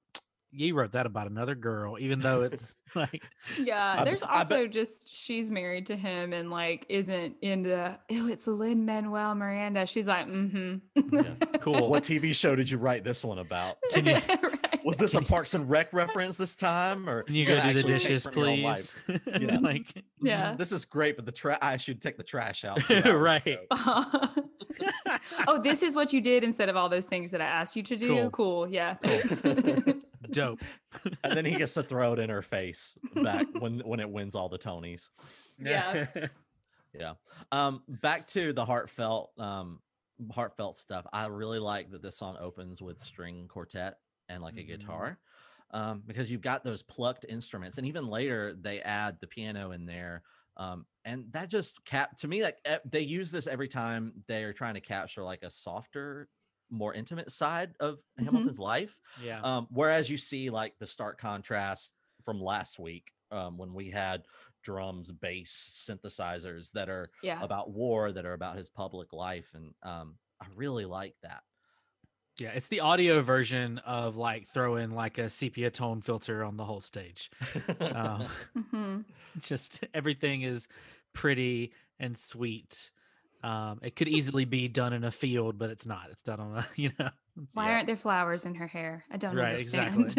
you 0.52 0.74
wrote 0.74 0.92
that 0.92 1.06
about 1.06 1.28
another 1.30 1.54
girl, 1.54 1.96
even 1.98 2.20
though 2.20 2.42
it's 2.42 2.76
like, 2.94 3.24
Yeah. 3.58 3.96
I 4.00 4.04
there's 4.04 4.20
bet- 4.20 4.30
I 4.30 4.32
bet- 4.44 4.52
also 4.52 4.66
just 4.66 5.14
she's 5.14 5.50
married 5.50 5.86
to 5.86 5.96
him 5.96 6.32
and 6.32 6.50
like 6.50 6.84
isn't 6.88 7.36
into 7.42 7.98
oh, 8.10 8.28
it's 8.28 8.46
Lin-Manuel 8.46 9.34
Miranda. 9.34 9.86
She's 9.86 10.06
like, 10.06 10.26
mm-hmm. 10.28 10.76
Yeah, 11.16 11.34
cool. 11.60 11.88
what 11.88 12.02
tv 12.04 12.34
show 12.34 12.54
did 12.54 12.70
you 12.70 12.78
write 12.78 13.02
this 13.04 13.24
one 13.24 13.38
about 13.38 13.76
Can 13.90 14.06
you- 14.06 14.14
Right. 14.14 14.61
Was 14.84 14.96
this 14.98 15.14
a 15.14 15.20
parks 15.22 15.54
and 15.54 15.68
rec 15.70 15.92
reference 15.92 16.36
this 16.36 16.56
time 16.56 17.08
or 17.08 17.22
can 17.22 17.34
you 17.34 17.44
go 17.46 17.60
do 17.60 17.72
the 17.74 17.82
dishes, 17.82 18.24
from 18.24 18.34
your 18.36 18.48
own 18.48 18.62
please? 18.62 18.92
Yeah. 19.40 19.58
like, 19.58 20.04
Yeah. 20.20 20.54
this 20.56 20.72
is 20.72 20.84
great 20.84 21.16
but 21.16 21.26
the 21.26 21.32
trash 21.32 21.58
i 21.62 21.76
should 21.76 22.00
take 22.00 22.16
the 22.16 22.22
trash 22.22 22.64
out 22.64 22.80
Right. 23.06 23.58
oh, 25.48 25.60
this 25.62 25.82
is 25.82 25.94
what 25.94 26.12
you 26.12 26.20
did 26.20 26.44
instead 26.44 26.68
of 26.68 26.76
all 26.76 26.88
those 26.88 27.06
things 27.06 27.30
that 27.30 27.40
I 27.40 27.44
asked 27.46 27.76
you 27.76 27.82
to 27.82 27.96
do. 27.96 28.08
Cool. 28.08 28.30
Cool. 28.30 28.68
Yeah. 28.68 28.94
Cool. 29.04 29.18
thanks. 29.18 30.04
dope. 30.30 30.60
and 31.24 31.36
then 31.36 31.44
he 31.44 31.54
gets 31.56 31.74
to 31.74 31.82
throw 31.82 32.14
it 32.14 32.18
in 32.18 32.30
her 32.30 32.42
face 32.42 32.96
back 33.22 33.46
when 33.58 33.80
when 33.80 34.00
it 34.00 34.08
wins 34.08 34.34
all 34.34 34.48
the 34.48 34.58
tonys 34.58 35.10
Yeah. 35.58 36.06
yeah 36.98 37.14
um 37.50 37.82
back 37.88 38.26
to 38.28 38.52
the 38.52 38.64
heartfelt 38.64 39.32
um 39.38 39.80
heartfelt 40.30 40.76
stuff 40.76 41.06
i 41.12 41.26
really 41.26 41.58
like 41.58 41.90
that 41.90 42.02
this 42.02 42.16
song 42.16 42.36
opens 42.40 42.80
with 42.80 42.98
string 43.00 43.46
quartet 43.48 43.96
and 44.32 44.42
like 44.42 44.56
a 44.58 44.62
Mhm. 44.62 44.64
guitar 44.64 45.20
um 45.70 46.02
because 46.06 46.30
you've 46.30 46.40
got 46.40 46.64
those 46.64 46.82
plucked 46.82 47.24
instruments 47.28 47.78
and 47.78 47.86
even 47.86 48.06
later 48.06 48.54
they 48.54 48.80
add 48.82 49.18
the 49.20 49.26
piano 49.26 49.72
in 49.72 49.86
there 49.86 50.22
um 50.56 50.86
and 51.04 51.32
that 51.32 51.48
just 51.48 51.84
cap 51.84 52.16
to 52.16 52.28
me 52.28 52.42
like 52.42 52.58
eh, 52.64 52.78
they 52.84 53.00
use 53.00 53.30
this 53.30 53.46
every 53.46 53.68
time 53.68 54.24
they 54.26 54.44
are 54.44 54.52
trying 54.52 54.74
to 54.74 54.80
capture 54.80 55.22
like 55.22 55.42
a 55.42 55.50
softer 55.50 56.28
more 56.70 56.94
intimate 56.94 57.30
side 57.30 57.74
of 57.80 58.00
Mhm. 58.20 58.52
hamilton's 58.52 58.58
life 58.58 59.00
yeah. 59.16 59.44
um, 59.44 59.66
whereas 59.70 60.08
you 60.10 60.16
see 60.16 60.50
like 60.50 60.78
the 60.78 60.86
stark 60.86 61.18
contrast 61.18 61.96
from 62.22 62.40
last 62.40 62.78
week 62.78 63.12
um, 63.30 63.56
when 63.56 63.72
we 63.72 63.90
had 63.90 64.26
drums, 64.62 65.10
bass, 65.10 65.86
synthesizers 65.88 66.70
that 66.72 66.88
are 66.88 67.10
yeah. 67.22 67.40
about 67.40 67.72
war, 67.72 68.12
that 68.12 68.26
are 68.26 68.34
about 68.34 68.56
his 68.56 68.68
public 68.68 69.12
life, 69.12 69.54
and 69.54 69.74
um, 69.82 70.18
I 70.40 70.46
really 70.54 70.84
like 70.84 71.16
that. 71.22 71.42
Yeah, 72.38 72.50
it's 72.50 72.68
the 72.68 72.80
audio 72.80 73.20
version 73.20 73.78
of 73.78 74.16
like 74.16 74.48
throwing 74.48 74.90
like 74.92 75.18
a 75.18 75.28
sepia 75.28 75.70
tone 75.70 76.00
filter 76.00 76.42
on 76.44 76.56
the 76.56 76.64
whole 76.64 76.80
stage. 76.80 77.30
Um, 77.94 78.26
hmm 78.70 79.00
just 79.38 79.84
everything 79.94 80.42
is 80.42 80.68
pretty 81.12 81.72
and 81.98 82.16
sweet. 82.16 82.90
Um, 83.42 83.80
it 83.82 83.96
could 83.96 84.08
easily 84.08 84.44
be 84.44 84.68
done 84.68 84.92
in 84.92 85.04
a 85.04 85.10
field, 85.10 85.58
but 85.58 85.70
it's 85.70 85.86
not. 85.86 86.08
It's 86.10 86.22
done 86.22 86.40
on 86.40 86.58
a, 86.58 86.66
you 86.76 86.90
know. 86.98 87.10
Why 87.54 87.64
Yeah. 87.66 87.70
aren't 87.72 87.86
there 87.86 87.96
flowers 87.96 88.46
in 88.46 88.54
her 88.56 88.66
hair? 88.66 89.04
I 89.10 89.16
don't 89.16 89.36
Right, 89.36 89.52
understand. 89.52 90.14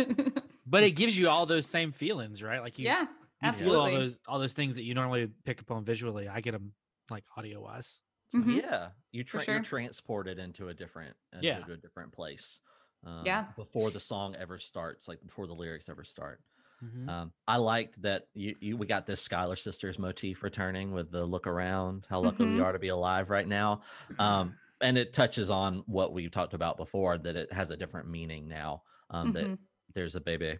But 0.66 0.84
it 0.84 0.92
gives 0.92 1.18
you 1.18 1.30
all 1.30 1.46
those 1.46 1.66
same 1.68 1.92
feelings, 1.92 2.42
right? 2.42 2.62
Like 2.62 2.80
you, 2.80 2.86
yeah, 2.86 3.06
you 3.42 3.52
feel 3.52 3.80
all 3.80 3.92
those 3.92 4.18
all 4.28 4.40
those 4.40 4.54
things 4.54 4.76
that 4.76 4.84
you 4.84 4.94
normally 4.94 5.30
pick 5.46 5.60
up 5.60 5.72
on 5.72 5.84
visually. 5.84 6.28
I 6.28 6.42
get 6.42 6.52
them 6.52 6.74
like 7.10 7.26
audio 7.36 7.62
wise. 7.62 8.00
Mhm. 8.34 8.64
yeah, 8.64 8.92
you 9.12 9.24
tra- 9.24 9.46
you're 9.48 9.60
transported 9.60 10.40
into 10.40 10.70
a 10.70 10.74
different 10.74 11.16
into 11.34 11.42
Yeah. 11.42 11.68
a 11.72 11.78
different 11.78 12.14
place. 12.14 12.62
Um, 13.04 13.40
Yeah. 13.40 13.54
before 13.56 13.92
the 13.92 14.00
song 14.00 14.36
ever 14.36 14.58
starts, 14.60 15.08
like 15.08 15.22
before 15.26 15.48
the 15.48 15.54
lyrics 15.56 15.90
ever 15.90 16.04
start. 16.04 16.42
Mhm. 16.82 17.10
Um, 17.10 17.34
I 17.48 17.58
liked 17.58 18.02
that 18.04 18.28
you, 18.34 18.56
you 18.62 18.78
we 18.78 18.88
got 18.88 19.06
this 19.06 19.22
Schuyler 19.22 19.58
Sisters 19.58 20.00
motif 20.00 20.42
returning 20.44 20.94
with 20.94 21.12
the 21.12 21.26
look 21.26 21.48
around, 21.48 22.06
how 22.10 22.22
lucky 22.22 22.46
we 22.46 22.60
Mhm. 22.60 22.62
are 22.62 22.72
to 22.72 22.80
be 22.80 22.88
alive 22.90 23.30
right 23.30 23.48
now. 23.48 23.82
Um, 24.20 24.60
and 24.82 24.98
it 24.98 25.14
touches 25.14 25.50
on 25.50 25.80
what 25.86 26.14
we 26.14 26.30
talked 26.30 26.54
about 26.54 26.78
before 26.78 27.18
that 27.18 27.36
it 27.36 27.52
has 27.54 27.72
a 27.72 27.78
different 27.78 28.10
meaning 28.10 28.48
now. 28.48 28.84
Um, 29.10 29.34
that 29.34 29.52
Mhm. 29.52 29.68
there's 29.94 30.16
a 30.16 30.22
baby 30.22 30.60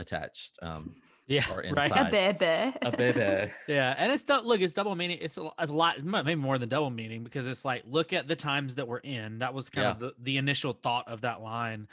attached. 0.00 0.58
Um, 0.62 0.96
yeah, 1.26 1.44
or 1.52 1.58
right. 1.72 1.90
A 1.90 2.06
inside. 2.06 2.10
baby. 2.10 2.76
a 2.82 2.90
baby. 2.96 3.52
Yeah, 3.68 3.94
and 3.96 4.10
it's 4.12 4.22
dou- 4.24 4.40
look, 4.42 4.60
it's 4.60 4.72
double 4.72 4.94
meaning. 4.96 5.18
It's 5.20 5.38
a, 5.38 5.48
a 5.58 5.66
lot, 5.66 6.02
maybe 6.02 6.34
more 6.34 6.58
than 6.58 6.68
double 6.68 6.90
meaning 6.90 7.22
because 7.22 7.46
it's 7.46 7.64
like 7.64 7.82
look 7.86 8.12
at 8.12 8.26
the 8.26 8.36
times 8.36 8.74
that 8.76 8.88
we're 8.88 8.98
in. 8.98 9.38
That 9.38 9.54
was 9.54 9.70
kind 9.70 9.86
of 9.86 10.00
the, 10.00 10.12
the 10.20 10.36
initial 10.38 10.72
thought 10.72 11.06
of 11.08 11.20
that 11.20 11.40
line. 11.40 11.86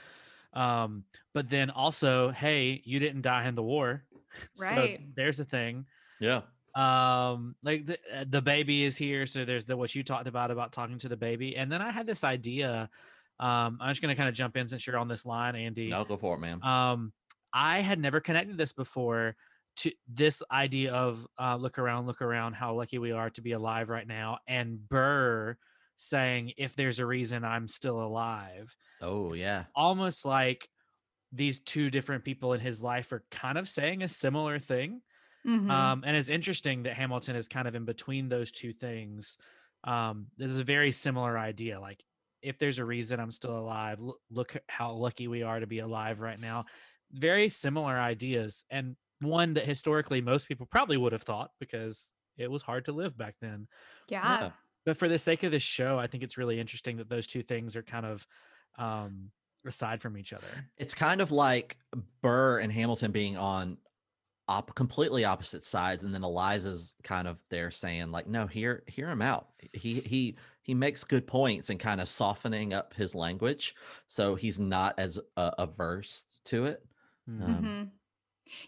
Um, 0.54 1.04
but 1.34 1.50
then 1.50 1.70
also, 1.70 2.32
hey, 2.32 2.82
you 2.84 3.00
didn't 3.00 3.22
die 3.22 3.48
in 3.48 3.54
the 3.56 3.62
war, 3.64 4.04
Right. 4.60 5.00
So 5.00 5.06
there's 5.16 5.40
a 5.40 5.46
thing. 5.46 5.86
Yeah. 6.20 6.42
um 6.76 7.56
like 7.64 7.86
the 7.86 7.98
uh, 8.16 8.26
the 8.28 8.42
baby 8.42 8.84
is 8.84 8.96
here 8.98 9.26
so 9.26 9.46
there's 9.46 9.66
the 9.66 9.76
what 9.78 9.94
you 9.96 10.04
talked 10.04 10.28
about 10.28 10.52
about 10.52 10.72
talking 10.72 11.00
to 11.00 11.10
the 11.10 11.18
baby 11.18 11.56
and 11.56 11.72
then 11.72 11.82
i 11.82 11.90
had 11.90 12.06
this 12.06 12.24
idea 12.24 12.88
um 13.40 13.80
i'm 13.82 13.90
just 13.90 14.02
going 14.02 14.14
to 14.14 14.18
kind 14.18 14.30
of 14.30 14.36
jump 14.36 14.56
in 14.58 14.68
since 14.68 14.86
you're 14.86 14.98
on 14.98 15.08
this 15.08 15.26
line 15.26 15.56
andy 15.56 15.90
No, 15.90 16.04
go 16.06 16.18
for 16.18 16.36
it, 16.36 16.40
man. 16.40 16.60
um 16.64 17.14
i 17.54 17.80
had 17.82 18.00
never 18.00 18.20
connected 18.20 18.58
this 18.58 18.74
before 18.74 19.36
to 19.78 19.92
this 20.08 20.42
idea 20.52 20.92
of 20.92 21.28
uh, 21.40 21.56
look 21.56 21.78
around 21.78 22.08
look 22.08 22.22
around 22.22 22.54
how 22.54 22.74
lucky 22.74 22.98
we 22.98 23.12
are 23.12 23.30
to 23.30 23.42
be 23.42 23.52
alive 23.52 23.90
right 23.90 24.08
now 24.08 24.40
and 24.48 24.88
burr 24.90 25.58
saying 25.96 26.52
if 26.58 26.76
there's 26.76 27.00
a 27.00 27.06
reason 27.06 27.44
i'm 27.44 27.68
still 27.68 28.00
alive 28.00 28.76
oh 29.02 29.34
yeah. 29.34 29.66
almost 29.76 30.26
like 30.26 30.70
these 31.32 31.60
two 31.60 31.90
different 31.90 32.24
people 32.24 32.54
in 32.54 32.60
his 32.60 32.82
life 32.82 33.12
are 33.12 33.24
kind 33.32 33.58
of 33.58 33.68
saying 33.68 34.02
a 34.04 34.08
similar 34.08 34.60
thing 34.60 35.02
Mhm. 35.46 35.70
um, 35.72 36.04
and 36.06 36.18
it's 36.18 36.28
interesting 36.30 36.84
that 36.84 36.96
Hamilton 36.96 37.38
is 37.38 37.48
kind 37.48 37.70
of 37.70 37.76
in 37.76 37.86
between 37.86 38.28
those 38.28 38.52
two 38.52 38.74
things. 38.74 39.38
Um, 39.86 40.28
this 40.38 40.50
is 40.52 40.60
a 40.60 40.64
very 40.66 40.92
similar 40.92 41.38
idea. 41.38 41.80
Like, 41.80 42.04
if 42.42 42.58
there's 42.58 42.80
a 42.80 42.84
reason 42.86 43.22
I'm 43.22 43.32
still 43.32 43.58
alive, 43.58 43.98
look 44.30 44.58
how 44.68 44.92
lucky 44.92 45.30
we 45.30 45.44
are 45.44 45.58
to 45.62 45.68
be 45.68 45.80
alive 45.80 46.20
right 46.20 46.40
now. 46.40 46.66
Very 47.12 47.50
similar 47.50 47.98
ideas, 47.98 48.64
and 48.70 48.96
one 49.22 49.54
that 49.56 49.66
historically 49.66 50.22
most 50.22 50.48
people 50.48 50.66
probably 50.66 50.98
would 50.98 51.14
have 51.14 51.24
thought 51.24 51.52
because 51.60 52.12
it 52.38 52.52
was 52.52 52.62
hard 52.62 52.86
to 52.86 52.92
live 52.92 53.18
back 53.18 53.36
then. 53.42 53.68
yeah. 54.10 54.42
yeah. 54.42 54.50
But 54.86 54.96
for 54.96 55.10
the 55.10 55.18
sake 55.18 55.44
of 55.44 55.52
this 55.52 55.64
show, 55.64 56.00
I 56.00 56.08
think 56.08 56.24
it's 56.24 56.38
really 56.38 56.62
interesting 56.62 56.96
that 56.98 57.10
those 57.10 57.28
two 57.28 57.44
things 57.44 57.76
are 57.76 57.84
kind 57.84 58.06
of 58.06 58.26
um, 58.78 59.32
aside 59.66 60.02
from 60.02 60.18
each 60.18 60.32
other. 60.32 60.48
It's 60.78 60.94
kind 60.94 61.20
of 61.20 61.30
like 61.30 61.76
Burr 62.22 62.60
and 62.60 62.72
Hamilton 62.72 63.12
being 63.12 63.36
on 63.36 63.78
op- 64.48 64.74
completely 64.76 65.26
opposite 65.26 65.64
sides, 65.64 66.04
and 66.04 66.14
then 66.14 66.24
Eliza's 66.24 66.94
kind 67.04 67.28
of 67.28 67.38
there 67.50 67.70
saying 67.70 68.12
like, 68.12 68.28
"No, 68.28 68.48
hear 68.48 68.84
hear 68.88 69.10
him 69.10 69.22
out. 69.22 69.50
He 69.74 69.96
he 69.96 70.38
he 70.62 70.74
makes 70.74 71.04
good 71.04 71.28
points 71.28 71.70
and 71.70 71.80
kind 71.80 72.00
of 72.00 72.08
softening 72.08 72.74
up 72.74 72.94
his 72.94 73.14
language, 73.14 73.76
so 74.08 74.36
he's 74.36 74.60
not 74.60 74.98
as 74.98 75.20
uh, 75.36 75.52
averse 75.58 76.40
to 76.46 76.66
it." 76.66 76.86
Um, 77.28 77.70
Mhm. 77.70 77.92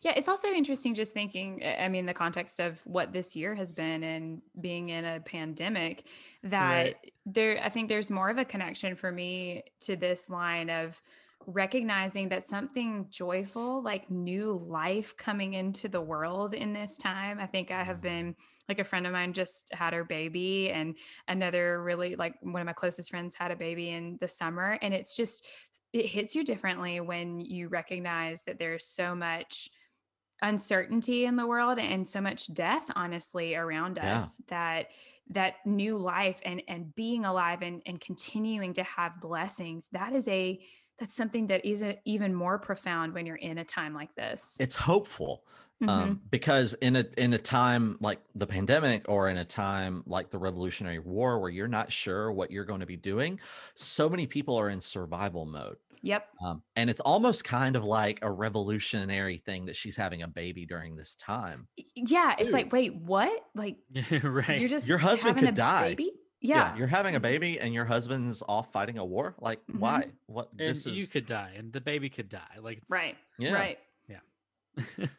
Yeah, 0.04 0.14
it's 0.18 0.28
also 0.30 0.50
interesting 0.50 0.96
just 0.96 1.14
thinking, 1.14 1.64
I 1.64 1.86
I 1.86 1.90
mean, 1.90 2.06
the 2.08 2.14
context 2.14 2.60
of 2.60 2.80
what 2.86 3.14
this 3.14 3.36
year 3.36 3.56
has 3.56 3.74
been 3.74 4.04
and 4.04 4.42
being 4.62 4.90
in 4.90 5.06
a 5.06 5.22
pandemic, 5.22 6.08
that 6.44 6.90
Right. 6.90 6.98
there, 7.26 7.64
I 7.64 7.70
think 7.70 7.90
there's 7.90 8.12
more 8.12 8.30
of 8.30 8.38
a 8.40 8.46
connection 8.46 8.96
for 8.96 9.12
me 9.12 9.64
to 9.82 9.96
this 9.98 10.30
line 10.30 10.70
of 10.70 11.02
recognizing 11.48 12.30
that 12.30 12.44
something 12.44 13.08
joyful, 13.12 13.82
like 13.84 14.10
new 14.12 14.54
life 14.54 15.16
coming 15.18 15.54
into 15.54 15.90
the 15.90 16.02
world 16.02 16.54
in 16.54 16.74
this 16.74 16.98
time. 16.98 17.40
I 17.40 17.48
think 17.48 17.72
I 17.72 17.84
have 17.84 18.02
been, 18.02 18.36
like, 18.70 18.80
a 18.80 18.84
friend 18.86 19.08
of 19.08 19.14
mine 19.14 19.34
just 19.34 19.74
had 19.74 19.94
her 19.94 20.04
baby, 20.06 20.72
and 20.72 20.98
another 21.28 21.82
really, 21.84 22.16
like, 22.18 22.36
one 22.42 22.62
of 22.62 22.66
my 22.68 22.74
closest 22.74 23.10
friends 23.12 23.36
had 23.36 23.52
a 23.52 23.56
baby 23.56 23.90
in 23.90 24.18
the 24.22 24.28
summer. 24.28 24.80
And 24.82 24.94
it's 24.94 25.16
just, 25.16 25.48
it 25.94 26.06
hits 26.06 26.36
you 26.36 26.44
differently 26.44 27.00
when 27.00 27.40
you 27.40 27.68
recognize 27.68 28.44
that 28.44 28.60
there's 28.60 28.86
so 28.86 29.16
much 29.16 29.70
uncertainty 30.42 31.26
in 31.26 31.36
the 31.36 31.46
world 31.48 31.80
and 31.80 32.08
so 32.08 32.22
much 32.22 32.54
death 32.54 32.90
honestly 32.96 33.56
around 33.56 33.98
Yeah. 34.02 34.20
us 34.20 34.38
that 34.48 34.88
that 35.32 35.56
new 35.66 35.98
life 35.98 36.40
and 36.46 36.62
and 36.68 36.96
being 36.96 37.26
alive 37.26 37.62
and 37.62 37.82
and 37.86 38.00
continuing 38.00 38.74
to 38.74 38.84
have 38.84 39.20
blessings 39.20 39.88
that 39.92 40.14
is 40.14 40.28
a 40.30 40.60
that's 40.98 41.16
something 41.16 41.48
that 41.48 41.66
is 41.66 41.82
a- 41.82 41.98
even 42.06 42.34
more 42.34 42.58
profound 42.58 43.14
when 43.14 43.26
you're 43.26 43.36
in 43.36 43.58
a 43.58 43.66
time 43.66 43.94
like 43.94 44.14
this 44.16 44.58
It's 44.60 44.76
hopeful. 44.76 45.44
Mhm. 45.82 45.90
um, 45.90 46.22
because 46.30 46.74
in 46.76 46.96
a 46.98 47.06
in 47.18 47.34
a 47.34 47.38
time 47.40 47.98
like 48.02 48.20
the 48.36 48.46
pandemic 48.48 49.06
or 49.08 49.30
in 49.30 49.38
a 49.38 49.46
time 49.46 50.04
like 50.06 50.30
the 50.30 50.38
revolutionary 50.38 51.00
war 51.00 51.40
where 51.40 51.50
you're 51.50 51.70
not 51.70 51.90
sure 51.92 52.32
what 52.32 52.52
you're 52.52 52.66
going 52.66 52.82
to 52.82 52.86
be 52.86 52.98
doing 52.98 53.40
so 53.76 54.10
many 54.10 54.28
people 54.28 54.58
are 54.60 54.70
in 54.70 54.82
survival 54.82 55.46
mode 55.46 55.78
yep 56.02 56.28
um, 56.44 56.62
and 56.76 56.90
it's 56.90 57.00
almost 57.00 57.44
kind 57.46 57.76
of 57.78 57.86
like 57.86 58.20
a 58.24 58.30
revolutionary 58.32 59.38
thing 59.38 59.66
that 59.66 59.76
she's 59.76 59.96
having 59.96 60.22
a 60.24 60.28
baby 60.28 60.66
during 60.66 60.96
this 60.98 61.16
time 61.16 61.68
Y- 61.78 61.86
yeah 61.96 62.34
it's 62.34 62.46
Dude. 62.46 62.54
like 62.54 62.72
wait 62.74 62.96
what 62.96 63.32
like 63.56 63.78
right. 64.24 64.60
you're 64.60 64.70
just 64.70 64.86
Your 64.88 64.98
husband 64.98 65.36
having 65.38 65.46
could 65.50 65.54
a 65.54 65.58
die. 65.58 65.84
baby 65.90 66.12
yeah, 66.42 66.74
you're 66.78 66.88
having 66.88 67.16
a 67.16 67.20
baby 67.20 67.60
and 67.60 67.74
your 67.74 67.84
husband's 67.84 68.42
off 68.48 68.72
fighting 68.72 68.98
a 68.98 69.04
war 69.06 69.36
like 69.40 69.60
Mhm. 69.68 69.80
why 69.80 70.08
what 70.26 70.50
and 70.52 70.60
this 70.60 70.86
you 70.86 71.06
could 71.06 71.26
die, 71.26 71.52
and 71.58 71.74
the 71.74 71.82
baby 71.82 72.10
could 72.10 72.30
die. 72.30 72.58
Like, 72.62 72.78
it's, 72.78 72.90
right 72.90 73.18
yeah 73.38 73.54
right 73.54 73.80
Yeah. 74.08 74.20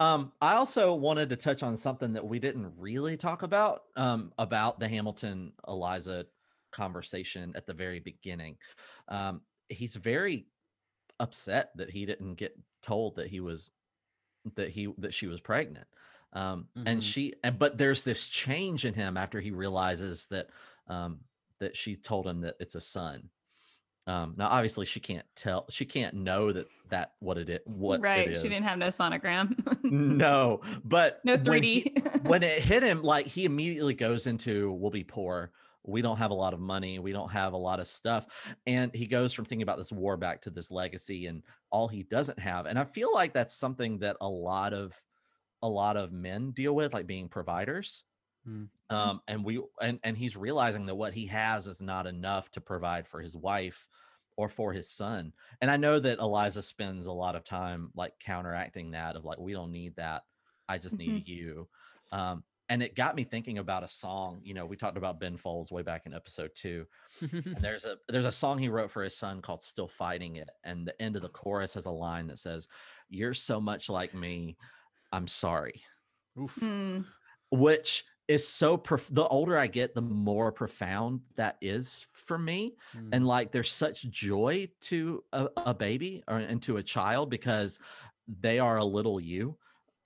Um, 0.00 0.32
I 0.40 0.54
also 0.54 0.94
wanted 0.94 1.28
to 1.30 1.36
touch 1.36 1.62
on 1.62 1.76
something 1.76 2.12
that 2.14 2.26
we 2.26 2.38
didn't 2.38 2.74
really 2.76 3.16
talk 3.16 3.42
about 3.42 3.84
um, 3.96 4.32
about 4.38 4.78
the 4.80 4.88
Hamilton 4.88 5.52
Eliza 5.66 6.26
conversation 6.70 7.52
at 7.56 7.66
the 7.66 7.74
very 7.74 8.00
beginning. 8.00 8.58
Um, 9.08 9.42
he's 9.68 9.96
very 9.96 10.48
upset 11.20 11.72
that 11.76 11.90
he 11.90 12.06
didn't 12.06 12.36
get 12.36 12.58
told 12.82 13.16
that 13.16 13.28
he 13.28 13.40
was 13.40 13.72
that 14.56 14.70
he 14.70 14.94
that 14.98 15.14
she 15.14 15.26
was 15.26 15.40
pregnant. 15.40 15.88
Um, 16.32 16.70
and 16.86 17.02
Mhm. 17.02 17.04
she 17.04 17.34
and 17.44 17.58
but 17.58 17.78
there's 17.78 18.04
this 18.04 18.28
change 18.28 18.84
in 18.86 18.94
him 18.94 19.16
after 19.16 19.40
he 19.40 19.52
realizes 19.52 20.26
that 20.28 20.50
um, 20.88 21.22
that 21.60 21.76
she 21.76 21.96
told 21.96 22.26
him 22.26 22.40
that 22.42 22.56
it's 22.60 22.74
a 22.76 22.80
son. 22.80 23.30
Um, 24.06 24.34
now 24.36 24.48
obviously 24.48 24.84
she 24.84 24.98
can't 24.98 25.24
tell 25.36 25.64
she 25.70 25.84
can't 25.84 26.14
know 26.14 26.52
that 26.52 26.66
that 26.90 27.12
what 27.20 27.38
it 27.38 27.48
is 27.48 27.60
what 27.66 28.00
right 28.00 28.30
is 28.30 28.42
she 28.42 28.48
didn't 28.48 28.64
have 28.64 28.78
no 28.78 28.88
sonogram. 28.88 29.56
No 29.84 30.60
but 30.84 31.20
no 31.24 31.36
when 31.36 31.62
he- 31.62 31.82
3d 31.96 32.24
when 32.28 32.42
it 32.42 32.60
hit 32.70 32.82
him 32.82 33.02
like 33.02 33.26
he 33.26 33.44
immediately 33.44 33.94
goes 33.94 34.26
into 34.26 34.72
we'll 34.72 34.90
be 34.90 35.04
poor. 35.04 35.52
We 35.84 36.00
don't 36.02 36.16
have 36.18 36.30
a 36.30 36.34
lot 36.34 36.54
of 36.54 36.60
money. 36.60 36.98
We 37.00 37.12
don't 37.12 37.30
have 37.32 37.54
a 37.54 37.56
lot 37.56 37.80
of 37.80 37.88
stuff. 37.88 38.26
And 38.66 38.94
he 38.94 39.06
goes 39.06 39.32
from 39.32 39.44
thinking 39.44 39.62
about 39.64 39.78
this 39.78 39.90
war 39.90 40.16
back 40.16 40.42
to 40.42 40.50
this 40.50 40.70
legacy 40.70 41.26
and 41.26 41.42
all 41.70 41.88
he 41.88 42.04
doesn't 42.04 42.38
have. 42.38 42.66
And 42.66 42.78
i 42.78 42.84
feel 42.84 43.12
like 43.12 43.32
that's 43.32 43.54
something 43.54 43.98
that 43.98 44.16
a 44.20 44.28
lot 44.28 44.72
of 44.72 44.94
a 45.62 45.68
lot 45.68 45.96
of 45.96 46.10
men 46.12 46.50
deal 46.50 46.74
with 46.74 46.92
like 46.92 47.06
being 47.06 47.28
providers 47.28 48.04
Mm. 48.48 48.68
um 48.90 49.20
and 49.28 49.44
we 49.44 49.62
and 49.80 50.00
and 50.02 50.16
he's 50.16 50.36
realizing 50.36 50.86
that 50.86 50.96
what 50.96 51.14
he 51.14 51.26
has 51.26 51.68
is 51.68 51.80
not 51.80 52.06
enough 52.08 52.50
to 52.52 52.60
provide 52.60 53.06
for 53.06 53.20
his 53.20 53.36
wife 53.36 53.86
or 54.36 54.48
for 54.48 54.72
his 54.72 54.90
son. 54.90 55.32
And 55.60 55.70
i 55.70 55.76
know 55.76 56.00
that 56.00 56.18
eliza 56.18 56.62
spends 56.62 57.06
a 57.06 57.12
lot 57.12 57.36
of 57.36 57.44
time 57.44 57.90
like 57.94 58.14
counteracting 58.18 58.90
that 58.92 59.16
of 59.16 59.24
like 59.24 59.38
we 59.38 59.52
don't 59.52 59.70
need 59.72 59.96
that. 59.96 60.22
I 60.68 60.78
just 60.78 60.96
need 60.96 61.28
you. 61.28 61.68
Um 62.10 62.42
and 62.68 62.82
it 62.82 62.94
got 62.96 63.14
me 63.14 63.24
thinking 63.24 63.58
about 63.58 63.84
a 63.84 63.88
song 63.88 64.40
you 64.42 64.54
know 64.54 64.64
we 64.64 64.76
talked 64.76 64.96
about 64.96 65.20
ben 65.20 65.36
folds 65.36 65.70
way 65.70 65.82
back 65.82 66.06
in 66.06 66.14
episode 66.14 66.50
two 66.54 66.86
and 67.20 67.56
there's 67.60 67.84
a 67.84 67.96
there's 68.08 68.24
a 68.24 68.32
song 68.32 68.56
he 68.56 68.68
wrote 68.68 68.90
for 68.90 69.02
his 69.02 69.16
son 69.16 69.42
called 69.42 69.62
still 69.62 69.88
fighting 69.88 70.36
it 70.36 70.48
and 70.64 70.86
the 70.86 71.02
end 71.02 71.14
of 71.14 71.22
the 71.22 71.28
chorus 71.28 71.74
has 71.74 71.86
a 71.86 71.90
line 71.90 72.26
that 72.26 72.38
says 72.38 72.68
you're 73.10 73.34
so 73.34 73.60
much 73.60 73.90
like 73.90 74.14
me 74.14 74.56
i'm 75.12 75.28
sorry. 75.28 75.82
Oof. 76.40 76.56
Mm, 76.62 77.04
which 77.50 78.04
is 78.28 78.46
so 78.46 78.76
prof- 78.76 79.08
the 79.12 79.26
older 79.28 79.58
i 79.58 79.66
get 79.66 79.94
the 79.94 80.02
more 80.02 80.52
profound 80.52 81.20
that 81.36 81.56
is 81.60 82.06
for 82.12 82.38
me 82.38 82.76
Mm. 82.94 83.08
and 83.12 83.26
like 83.26 83.52
there's 83.52 83.70
such 83.72 84.02
joy 84.10 84.68
to 84.82 85.24
a, 85.32 85.48
a 85.56 85.74
baby 85.74 86.22
or 86.28 86.38
and 86.38 86.62
to 86.62 86.76
a 86.76 86.82
child 86.82 87.30
because 87.30 87.80
they 88.26 88.58
are 88.58 88.78
a 88.78 88.84
little 88.84 89.20
you 89.20 89.58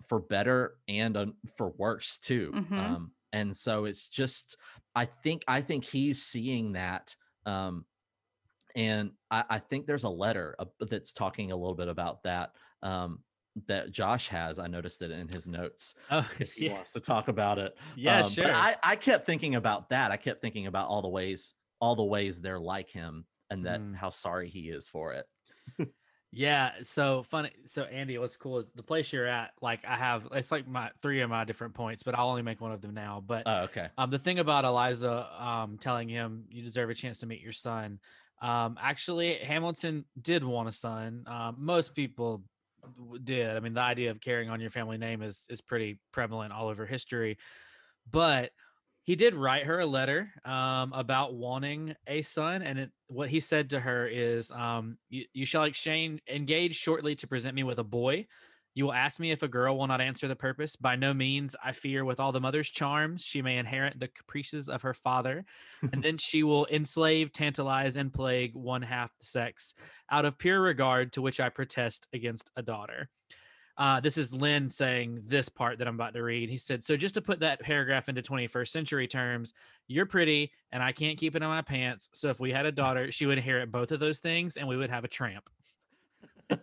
for 0.06 0.20
better 0.20 0.78
and 0.88 1.16
uh, 1.16 1.26
for 1.56 1.70
worse 1.72 2.18
too 2.18 2.52
Mhm. 2.54 2.78
um 2.78 3.12
and 3.32 3.56
so 3.56 3.84
it's 3.84 4.08
just 4.08 4.56
i 4.94 5.04
think 5.04 5.44
i 5.48 5.60
think 5.60 5.84
he's 5.84 6.22
seeing 6.22 6.72
that 6.72 7.16
um 7.44 7.86
and 8.74 9.12
i, 9.30 9.44
I 9.50 9.58
think 9.58 9.86
there's 9.86 10.04
a 10.04 10.10
letter 10.10 10.56
uh, 10.58 10.66
that's 10.80 11.12
talking 11.12 11.52
a 11.52 11.56
little 11.56 11.74
bit 11.74 11.88
about 11.88 12.22
that 12.24 12.52
um 12.82 13.22
that 13.66 13.90
josh 13.90 14.28
has 14.28 14.58
i 14.58 14.66
noticed 14.66 15.00
it 15.02 15.10
in 15.10 15.28
his 15.28 15.48
notes 15.48 15.94
oh, 16.10 16.28
if 16.38 16.52
he 16.58 16.66
yeah. 16.66 16.74
wants 16.74 16.92
to 16.92 17.00
talk 17.00 17.28
about 17.28 17.58
it 17.58 17.74
Yeah, 17.96 18.20
um, 18.20 18.30
sure. 18.30 18.46
I, 18.46 18.76
I 18.82 18.96
kept 18.96 19.24
thinking 19.26 19.54
about 19.54 19.88
that. 19.90 20.10
I 20.10 20.16
kept 20.16 20.42
thinking 20.42 20.66
about 20.66 20.88
all 20.88 21.02
the 21.02 21.08
ways, 21.08 21.54
all 21.80 21.96
the 21.96 22.04
ways 22.04 22.40
they're 22.40 22.58
like 22.60 22.90
him, 22.90 23.24
and 23.50 23.64
that 23.64 23.80
Mm. 23.80 23.94
how 23.96 24.10
sorry 24.10 24.48
he 24.48 24.68
is 24.68 24.88
for 24.88 25.12
it. 25.14 25.26
Yeah, 26.32 26.72
so 26.82 27.22
funny. 27.22 27.50
So 27.66 27.84
Andy, 27.84 28.18
what's 28.18 28.36
cool 28.36 28.58
is 28.58 28.66
the 28.74 28.82
place 28.82 29.10
you're 29.12 29.26
at. 29.26 29.52
Like 29.62 29.84
I 29.86 29.96
have, 29.96 30.28
it's 30.32 30.52
like 30.52 30.66
my 30.68 30.90
three 31.00 31.22
of 31.22 31.30
my 31.30 31.44
different 31.44 31.74
points, 31.74 32.02
but 32.02 32.14
I'll 32.14 32.28
only 32.28 32.42
make 32.42 32.60
one 32.60 32.72
of 32.72 32.82
them 32.82 32.92
now. 32.92 33.22
But 33.24 33.46
Oh, 33.46 33.62
okay. 33.64 33.88
um, 33.96 34.10
the 34.10 34.18
thing 34.18 34.38
about 34.38 34.64
Eliza 34.66 35.30
um 35.42 35.78
telling 35.78 36.08
him 36.08 36.44
you 36.50 36.62
deserve 36.62 36.90
a 36.90 36.94
chance 36.94 37.20
to 37.20 37.26
meet 37.26 37.40
your 37.40 37.52
son. 37.52 38.00
Um, 38.42 38.76
actually, 38.78 39.36
Hamilton 39.36 40.04
did 40.20 40.44
want 40.44 40.68
a 40.68 40.72
son. 40.72 41.24
Um, 41.26 41.56
most 41.58 41.94
people 41.94 42.44
did. 43.22 43.56
I 43.56 43.60
mean, 43.60 43.74
the 43.74 43.80
idea 43.80 44.10
of 44.10 44.20
carrying 44.20 44.50
on 44.50 44.60
your 44.60 44.70
family 44.70 44.98
name 44.98 45.22
is 45.22 45.46
is 45.50 45.60
pretty 45.60 45.98
prevalent 46.12 46.52
all 46.52 46.68
over 46.68 46.86
history. 46.86 47.38
But 48.10 48.50
he 49.04 49.14
did 49.14 49.34
write 49.34 49.64
her 49.66 49.78
a 49.78 49.86
letter 49.86 50.32
um, 50.44 50.92
about 50.92 51.34
wanting 51.34 51.94
a 52.06 52.22
son, 52.22 52.62
and 52.62 52.78
it, 52.78 52.90
what 53.06 53.28
he 53.28 53.38
said 53.38 53.70
to 53.70 53.80
her 53.80 54.06
is, 54.06 54.50
um, 54.50 54.98
you, 55.08 55.26
"You 55.32 55.46
shall 55.46 55.64
exchange 55.64 56.20
engage 56.28 56.76
shortly 56.76 57.14
to 57.16 57.26
present 57.26 57.54
me 57.54 57.62
with 57.62 57.78
a 57.78 57.84
boy. 57.84 58.26
You 58.76 58.84
will 58.84 58.92
ask 58.92 59.18
me 59.18 59.30
if 59.30 59.42
a 59.42 59.48
girl 59.48 59.78
will 59.78 59.86
not 59.86 60.02
answer 60.02 60.28
the 60.28 60.36
purpose. 60.36 60.76
By 60.76 60.96
no 60.96 61.14
means, 61.14 61.56
I 61.64 61.72
fear 61.72 62.04
with 62.04 62.20
all 62.20 62.30
the 62.30 62.42
mother's 62.42 62.68
charms, 62.68 63.24
she 63.24 63.40
may 63.40 63.56
inherit 63.56 63.98
the 63.98 64.08
caprices 64.08 64.68
of 64.68 64.82
her 64.82 64.92
father, 64.92 65.46
and 65.94 66.02
then 66.02 66.18
she 66.18 66.42
will 66.42 66.66
enslave, 66.70 67.32
tantalize, 67.32 67.96
and 67.96 68.12
plague 68.12 68.54
one 68.54 68.82
half 68.82 69.16
the 69.18 69.24
sex 69.24 69.72
out 70.10 70.26
of 70.26 70.36
pure 70.36 70.60
regard 70.60 71.14
to 71.14 71.22
which 71.22 71.40
I 71.40 71.48
protest 71.48 72.06
against 72.12 72.50
a 72.54 72.60
daughter. 72.60 73.08
Uh, 73.78 74.00
this 74.00 74.18
is 74.18 74.34
Lin 74.34 74.68
saying 74.68 75.22
this 75.26 75.48
part 75.48 75.78
that 75.78 75.88
I'm 75.88 75.94
about 75.94 76.12
to 76.12 76.22
read. 76.22 76.50
He 76.50 76.58
said, 76.58 76.84
So 76.84 76.98
just 76.98 77.14
to 77.14 77.22
put 77.22 77.40
that 77.40 77.60
paragraph 77.60 78.10
into 78.10 78.20
21st 78.20 78.68
century 78.68 79.08
terms, 79.08 79.54
you're 79.88 80.04
pretty 80.04 80.52
and 80.70 80.82
I 80.82 80.92
can't 80.92 81.16
keep 81.16 81.34
it 81.34 81.42
in 81.42 81.48
my 81.48 81.62
pants. 81.62 82.10
So 82.12 82.28
if 82.28 82.40
we 82.40 82.52
had 82.52 82.66
a 82.66 82.72
daughter, 82.72 83.10
she 83.10 83.24
would 83.24 83.38
inherit 83.38 83.72
both 83.72 83.90
of 83.90 84.00
those 84.00 84.18
things 84.18 84.58
and 84.58 84.68
we 84.68 84.76
would 84.76 84.90
have 84.90 85.04
a 85.04 85.08
tramp. 85.08 85.48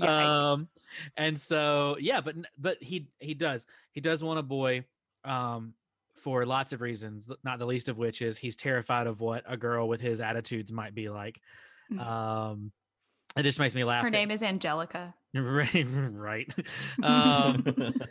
Um, 0.00 0.68
and 1.16 1.38
so 1.40 1.96
yeah, 2.00 2.20
but 2.20 2.34
but 2.58 2.82
he 2.82 3.08
he 3.18 3.34
does 3.34 3.66
he 3.92 4.00
does 4.00 4.22
want 4.24 4.38
a 4.38 4.42
boy 4.42 4.84
um 5.24 5.74
for 6.16 6.44
lots 6.46 6.72
of 6.72 6.80
reasons, 6.80 7.28
not 7.44 7.58
the 7.58 7.66
least 7.66 7.88
of 7.88 7.98
which 7.98 8.22
is 8.22 8.38
he's 8.38 8.56
terrified 8.56 9.06
of 9.06 9.20
what 9.20 9.44
a 9.46 9.56
girl 9.56 9.86
with 9.88 10.00
his 10.00 10.20
attitudes 10.20 10.72
might 10.72 10.94
be 10.94 11.08
like. 11.08 11.40
Mm. 11.92 12.00
Um 12.00 12.72
it 13.36 13.42
just 13.42 13.58
makes 13.58 13.74
me 13.74 13.84
laugh. 13.84 14.02
Her 14.02 14.10
that- 14.10 14.16
name 14.16 14.30
is 14.30 14.42
Angelica. 14.42 15.14
right 15.34 15.86
right 16.12 16.54
um 17.02 17.62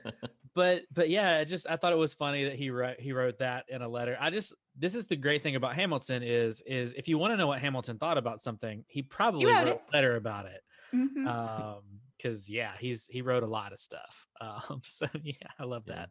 but 0.53 0.81
but 0.93 1.09
yeah 1.09 1.39
it 1.39 1.45
just 1.45 1.65
i 1.67 1.75
thought 1.75 1.91
it 1.91 1.97
was 1.97 2.13
funny 2.13 2.43
that 2.45 2.55
he 2.55 2.69
wrote 2.69 2.99
he 2.99 3.13
wrote 3.13 3.39
that 3.39 3.65
in 3.67 3.81
a 3.81 3.87
letter 3.89 4.15
i 4.21 4.29
just 4.29 4.53
this 4.77 4.93
is 4.93 5.07
the 5.07 5.15
great 5.15 5.41
thing 5.41 5.55
about 5.55 5.73
hamilton 5.73 6.21
is 6.21 6.61
is 6.67 6.93
if 6.93 7.07
you 7.07 7.17
want 7.17 7.33
to 7.33 7.37
know 7.37 7.47
what 7.47 7.59
hamilton 7.59 7.97
thought 7.97 8.19
about 8.19 8.41
something 8.41 8.85
he 8.87 9.01
probably 9.01 9.45
wrote 9.47 9.65
wrote 9.65 9.81
a 9.91 9.95
letter 9.95 10.15
about 10.15 10.45
it 10.45 10.61
Mhm. 10.93 11.27
um 11.27 11.81
because 12.17 12.49
yeah 12.49 12.73
he's 12.79 13.07
he 13.07 13.21
wrote 13.21 13.43
a 13.43 13.47
lot 13.47 13.73
of 13.73 13.79
stuff 13.79 14.27
um 14.41 14.81
so 14.83 15.07
yeah 15.23 15.33
i 15.59 15.63
love 15.63 15.83
Yeah. 15.85 15.95
that 15.95 16.09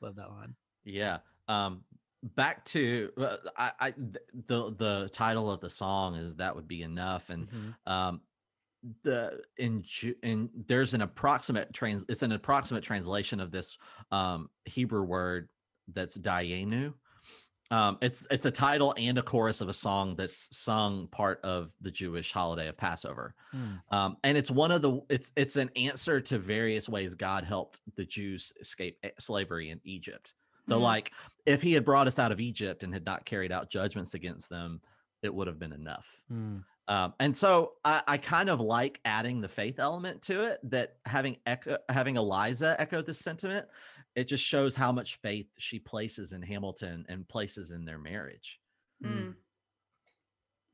love 0.00 0.16
that 0.16 0.30
line 0.30 0.54
Yeah. 0.84 1.18
Um 1.48 1.84
back 2.22 2.64
to 2.64 3.12
uh, 3.18 3.36
I, 3.56 3.72
I 3.80 3.90
the 4.48 4.74
the 4.74 5.08
title 5.12 5.50
of 5.50 5.60
the 5.60 5.70
song 5.70 6.16
is 6.16 6.36
that 6.36 6.56
would 6.56 6.66
be 6.66 6.82
enough 6.82 7.30
and 7.30 7.48
Mhm. 7.50 7.74
um 7.86 8.20
the 9.02 9.42
in 9.58 9.84
in 10.22 10.50
there's 10.66 10.94
an 10.94 11.02
approximate 11.02 11.72
trans 11.72 12.04
it's 12.08 12.22
an 12.22 12.32
approximate 12.32 12.84
translation 12.84 13.40
of 13.40 13.50
this 13.50 13.78
um 14.10 14.48
Hebrew 14.64 15.02
word 15.02 15.48
that's 15.88 16.18
dayenu. 16.18 16.94
Um 17.70 17.98
it's 18.00 18.26
it's 18.30 18.46
a 18.46 18.50
title 18.50 18.94
and 18.96 19.18
a 19.18 19.22
chorus 19.22 19.60
of 19.60 19.68
a 19.68 19.72
song 19.72 20.14
that's 20.16 20.56
sung 20.56 21.08
part 21.08 21.40
of 21.42 21.72
the 21.80 21.90
Jewish 21.90 22.32
holiday 22.32 22.68
of 22.68 22.76
Passover. 22.76 23.34
Mm. 23.54 23.80
Um, 23.90 24.16
and 24.24 24.38
it's 24.38 24.50
one 24.50 24.70
of 24.70 24.82
the 24.82 25.00
it's 25.08 25.32
it's 25.36 25.56
an 25.56 25.70
answer 25.76 26.20
to 26.20 26.38
various 26.38 26.88
ways 26.88 27.14
God 27.14 27.44
helped 27.44 27.80
the 27.96 28.04
Jews 28.04 28.52
escape 28.60 28.98
e- 29.04 29.10
slavery 29.18 29.70
in 29.70 29.80
Egypt. 29.84 30.34
So 30.68 30.78
Mm. 30.78 30.82
like 30.82 31.12
if 31.44 31.62
he 31.62 31.72
had 31.72 31.84
brought 31.84 32.06
us 32.06 32.18
out 32.18 32.32
of 32.32 32.40
Egypt 32.40 32.82
and 32.82 32.92
had 32.92 33.04
not 33.04 33.24
carried 33.24 33.52
out 33.52 33.70
judgments 33.70 34.14
against 34.14 34.48
them, 34.50 34.80
it 35.22 35.32
would 35.34 35.46
have 35.46 35.58
been 35.58 35.72
enough. 35.72 36.20
Mm. 36.32 36.64
Um, 36.88 37.14
and 37.18 37.34
so 37.36 37.72
I, 37.84 38.00
I 38.06 38.16
kind 38.16 38.48
of 38.48 38.60
like 38.60 39.00
adding 39.04 39.40
the 39.40 39.48
faith 39.48 39.80
element 39.80 40.22
to 40.22 40.44
it 40.44 40.60
that 40.70 40.96
having 41.04 41.36
echo 41.44 41.78
having 41.88 42.16
Eliza 42.16 42.76
echo 42.80 43.02
this 43.02 43.18
sentiment, 43.18 43.66
it 44.16 44.26
just 44.26 44.42
shows 44.42 44.74
how 44.74 44.90
much 44.90 45.16
faith 45.20 45.46
she 45.58 45.78
places 45.78 46.32
in 46.32 46.42
Hamilton 46.42 47.04
and 47.08 47.28
places 47.28 47.70
in 47.70 47.84
their 47.84 47.98
marriage. 47.98 48.58
Mm. 49.04 49.10
Mm. 49.10 49.34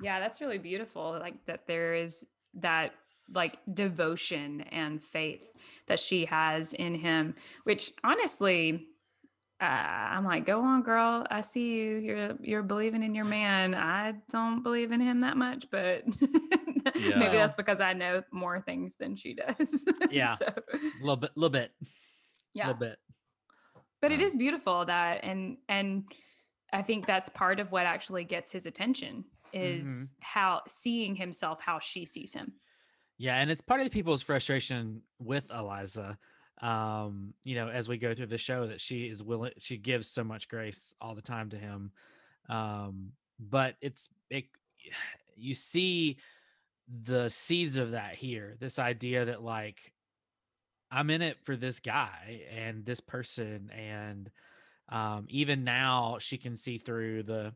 Yeah, 0.00 0.20
that's 0.20 0.40
really 0.40 0.58
beautiful. 0.58 1.18
Like 1.20 1.44
that 1.46 1.66
there 1.66 1.94
is 1.94 2.24
that 2.54 2.94
like 3.32 3.58
devotion 3.72 4.62
and 4.72 5.02
faith 5.02 5.44
that 5.88 6.00
she 6.00 6.24
has 6.26 6.72
in 6.72 6.94
him, 6.94 7.34
which 7.64 7.92
honestly, 8.04 8.86
uh, 9.60 9.64
I'm 9.64 10.24
like, 10.24 10.44
go 10.46 10.60
on, 10.60 10.82
girl. 10.82 11.24
I 11.30 11.40
see 11.40 11.74
you. 11.74 11.96
You're 11.98 12.32
you're 12.40 12.62
believing 12.62 13.02
in 13.02 13.14
your 13.14 13.24
man. 13.24 13.74
I 13.74 14.14
don't 14.30 14.62
believe 14.62 14.92
in 14.92 15.00
him 15.00 15.20
that 15.20 15.36
much, 15.36 15.66
but 15.70 16.04
Yeah. 16.96 17.18
maybe 17.18 17.36
that's 17.36 17.54
because 17.54 17.80
I 17.80 17.92
know 17.92 18.22
more 18.32 18.60
things 18.60 18.96
than 18.96 19.14
she 19.16 19.34
does. 19.34 19.84
Yeah. 20.10 20.34
So, 20.34 20.46
a 20.46 21.00
little 21.00 21.16
bit 21.16 21.30
a 21.36 21.40
little 21.40 21.50
bit 21.50 21.70
yeah 22.54 22.66
a 22.66 22.68
little 22.68 22.80
bit 22.80 22.98
but 24.02 24.12
it 24.12 24.20
Um, 24.20 24.38
beautiful 24.38 24.84
that 24.84 25.24
and 25.24 25.56
and 25.68 26.04
i 26.72 26.82
think 26.82 27.06
that's 27.06 27.30
part 27.30 27.58
of 27.60 27.72
what 27.72 27.86
actually 27.86 28.24
gets 28.24 28.52
his 28.52 28.66
attention 28.66 29.24
is 29.54 29.86
Mm-hmm. 29.86 30.04
how 30.20 30.60
seeing 30.68 31.14
himself 31.16 31.60
how 31.60 31.78
she 31.78 32.04
sees 32.06 32.34
him 32.34 32.52
Yeah, 33.18 33.36
and 33.36 33.50
it's 33.50 33.60
part 33.60 33.80
of 33.80 33.86
the 33.86 33.90
people's 33.90 34.22
frustration 34.22 35.02
with 35.18 35.48
Eliza. 35.50 36.18
Um, 36.60 37.34
you 37.44 37.54
know, 37.54 37.68
as 37.68 37.88
we 37.88 37.98
go 37.98 38.14
through 38.14 38.26
the 38.28 38.38
show, 38.38 38.66
that 38.66 38.80
she 38.80 39.08
is 39.08 39.22
willing, 39.22 39.52
she 39.58 39.76
gives 39.76 40.08
so 40.08 40.24
much 40.24 40.48
grace 40.48 40.94
all 41.00 41.14
the 41.14 41.22
time 41.22 41.50
to 41.50 41.56
him. 41.58 41.92
Um, 42.48 43.12
but 43.38 43.76
it's 43.80 44.08
it, 44.30 44.46
you 45.36 45.54
see 45.54 46.16
the 46.88 47.28
seeds 47.28 47.76
of 47.76 47.92
that 47.92 48.14
here. 48.16 48.56
This 48.58 48.78
idea 48.78 49.24
that 49.26 49.42
like 49.42 49.92
I'm 50.92 51.10
in 51.10 51.22
it 51.22 51.44
for 51.44 51.56
this 51.56 51.80
guy 51.80 52.46
and 52.50 52.84
this 52.86 53.00
person, 53.00 53.70
and 53.70 54.30
um, 54.88 55.26
even 55.30 55.64
now 55.64 56.18
she 56.18 56.38
can 56.38 56.56
see 56.56 56.78
through 56.78 57.24
the, 57.24 57.54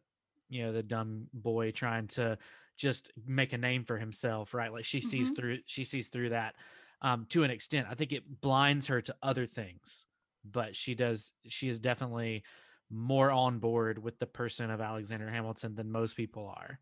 you 0.49 0.63
know, 0.65 0.73
the 0.73 0.83
dumb 0.83 1.29
boy 1.33 1.73
trying 1.73 2.09
to 2.09 2.39
just 2.77 3.11
make 3.27 3.53
a 3.53 3.59
name 3.59 3.85
for 3.85 3.99
himself, 3.99 4.55
right? 4.55 4.73
Like 4.73 4.85
she 4.85 5.01
sees 5.01 5.31
Mhm. 5.31 5.37
through 5.37 5.61
she 5.67 5.85
sees 5.85 6.09
through 6.09 6.31
that 6.31 6.57
um 7.03 7.27
to 7.27 7.43
an 7.45 7.51
extent. 7.51 7.89
I 7.91 7.95
think 7.95 8.13
it 8.13 8.41
blinds 8.41 8.87
her 8.89 9.01
to 9.03 9.17
other 9.23 9.47
things, 9.47 10.07
but 10.45 10.77
she 10.77 10.95
does 10.95 11.33
she 11.49 11.69
is 11.69 11.81
definitely 11.81 12.45
more 12.91 13.31
on 13.33 13.59
board 13.59 13.99
with 13.99 14.19
the 14.19 14.27
person 14.27 14.71
of 14.71 14.81
Alexander 14.81 15.31
Hamilton 15.31 15.75
than 15.75 15.91
most 15.91 16.17
people 16.17 16.47
are. 16.49 16.81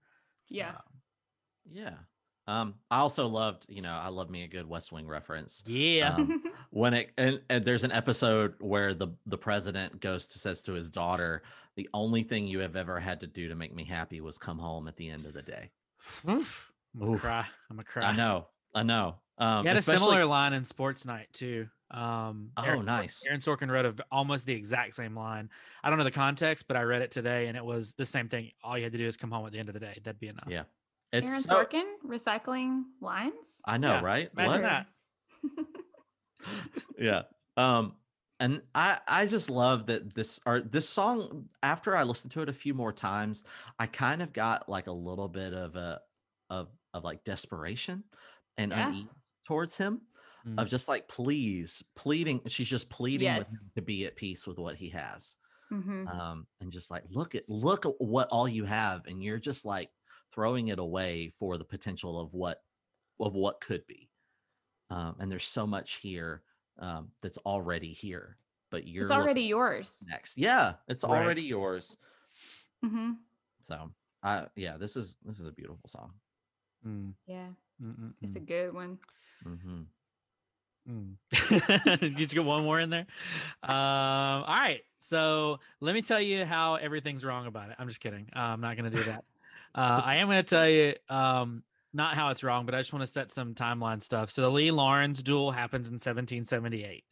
yeah 0.49 0.75
Um, 0.75 1.03
Yeah. 1.67 2.05
Um, 2.47 2.75
I 2.91 2.99
also 2.99 3.27
loved, 3.27 3.65
you 3.69 3.81
know, 3.81 3.93
I 3.93 4.09
love 4.09 4.29
me 4.29 4.43
a 4.43 4.47
good 4.49 4.69
West 4.69 4.93
Wing 4.93 5.07
reference. 5.07 5.63
yeah. 5.67 6.15
Um, 6.15 6.43
when 6.71 6.93
it 6.95 7.11
and, 7.17 7.41
and 7.49 7.65
there's 7.65 7.85
an 7.85 7.93
episode 7.93 8.55
where 8.61 8.93
the 8.95 9.09
the 9.27 9.39
president 9.39 10.01
goes 10.01 10.27
to 10.29 10.39
says 10.39 10.61
to 10.63 10.73
his 10.73 10.91
daughter, 10.91 11.43
"The 11.77 11.89
only 11.95 12.23
thing 12.23 12.47
you 12.47 12.59
have 12.59 12.77
ever 12.77 13.01
had 13.01 13.21
to 13.21 13.27
do 13.27 13.49
to 13.49 13.55
make 13.55 13.75
me 13.75 13.85
happy 13.85 14.21
was 14.21 14.37
come 14.37 14.59
home 14.59 14.89
at 14.89 14.97
the 14.97 15.09
end 15.09 15.25
of 15.25 15.33
the 15.33 15.43
day." 15.43 15.71
Oof. 16.29 16.71
I'm 16.95 17.01
gonna 17.01 17.13
Oof. 17.15 17.21
cry. 17.23 17.47
I'm 17.71 17.77
gonna 17.77 17.85
cry. 17.85 18.05
I 18.05 18.13
know, 18.17 18.47
I 18.75 18.83
know. 18.83 19.17
Um, 19.39 19.63
He 19.65 19.69
had 19.69 19.77
a 19.79 19.83
similar 19.83 20.27
line 20.27 20.53
in 20.53 20.65
Sports 20.65 21.07
Night 21.07 21.29
too. 21.33 21.67
Um, 21.91 22.51
Oh, 22.57 22.63
Aaron 22.63 22.85
nice. 22.85 23.25
Aaron 23.27 23.41
Sorkin 23.41 23.71
wrote 23.71 23.85
a 23.87 23.93
v 23.93 24.03
almost 24.13 24.47
the 24.47 24.53
exact 24.53 24.95
same 24.97 25.17
line. 25.17 25.49
I 25.83 25.89
don't 25.89 25.99
know 25.99 26.05
the 26.05 26.11
context, 26.11 26.69
but 26.69 26.77
I 26.77 26.83
read 26.83 27.03
it 27.03 27.11
today, 27.11 27.47
and 27.47 27.57
it 27.57 27.65
was 27.65 27.95
the 27.95 28.05
same 28.07 28.29
thing. 28.29 28.51
All 28.63 28.77
you 28.77 28.85
had 28.85 28.93
to 28.93 28.99
do 28.99 29.07
is 29.07 29.17
come 29.17 29.31
home 29.31 29.47
at 29.47 29.53
the 29.53 29.59
end 29.59 29.69
of 29.69 29.75
the 29.75 29.81
day. 29.81 29.99
That'd 30.05 30.21
be 30.21 30.29
enough. 30.29 30.47
Yeah, 30.49 30.65
it's 31.15 31.31
aaron 31.31 31.43
so- 31.43 31.65
sorkin 31.65 31.85
recycling 32.07 32.83
lines 33.01 33.61
I 33.67 33.79
know, 33.79 33.95
Yeah, 33.95 34.01
right? 34.03 34.31
Imagine 34.37 34.63
What? 34.63 34.63
that. 34.63 34.87
yeah 36.99 37.23
um 37.57 37.95
and 38.41 38.61
i 38.75 38.99
i 39.09 39.27
just 39.27 39.49
love 39.51 39.87
that 39.87 40.15
this 40.15 40.41
or 40.47 40.61
this 40.61 40.89
song 40.89 41.47
after 41.63 41.97
i 41.97 42.03
listened 42.03 42.33
to 42.33 42.43
it 42.43 42.49
a 42.49 42.53
few 42.53 42.75
more 42.75 42.93
times 42.93 43.45
i 43.79 43.87
kind 43.87 44.23
of 44.23 44.33
got 44.33 44.69
like 44.69 44.87
a 44.87 44.93
little 44.93 45.29
bit 45.29 45.53
of 45.55 45.77
a 45.77 46.01
of 46.51 46.69
of 46.93 47.05
like 47.05 47.25
desperation 47.25 48.05
and 48.59 48.71
Yeah. 48.73 48.89
unease 48.89 49.07
towards 49.47 49.77
him 49.77 50.01
Mm. 50.47 50.61
of 50.61 50.69
just 50.69 50.89
like 50.89 51.09
please 51.09 51.83
pleading 51.97 52.43
she's 52.49 52.69
just 52.69 52.91
pleading 52.91 53.35
with 53.39 53.49
him 53.49 53.71
to 53.77 53.81
be 53.83 54.05
at 54.05 54.15
peace 54.15 54.47
with 54.47 54.59
what 54.59 54.77
he 54.77 54.91
has 54.91 55.37
Mhm. 55.73 56.07
um 56.15 56.47
and 56.61 56.71
just 56.71 56.91
like 56.91 57.03
look 57.09 57.35
at 57.35 57.49
look 57.49 57.87
at 57.87 57.95
what 57.99 58.29
all 58.29 58.47
you 58.47 58.67
have 58.67 59.07
and 59.07 59.23
you're 59.25 59.39
just 59.39 59.65
like 59.65 59.89
throwing 60.35 60.69
it 60.69 60.79
away 60.79 61.33
for 61.39 61.57
the 61.59 61.65
potential 61.65 62.19
of 62.21 62.35
what 62.35 62.63
of 63.21 63.35
what 63.35 63.61
could 63.61 63.87
be 63.87 64.11
um 64.91 65.15
and 65.21 65.31
there's 65.31 65.47
so 65.47 65.67
much 65.67 65.95
here 65.95 66.43
um 66.81 67.09
that's 67.23 67.39
already 67.39 67.93
here 67.93 68.37
but 68.71 68.87
you're 68.89 69.05
it's 69.05 69.13
already 69.13 69.43
yours 69.43 70.05
next 70.09 70.37
yeah 70.37 70.75
it's 70.89 71.05
Right. 71.05 71.13
already 71.23 71.43
yours 71.43 71.97
hmm 72.85 73.13
so 73.61 73.91
i 74.23 74.47
yeah 74.57 74.77
this 74.77 74.97
is 74.97 75.17
this 75.25 75.39
is 75.39 75.47
a 75.47 75.53
beautiful 75.53 75.89
song 75.89 76.13
Mm, 76.87 77.15
yeah 77.27 77.47
mm, 77.83 77.99
mm, 77.99 78.13
it's 78.23 78.37
a 78.37 78.41
good 78.41 78.75
one 78.75 78.99
Mm-hmm. 79.47 79.83
mm. 80.91 82.03
you 82.03 82.11
just 82.11 82.35
get 82.35 82.45
one 82.45 82.63
more 82.65 82.81
in 82.81 82.89
there. 82.91 83.07
Um, 83.63 84.43
all 84.45 84.45
right. 84.47 84.81
So 84.97 85.61
let 85.81 85.95
me 85.95 86.01
tell 86.03 86.21
you 86.21 86.45
how 86.47 86.77
everything's 86.77 87.25
wrong 87.25 87.47
about 87.47 87.69
it. 87.71 87.77
I'm 87.79 87.89
just 87.89 88.01
kidding. 88.01 88.29
Uh, 88.35 88.39
I'm 88.41 88.61
not 88.63 88.77
going 88.77 88.91
to 88.91 88.97
do 88.97 89.05
that. 89.05 89.23
Uh, 89.75 90.01
I 90.05 90.17
am 90.17 90.29
going 90.29 90.43
to 90.43 90.43
tell 90.43 90.69
you 90.69 90.95
um, 91.09 91.63
not 91.93 92.15
how 92.15 92.29
it's 92.31 92.45
wrong, 92.45 92.65
but 92.67 92.75
I 92.75 92.79
just 92.81 92.93
want 92.93 93.03
to 93.03 93.07
set 93.11 93.33
some 93.33 93.55
timeline 93.55 94.03
stuff. 94.03 94.31
So 94.31 94.43
the 94.43 94.51
Lee 94.51 94.71
Laurens 94.71 95.23
duel 95.23 95.51
happens 95.51 95.89
in 95.89 95.95
1778. 95.95 97.05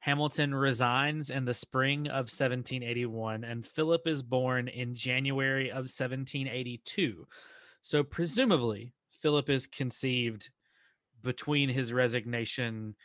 Hamilton 0.00 0.52
resigns 0.54 1.30
in 1.30 1.44
the 1.44 1.54
spring 1.54 2.08
of 2.08 2.26
1781, 2.28 3.44
and 3.44 3.64
Philip 3.64 4.06
is 4.08 4.22
born 4.22 4.66
in 4.68 4.94
January 4.96 5.70
of 5.70 5.88
1782. 5.88 7.26
So 7.82 8.02
presumably, 8.02 8.94
Philip 9.20 9.48
is 9.48 9.66
conceived 9.68 10.50
between 11.22 11.68
his 11.68 11.92
resignation 11.92 12.96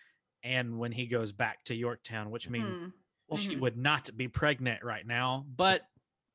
and 0.43 0.80
when 0.80 0.91
he 0.91 1.05
goes 1.05 1.32
back 1.32 1.64
to 1.66 1.76
Yorktown, 1.76 2.32
which 2.32 2.49
means 2.49 2.78
Mm. 2.78 2.93
Well, 3.28 3.38
she 3.38 3.55
Mhm. 3.55 3.60
would 3.60 3.78
not 3.78 4.10
be 4.16 4.30
pregnant 4.30 4.84
right 4.84 5.05
now, 5.05 5.45
but 5.49 5.86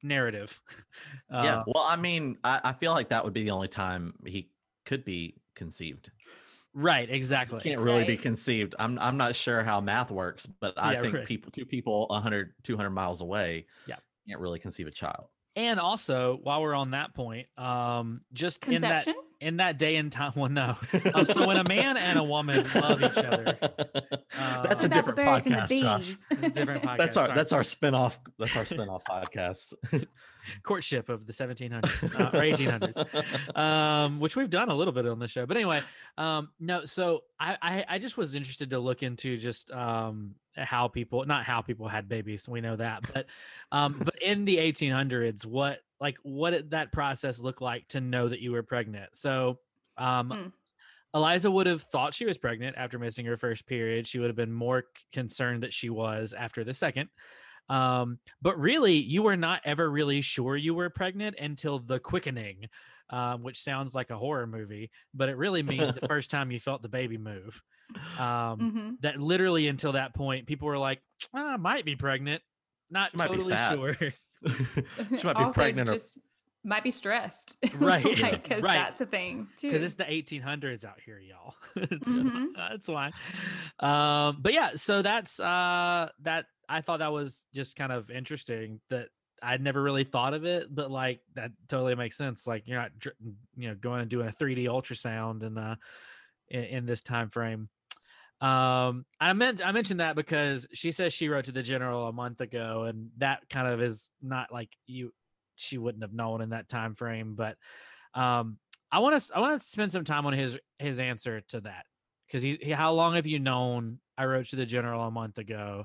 narrative. 0.03 0.61
yeah. 1.38 1.57
Uh, 1.57 1.64
Well, 1.66 1.84
I 1.84 1.96
mean, 1.96 2.38
I, 2.44 2.61
I 2.64 2.72
feel 2.72 2.92
like 2.92 3.09
that 3.09 3.24
would 3.24 3.32
be 3.32 3.42
the 3.44 3.50
only 3.50 3.68
time 3.68 4.18
he 4.26 4.53
could 4.84 5.05
be 5.05 5.42
conceived. 5.55 6.11
right, 6.74 7.09
He 7.44 7.55
exactly. 7.55 7.64
can't 7.64 7.80
really 7.80 8.05
be 8.05 8.16
conceived. 8.16 8.74
I'm 8.78 8.98
I'm 8.98 9.16
not 9.16 9.34
sure 9.34 9.62
how 9.64 9.80
math 9.80 10.11
works, 10.11 10.46
but 10.46 10.74
I 10.78 10.94
Yeah, 10.94 11.00
think 11.03 11.24
right. 11.24 11.24
people 11.24 11.50
two 11.50 11.66
people 11.66 12.07
100 12.09 12.55
200 12.62 12.90
miles 12.90 13.20
away 13.20 13.66
Yeah. 13.84 13.98
can't 14.28 14.40
really 14.40 14.61
conceive 14.61 14.86
a 14.88 14.92
child. 14.92 15.30
And 15.55 15.78
also, 15.78 16.38
while 16.42 16.62
we're 16.62 16.74
on 16.74 16.92
that 16.92 17.14
point, 17.14 17.46
um, 17.59 18.22
just 18.32 18.66
in 18.66 18.80
that 18.82 19.07
in 19.40 19.59
that 19.59 19.78
day 19.78 19.96
and 19.96 20.11
time, 20.11 20.32
well, 20.36 20.48
no. 20.48 20.76
Um, 21.14 21.26
so 21.26 21.46
when 21.46 21.59
a 21.59 21.68
man 21.68 21.96
and 21.96 22.18
a 22.18 22.22
woman 22.22 22.64
love 22.74 23.03
each 23.03 23.18
other, 23.18 23.59
that's 23.61 23.84
uh, 23.84 24.09
a 24.38 24.62
What 24.62 24.64
about 24.64 24.78
the 24.80 24.88
different 24.88 25.16
birds 25.16 25.46
and 25.46 25.55
the 25.55 25.59
podcast, 25.59 25.80
Josh. 25.80 26.14
It's 26.30 26.42
a 26.42 26.50
different 26.50 26.82
podcast. 26.84 26.96
That's 26.98 27.16
our 27.16 27.26
sorry. 27.26 27.36
that's 27.36 27.53
our 27.53 27.64
spin-off 27.64 28.18
that's 28.38 28.57
our 28.57 28.64
spin-off 28.64 29.05
podcast. 29.05 29.74
Courtship 30.62 31.09
of 31.09 31.26
the 31.26 31.32
1700s 31.32 32.14
uh, 32.14 32.30
or 32.36 32.43
1800s. 32.43 33.57
um, 33.59 34.20
which 34.20 34.36
we've 34.36 34.51
done 34.51 34.68
a 34.68 34.74
little 34.74 34.93
bit 34.93 35.07
on 35.07 35.18
the 35.18 35.28
show. 35.28 35.47
But 35.47 35.57
anyway, 35.57 35.82
um, 36.18 36.51
no, 36.61 36.84
so 36.84 37.24
I, 37.38 37.57
I 37.62 37.84
I 37.88 37.99
just 37.99 38.16
was 38.16 38.34
interested 38.34 38.70
to 38.70 38.78
look 38.78 39.03
into 39.03 39.36
just 39.36 39.70
um 39.70 40.34
how 40.57 40.88
people 40.88 41.24
not 41.24 41.45
how 41.45 41.62
people 41.62 41.88
had 41.88 42.09
babies, 42.09 42.49
we 42.49 42.61
know 42.61 42.76
that, 42.76 43.03
but 43.12 43.26
um 43.70 44.01
but 44.05 44.20
in 44.22 44.45
the 44.45 44.59
1800s, 44.59 45.47
what 45.47 45.80
like 46.01 46.16
what 46.22 46.51
did 46.51 46.70
that 46.72 46.93
process 46.93 47.38
look 47.40 47.61
like 47.61 47.88
to 47.88 48.01
know 48.01 48.28
that 48.28 48.40
you 48.40 48.53
were 48.53 48.62
pregnant? 48.62 49.16
So 49.16 49.59
um 49.97 50.30
Hmm. 50.30 50.49
Eliza 51.14 51.51
would 51.51 51.66
have 51.66 51.82
thought 51.82 52.14
she 52.14 52.24
was 52.24 52.38
pregnant 52.38 52.76
after 52.78 52.99
missing 52.99 53.26
her 53.26 53.36
first 53.36 53.66
period. 53.66 54.07
She 54.07 54.18
would 54.18 54.28
have 54.28 54.36
been 54.36 54.53
more 54.53 54.84
concerned 55.12 55.62
that 55.62 55.74
she 55.74 55.90
was 55.90 56.32
after 56.32 56.64
the 56.64 56.72
second. 56.72 57.11
Um, 57.69 58.19
but 58.41 58.59
really, 58.59 58.95
you 58.95 59.23
were 59.23 59.37
not 59.37 59.63
ever 59.65 59.91
really 59.91 60.21
sure 60.21 60.57
you 60.57 60.75
were 60.75 60.91
pregnant 60.91 61.37
until 61.39 61.79
the 61.79 61.99
quickening, 62.01 62.67
um, 63.11 63.43
which 63.43 63.63
sounds 63.63 63.95
like 63.95 64.11
a 64.11 64.19
horror 64.19 64.47
movie, 64.47 64.91
but 65.15 65.29
it 65.29 65.37
really 65.37 65.63
means 65.63 65.95
the 65.95 66.01
first 66.09 66.31
time 66.31 66.51
you 66.51 66.61
felt 66.61 66.83
the 66.83 66.89
baby 66.89 67.19
move. 67.19 67.63
Um, 68.19 68.59
Mhm. 68.61 68.97
That 69.01 69.21
literally 69.21 69.69
until 69.69 69.93
that 69.93 70.15
point, 70.15 70.47
people 70.47 70.69
were 70.69 70.79
like, 70.79 71.03
"Ah, 71.35 71.55
I 71.55 71.57
might 71.57 71.85
be 71.85 71.97
pregnant, 71.97 72.43
not 72.91 73.11
She 73.13 73.17
might 73.19 73.29
totally 73.29 73.55
fat." 73.55 73.73
sure. 73.75 73.95
she 75.17 75.27
might 75.27 75.37
be 75.37 75.45
also 75.45 75.61
pregnant 75.63 75.89
or 75.89 75.95
just 75.95 76.19
might 76.65 76.85
be 76.85 76.91
stressed. 76.91 77.57
Right, 77.75 78.05
like, 78.21 78.43
because 78.45 78.63
right. 78.63 78.75
that's 78.75 79.01
a 79.01 79.07
thing 79.07 79.49
too. 79.57 79.69
because 79.69 79.83
it's 79.83 79.95
the 79.97 80.05
1800s 80.11 80.85
out 80.85 81.01
here 81.01 81.19
y'all 81.19 81.55
so 81.75 82.23
Mhm. 82.23 82.47
that's 82.55 82.87
why 82.89 83.07
um 83.81 84.39
but 84.41 84.53
yeah 84.53 84.71
so 84.75 85.03
that's 85.03 85.41
uh 85.41 86.09
that 86.21 86.47
i 86.73 86.81
thought 86.81 86.99
that 86.99 87.12
was 87.12 87.45
just 87.55 87.77
kind 87.77 87.93
of 87.93 88.11
interesting 88.11 88.81
that 88.91 89.09
i'd 89.43 89.62
never 89.62 89.83
really 89.83 90.05
thought 90.05 90.35
of 90.35 90.45
it 90.45 90.73
but 90.75 90.91
like 90.91 91.20
that 91.35 91.51
totally 91.68 91.95
makes 91.95 92.16
sense 92.16 92.47
like 92.47 92.62
you're 92.66 92.81
not 92.81 92.91
you 93.57 93.68
know 93.68 93.75
going 93.75 94.01
and 94.01 94.11
doing 94.11 94.29
a 94.29 94.33
3d 94.33 94.64
ultrasound 94.64 95.43
in 95.43 95.59
uh 95.59 95.77
in, 96.49 96.64
in 96.64 96.87
this 96.87 97.03
time 97.03 97.29
frame. 97.29 97.68
Um 98.41 99.05
i 99.20 99.33
meant 99.35 99.64
i 99.64 99.70
mentioned 99.70 100.01
that 100.01 100.16
because 100.16 100.66
she 100.73 100.91
says 100.91 101.12
she 101.12 101.29
wrote 101.29 101.45
to 101.45 101.53
the 101.53 101.62
general 101.62 102.09
a 102.09 102.12
month 102.12 102.41
ago 102.41 102.85
and 102.85 103.11
that 103.18 103.49
kind 103.49 103.68
of 103.68 103.81
is 103.81 104.11
not 104.20 104.53
like 104.53 104.70
you 104.87 105.12
she 105.55 105.79
wouldn't 105.79 106.03
have 106.03 106.12
known 106.12 106.41
in 106.41 106.51
that 106.51 106.68
time 106.68 106.95
frame 106.95 107.35
but 107.37 107.57
um 108.14 108.59
i 108.91 108.99
want 108.99 109.20
to 109.20 109.37
i 109.37 109.41
want 109.41 109.61
to 109.61 109.66
spend 109.66 109.93
some 109.93 110.05
time 110.05 110.27
on 110.27 110.33
his 110.33 110.59
his 110.79 110.99
answer 110.99 111.41
to 111.41 111.61
that 111.61 111.87
because 112.27 112.43
he, 112.43 112.59
he 112.61 112.73
how 112.73 112.93
long 112.93 113.14
have 113.14 113.29
you 113.29 113.39
known 113.39 114.01
i 114.18 114.25
wrote 114.25 114.47
to 114.47 114.57
the 114.57 114.66
general 114.66 115.05
a 115.05 115.11
month 115.11 115.39
ago 115.39 115.85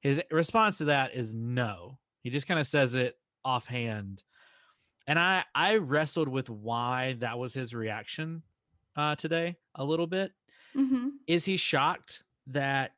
his 0.00 0.20
response 0.30 0.78
to 0.78 0.84
that 0.86 1.14
is 1.14 1.34
no 1.34 1.98
he 2.22 2.30
just 2.30 2.46
kind 2.46 2.60
of 2.60 2.66
says 2.66 2.94
it 2.94 3.16
offhand 3.44 4.22
and 5.06 5.18
i 5.18 5.44
i 5.54 5.76
wrestled 5.76 6.28
with 6.28 6.48
why 6.50 7.14
that 7.20 7.38
was 7.38 7.54
his 7.54 7.74
reaction 7.74 8.42
uh 8.96 9.14
today 9.16 9.56
a 9.74 9.84
little 9.84 10.06
bit 10.06 10.32
Mhm. 10.76 11.12
is 11.26 11.44
he 11.46 11.56
shocked 11.56 12.22
that 12.48 12.92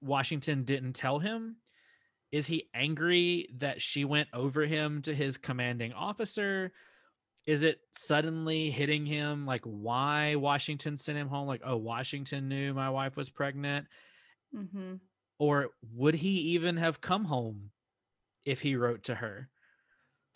Washington 0.00 0.62
didn't 0.64 0.92
tell 0.92 1.18
him? 1.18 1.56
Is 2.30 2.46
he 2.46 2.68
angry 2.74 3.48
that 3.56 3.82
she 3.82 4.04
went 4.04 4.28
over 4.32 4.64
him 4.66 5.02
to 5.02 5.14
his 5.14 5.38
commanding 5.38 5.92
officer? 5.92 6.72
Is 7.46 7.62
it 7.64 7.80
suddenly 7.92 8.70
hitting 8.70 9.06
him 9.06 9.46
like 9.46 9.62
why 9.64 10.36
Washington 10.36 10.96
sent 10.96 11.18
him 11.18 11.28
home? 11.28 11.48
Like, 11.48 11.62
oh, 11.64 11.76
Washington 11.78 12.48
knew 12.48 12.72
my 12.74 12.90
wife 12.90 13.16
was 13.16 13.30
pregnant. 13.30 13.88
Mhm. 14.54 15.00
Or 15.42 15.70
would 15.92 16.14
he 16.14 16.52
even 16.52 16.76
have 16.76 17.00
come 17.00 17.24
home 17.24 17.70
if 18.44 18.60
he 18.60 18.76
wrote 18.76 19.02
to 19.04 19.16
her? 19.16 19.48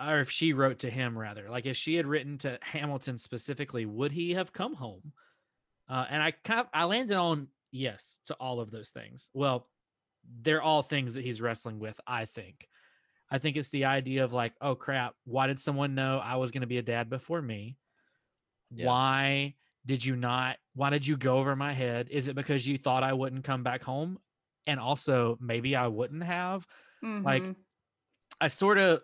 Or 0.04 0.18
if 0.18 0.32
she 0.32 0.52
wrote 0.52 0.80
to 0.80 0.90
him, 0.90 1.16
rather? 1.16 1.48
Like, 1.48 1.64
if 1.64 1.76
she 1.76 1.94
had 1.94 2.08
written 2.08 2.38
to 2.38 2.58
Hamilton 2.60 3.16
specifically, 3.16 3.86
would 3.86 4.10
he 4.10 4.34
have 4.34 4.52
come 4.52 4.74
home? 4.74 5.12
Uh, 5.88 6.06
and 6.10 6.20
I 6.20 6.32
kind 6.32 6.58
of, 6.58 6.66
I 6.74 6.86
landed 6.86 7.16
on 7.16 7.46
yes 7.70 8.18
to 8.24 8.34
all 8.34 8.58
of 8.58 8.72
those 8.72 8.90
things. 8.90 9.30
Well, 9.32 9.68
they're 10.42 10.60
all 10.60 10.82
things 10.82 11.14
that 11.14 11.22
he's 11.22 11.40
wrestling 11.40 11.78
with, 11.78 12.00
I 12.04 12.24
think. 12.24 12.68
I 13.30 13.38
think 13.38 13.56
it's 13.56 13.70
the 13.70 13.84
idea 13.84 14.24
of 14.24 14.32
like, 14.32 14.54
oh 14.60 14.74
crap, 14.74 15.14
why 15.24 15.46
did 15.46 15.60
someone 15.60 15.94
know 15.94 16.18
I 16.18 16.34
was 16.34 16.50
going 16.50 16.62
to 16.62 16.66
be 16.66 16.78
a 16.78 16.82
dad 16.82 17.08
before 17.08 17.40
me? 17.40 17.76
Yeah. 18.74 18.86
Why 18.86 19.54
did 19.86 20.04
you 20.04 20.16
not? 20.16 20.56
Why 20.74 20.90
did 20.90 21.06
you 21.06 21.16
go 21.16 21.38
over 21.38 21.54
my 21.54 21.74
head? 21.74 22.08
Is 22.10 22.26
it 22.26 22.34
because 22.34 22.66
you 22.66 22.76
thought 22.76 23.04
I 23.04 23.12
wouldn't 23.12 23.44
come 23.44 23.62
back 23.62 23.84
home? 23.84 24.18
And 24.66 24.80
also, 24.80 25.36
maybe 25.40 25.76
I 25.76 25.86
wouldn't 25.88 26.24
have. 26.24 26.66
Like, 27.24 27.44
Mhm. 27.44 27.64
I 28.40 28.48
sort 28.48 28.78
of, 28.78 29.02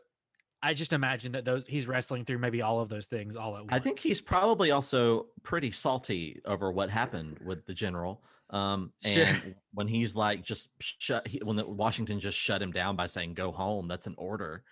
I 0.62 0.74
just 0.74 0.92
imagine 0.92 1.32
that 1.32 1.44
those 1.46 1.66
he's 1.66 1.86
wrestling 1.88 2.24
through 2.26 2.38
maybe 2.38 2.62
all 2.62 2.80
of 2.80 2.88
those 2.90 3.06
things 3.08 3.36
all 3.36 3.56
at 3.56 3.66
once. 3.66 3.72
I 3.72 3.78
think 3.78 3.98
he's 3.98 4.20
probably 4.20 4.70
also 4.70 5.28
pretty 5.42 5.70
salty 5.70 6.40
over 6.44 6.70
what 6.70 6.90
happened 6.90 7.38
with 7.40 7.64
the 7.66 7.74
general. 7.74 8.22
Um, 8.50 8.92
Sure. 9.00 9.26
and 9.26 9.54
when 9.72 9.88
he's 9.88 10.14
like 10.14 10.42
just 10.42 10.70
shut, 10.80 11.26
he, 11.26 11.40
when 11.42 11.56
the, 11.56 11.66
Washington 11.66 12.20
just 12.20 12.38
shut 12.38 12.60
him 12.60 12.70
down 12.72 12.96
by 12.96 13.06
saying 13.06 13.34
"go 13.34 13.50
home," 13.50 13.88
that's 13.88 14.06
an 14.06 14.14
order. 14.18 14.64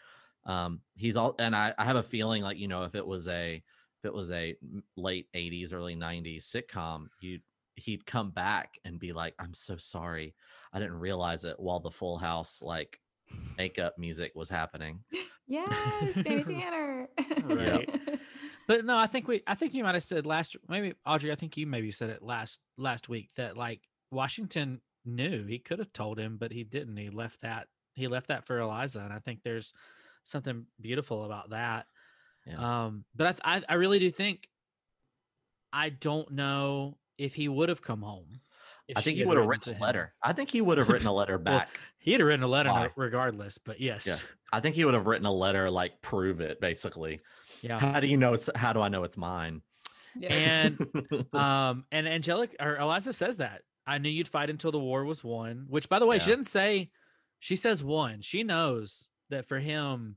Um, 0.45 0.83
he's 0.97 1.17
all, 1.17 1.35
and 1.39 1.57
I, 1.57 1.75
I 1.79 1.85
have 1.85 1.97
a 1.97 2.03
feeling 2.03 2.43
like 2.43 2.59
you 2.59 2.69
know 2.69 2.85
if 2.85 2.95
it 2.95 3.07
was 3.07 3.27
a 3.29 3.55
if 3.57 4.05
it 4.05 4.13
was 4.13 4.31
a 4.31 4.57
late 4.97 5.29
'80s, 5.35 5.73
early 5.73 5.95
'90s 5.95 6.45
sitcom, 6.45 7.09
you 7.21 7.41
he'd 7.81 8.07
come 8.07 8.31
back 8.31 8.79
and 8.85 8.99
be 8.99 9.13
like, 9.13 9.35
"I'm 9.39 9.55
so 9.55 9.77
sorry, 9.77 10.35
I 10.73 10.79
didn't 10.79 10.99
realize 10.99 11.45
it." 11.45 11.59
While 11.59 11.81
the 11.81 11.91
Full 11.91 12.19
House 12.19 12.63
like 12.63 13.01
makeup 13.59 13.99
music 13.99 14.33
was 14.35 14.49
happening. 14.49 15.01
yes, 15.47 16.15
Danny 16.23 16.45
Tanner. 16.45 17.09
Right. 17.45 17.89
But 18.67 18.85
no, 18.85 18.97
I 18.97 19.09
think 19.09 19.27
we 19.27 19.43
I 19.49 19.57
think 19.57 19.75
you 19.75 19.83
might 19.83 19.97
have 19.97 20.05
said 20.05 20.27
last 20.27 20.57
maybe 20.69 20.95
Audrey, 21.05 21.33
I 21.33 21.35
think 21.35 21.57
you 21.57 21.67
maybe 21.67 21.91
said 21.91 22.09
it 22.09 22.23
last 22.23 22.61
last 22.79 23.09
week 23.09 23.31
that 23.37 23.57
like 23.57 23.81
Washington 24.13 24.81
knew 25.05 25.45
he 25.45 25.59
could 25.59 25.81
have 25.81 25.93
told 25.93 26.21
him, 26.21 26.37
but 26.39 26.53
he 26.53 26.63
didn't. 26.63 26.97
He 26.97 27.11
left 27.11 27.41
that 27.41 27.67
he 27.95 28.07
left 28.07 28.29
that 28.29 28.45
for 28.47 28.61
Eliza. 28.61 29.01
And 29.01 29.13
I 29.13 29.19
think 29.19 29.41
there's 29.43 29.75
something 30.23 30.67
beautiful 30.81 31.25
about 31.25 31.51
that. 31.51 31.87
Yeah. 32.47 32.85
Um, 32.85 33.05
but 33.17 33.41
I, 33.45 33.57
I 33.57 33.63
I 33.71 33.75
really 33.75 33.99
do 33.99 34.09
think 34.09 34.47
I 35.73 35.89
don't 35.89 36.31
know 36.31 36.97
if 37.21 37.35
he 37.35 37.49
would 37.49 37.69
have 37.69 37.83
come 37.83 38.03
home. 38.03 38.41
I 38.97 39.03
think 39.03 39.19
he 39.19 39.25
would 39.25 39.37
have 39.37 39.47
written 39.47 39.73
written 39.73 39.83
a 39.83 39.87
letter. 39.87 40.15
I 40.23 40.33
think 40.33 40.51
he 40.51 40.61
would 40.61 40.79
have 40.79 40.89
written 40.89 41.07
a 41.07 41.13
letter 41.13 41.35
Well, 41.45 41.59
back. 41.59 41.69
He 41.99 42.13
had 42.13 42.23
written 42.23 42.43
a 42.43 42.49
letter 42.49 42.71
Why? 42.71 42.91
regardless, 42.97 43.59
but 43.59 43.81
yes. 43.81 44.27
I 44.53 44.59
think 44.59 44.75
he 44.75 44.85
would 44.85 44.95
have 44.95 45.07
written 45.07 45.27
a 45.27 45.33
letter 45.33 45.71
like 45.71 46.03
prove 46.03 46.41
it 46.41 46.61
basically. 46.61 47.21
Yeah. 47.63 47.79
How 47.79 48.01
do 48.01 48.09
you 48.09 48.17
know 48.17 48.33
it's 48.33 48.49
how 48.57 48.73
do 48.73 48.81
I 48.81 48.89
know 48.89 49.05
it's 49.05 49.17
mine? 49.17 49.63
Yeah. 50.19 50.33
And 50.33 51.33
um 51.35 51.85
and 51.93 52.09
angelic 52.09 52.57
or 52.59 52.77
eliza 52.77 53.13
says 53.13 53.37
that 53.37 53.63
i 53.87 53.99
knew 53.99 54.09
you'd 54.09 54.29
fight 54.29 54.51
until 54.51 54.73
the 54.73 54.79
war 54.79 55.05
was 55.05 55.23
won 55.23 55.67
which 55.69 55.89
by 55.89 56.01
the 56.01 56.07
way 56.07 56.19
she 56.19 56.31
didn't 56.31 56.49
say 56.49 56.91
she 57.39 57.55
says 57.55 57.83
won 57.83 58.21
she 58.21 58.43
knows 58.43 59.07
that 59.31 59.47
for 59.47 59.59
him 59.59 60.17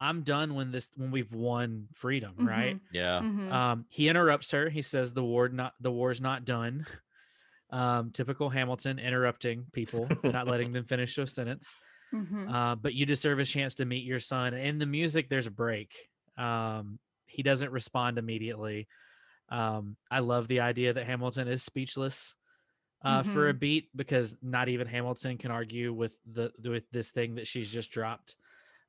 i'm 0.00 0.22
done 0.22 0.54
when 0.54 0.70
this 0.72 0.90
when 0.96 1.10
we've 1.10 1.32
won 1.32 1.88
freedom 1.94 2.34
right 2.38 2.78
yeah. 2.92 3.20
Mhm. 3.22 3.52
um 3.52 3.84
he 3.88 4.08
interrupts 4.08 4.50
her 4.50 4.68
he 4.68 4.82
says 4.82 5.14
the 5.14 5.22
war 5.24 5.48
not 5.48 5.72
the 5.80 5.90
war's 5.90 6.20
not 6.20 6.44
done 6.44 6.86
um 7.70 8.10
typical 8.10 8.50
hamilton 8.50 8.98
interrupting 8.98 9.66
people 9.72 10.08
not 10.22 10.46
letting 10.46 10.72
them 10.72 10.84
finish 10.84 11.16
a 11.18 11.26
sentence 11.26 11.76
Mhm. 12.12 12.48
uh, 12.52 12.76
but 12.76 12.94
you 12.94 13.06
deserve 13.06 13.40
a 13.40 13.44
chance 13.44 13.74
to 13.76 13.84
meet 13.84 14.04
your 14.04 14.20
son. 14.20 14.54
In 14.54 14.78
the 14.78 14.86
music, 14.86 15.28
there's 15.28 15.48
a 15.48 15.50
break. 15.50 15.90
Um, 16.38 17.00
he 17.26 17.42
doesn't 17.42 17.72
respond 17.72 18.18
immediately. 18.18 18.86
Um, 19.48 19.96
I 20.12 20.20
love 20.20 20.46
the 20.46 20.60
idea 20.60 20.92
that 20.92 21.06
Hamilton 21.06 21.48
is 21.48 21.64
speechless 21.64 22.36
uh, 23.02 23.24
for 23.24 23.48
a 23.48 23.54
beat 23.54 23.88
because 23.96 24.36
not 24.42 24.68
even 24.68 24.86
Hamilton 24.86 25.38
can 25.38 25.50
argue 25.50 25.92
with 25.92 26.16
the 26.24 26.52
with 26.62 26.88
this 26.92 27.10
thing 27.10 27.34
that 27.34 27.48
she's 27.48 27.72
just 27.72 27.90
dropped 27.90 28.36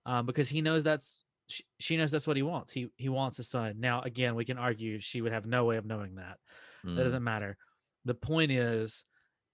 um, 0.06 0.26
because 0.26 0.50
he 0.50 0.62
knows 0.62 0.84
that's 0.84 1.26
she, 1.48 1.64
she 1.80 1.98
knows 1.98 2.12
that's 2.12 2.28
what 2.28 2.38
he 2.38 2.44
wants. 2.44 2.74
He 2.74 2.90
he 2.98 3.10
wants 3.10 3.40
a 3.40 3.44
son. 3.44 3.80
Now 3.80 4.02
again, 4.02 4.36
we 4.36 4.46
can 4.46 4.58
argue 4.58 5.00
she 5.00 5.22
would 5.22 5.32
have 5.32 5.46
no 5.46 5.66
way 5.66 5.78
of 5.78 5.86
knowing 5.86 6.16
that. 6.16 6.40
That 6.96 7.02
Mm. 7.02 7.04
doesn't 7.06 7.24
matter. 7.24 7.58
The 8.06 8.16
point 8.16 8.52
is, 8.52 9.04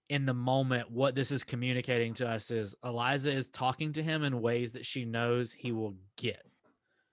in 0.08 0.26
the 0.26 0.34
moment, 0.34 0.90
what 0.90 1.14
this 1.14 1.32
is 1.32 1.44
communicating 1.44 2.14
to 2.14 2.28
us 2.28 2.50
is 2.50 2.76
Eliza 2.84 3.32
is 3.32 3.50
talking 3.50 3.94
to 3.94 4.02
him 4.02 4.24
in 4.24 4.40
ways 4.42 4.72
that 4.72 4.86
she 4.86 5.04
knows 5.06 5.52
he 5.52 5.72
will 5.72 5.96
get. 6.16 6.44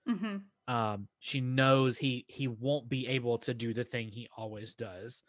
hmm 0.06 0.50
Um, 0.68 1.08
she 1.18 1.40
knows 1.40 1.98
he 1.98 2.24
he 2.28 2.46
won't 2.46 2.88
be 2.88 3.08
able 3.08 3.38
to 3.38 3.54
do 3.54 3.74
the 3.74 3.82
thing 3.84 4.08
he 4.08 4.28
always 4.36 4.74
does, 4.74 5.24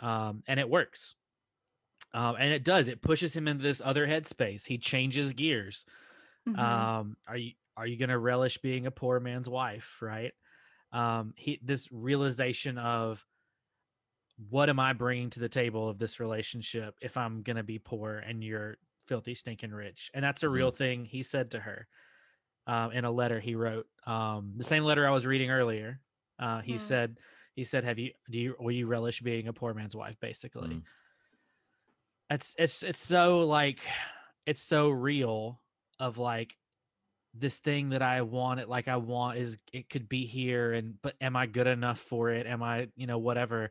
um, 0.00 0.42
and 0.46 0.60
it 0.60 0.70
works. 0.70 1.16
Um, 2.14 2.36
and 2.38 2.52
it 2.52 2.64
does. 2.64 2.88
It 2.88 3.02
pushes 3.02 3.36
him 3.36 3.48
into 3.48 3.62
this 3.62 3.82
other 3.84 4.06
headspace. 4.06 4.66
He 4.66 4.78
changes 4.78 5.32
gears. 5.32 5.84
Hmm 6.54 6.60
Um, 6.60 7.16
are 7.26 7.36
you 7.36 7.52
are 7.76 7.86
you 7.86 7.96
going 7.96 8.08
to 8.08 8.18
relish 8.18 8.58
being 8.58 8.86
a 8.86 8.90
poor 8.90 9.20
man's 9.20 9.48
wife? 9.48 9.98
Right. 10.00 10.32
Um, 10.92 11.34
he 11.36 11.60
this 11.62 11.88
realization 11.92 12.78
of 12.78 13.24
what 14.50 14.68
am 14.68 14.78
I 14.78 14.92
bringing 14.92 15.30
to 15.30 15.40
the 15.40 15.48
table 15.48 15.88
of 15.88 15.98
this 15.98 16.20
relationship 16.20 16.94
if 17.02 17.16
I'm 17.16 17.42
going 17.42 17.56
to 17.56 17.62
be 17.62 17.78
poor 17.78 18.16
and 18.18 18.42
you're 18.42 18.78
filthy 19.06 19.34
stinking 19.34 19.72
rich? 19.72 20.10
And 20.14 20.24
that's 20.24 20.42
a 20.42 20.48
real 20.48 20.70
thing 20.70 21.04
he 21.04 21.22
said 21.22 21.50
to 21.52 21.60
her 21.60 21.88
um, 22.66 22.92
in 22.92 23.04
a 23.04 23.10
letter 23.10 23.40
he 23.40 23.56
wrote. 23.56 23.86
Um, 24.06 24.52
the 24.56 24.64
same 24.64 24.84
letter 24.84 25.06
I 25.06 25.10
was 25.10 25.26
reading 25.26 25.50
earlier. 25.50 26.00
Uh, 26.38 26.60
he 26.60 26.72
Hmm. 26.72 26.78
said, 26.78 27.18
he 27.56 27.64
said, 27.64 27.82
have 27.82 27.98
you, 27.98 28.12
do 28.30 28.38
you, 28.38 28.54
will 28.60 28.70
you 28.70 28.86
relish 28.86 29.20
being 29.20 29.48
a 29.48 29.52
poor 29.52 29.74
man's 29.74 29.96
wife? 29.96 30.20
Basically. 30.20 30.68
Mm. 30.68 30.82
It's, 32.30 32.54
it's, 32.58 32.82
it's 32.84 33.02
so 33.02 33.40
like, 33.40 33.80
it's 34.46 34.62
so 34.62 34.88
real 34.88 35.60
of 36.00 36.18
like 36.18 36.56
this 37.34 37.58
thing 37.58 37.90
that 37.90 38.02
I 38.02 38.22
want 38.22 38.60
it 38.60 38.68
like 38.68 38.88
I 38.88 38.96
want 38.96 39.38
is 39.38 39.58
it 39.72 39.88
could 39.88 40.08
be 40.08 40.24
here 40.24 40.72
and 40.72 40.94
but 41.02 41.14
am 41.20 41.36
I 41.36 41.46
good 41.46 41.66
enough 41.66 41.98
for 41.98 42.30
it? 42.30 42.46
Am 42.46 42.62
I, 42.62 42.88
you 42.96 43.06
know, 43.06 43.18
whatever. 43.18 43.70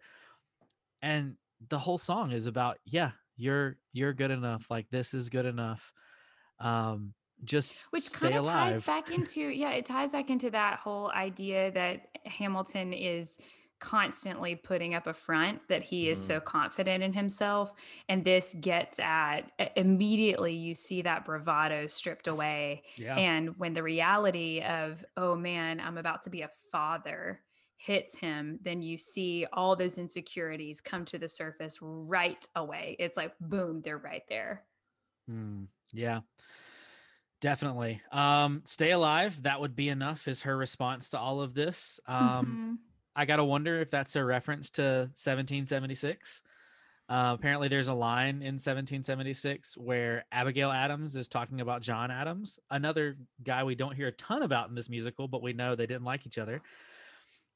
And 1.02 1.36
the 1.70 1.80
whole 1.80 1.98
song 1.98 2.32
is 2.32 2.46
about, 2.46 2.78
yeah, 2.86 3.12
you're 3.36 3.78
you're 3.94 4.14
good 4.14 4.32
enough. 4.32 4.70
Like 4.70 4.90
this 4.90 5.14
is 5.14 5.30
good 5.30 5.46
enough. 5.46 5.92
Um 6.60 7.14
just 7.44 7.78
which 7.92 8.12
kind 8.14 8.36
of 8.36 8.46
ties 8.46 8.84
back 8.84 9.12
into 9.12 9.42
yeah 9.42 9.70
it 9.70 9.86
ties 9.86 10.12
back 10.12 10.30
into 10.32 10.50
that 10.50 10.80
whole 10.80 11.12
idea 11.12 11.72
that 11.72 12.08
hamilton 12.26 12.94
is 12.94 13.38
constantly 13.80 14.56
putting 14.56 14.96
up 14.96 15.08
a 15.08 15.14
front 15.14 15.60
that 15.70 15.84
he 15.84 16.10
is 16.10 16.20
so 16.20 16.40
confident 16.40 17.04
in 17.04 17.14
himself 17.14 17.74
and 18.10 18.24
this 18.26 18.56
gets 18.60 19.00
at 19.00 19.52
immediately 19.76 20.54
you 20.54 20.74
see 20.74 21.02
that 21.02 21.24
bravado 21.26 21.88
stripped 21.88 22.28
away 22.28 22.82
yeah. 22.98 23.16
and 23.16 23.58
when 23.58 23.74
the 23.74 23.84
reality 23.84 24.62
of 24.62 25.06
oh 25.16 25.36
man 25.36 25.80
i'm 25.80 25.98
about 25.98 26.24
to 26.24 26.30
be 26.30 26.42
a 26.42 26.50
father 26.72 27.40
hits 27.76 28.18
him 28.18 28.58
then 28.64 28.82
you 28.82 28.98
see 28.98 29.46
all 29.54 29.76
those 29.76 29.98
insecurities 29.98 30.82
come 30.82 31.06
to 31.06 31.20
the 31.20 31.30
surface 31.30 31.78
right 31.82 32.48
away 32.56 32.96
it's 33.00 33.16
like 33.16 33.34
boom 33.40 33.82
they're 33.84 33.98
right 33.98 34.24
there 34.28 34.64
Mm, 35.30 35.68
yeah. 35.94 36.22
Definitely. 37.40 38.02
Um 38.12 38.64
stay 38.66 38.92
alive, 38.92 39.44
that 39.44 39.62
would 39.62 39.76
be 39.76 39.90
enough 39.90 40.28
is 40.28 40.42
her 40.44 40.58
response 40.58 41.10
to 41.10 41.20
all 41.20 41.42
of 41.42 41.54
this. 41.54 42.00
Um 42.08 42.16
Mhm. 42.16 42.78
I 43.18 43.26
gotta 43.26 43.44
wonder 43.44 43.82
if 43.82 43.90
that's 43.90 44.16
a 44.16 44.24
reference 44.24 44.70
to 44.72 44.82
1776. 45.16 46.42
Uh, 47.10 47.36
apparently, 47.38 47.68
there's 47.68 47.88
a 47.88 47.94
line 47.94 48.42
in 48.42 48.56
1776 48.56 49.76
where 49.78 50.26
Abigail 50.32 50.70
Adams 50.72 51.16
is 51.16 51.28
talking 51.28 51.62
about 51.62 51.82
John 51.82 52.12
Adams, 52.12 52.60
another 52.70 53.18
guy 53.44 53.64
we 53.64 53.76
don't 53.76 53.96
hear 53.96 54.08
a 54.08 54.12
ton 54.12 54.44
about 54.44 54.70
in 54.70 54.76
this 54.76 54.90
musical, 54.90 55.28
but 55.28 55.42
we 55.42 55.54
know 55.54 55.76
they 55.76 55.88
didn't 55.88 56.04
like 56.04 56.28
each 56.28 56.38
other. 56.38 56.62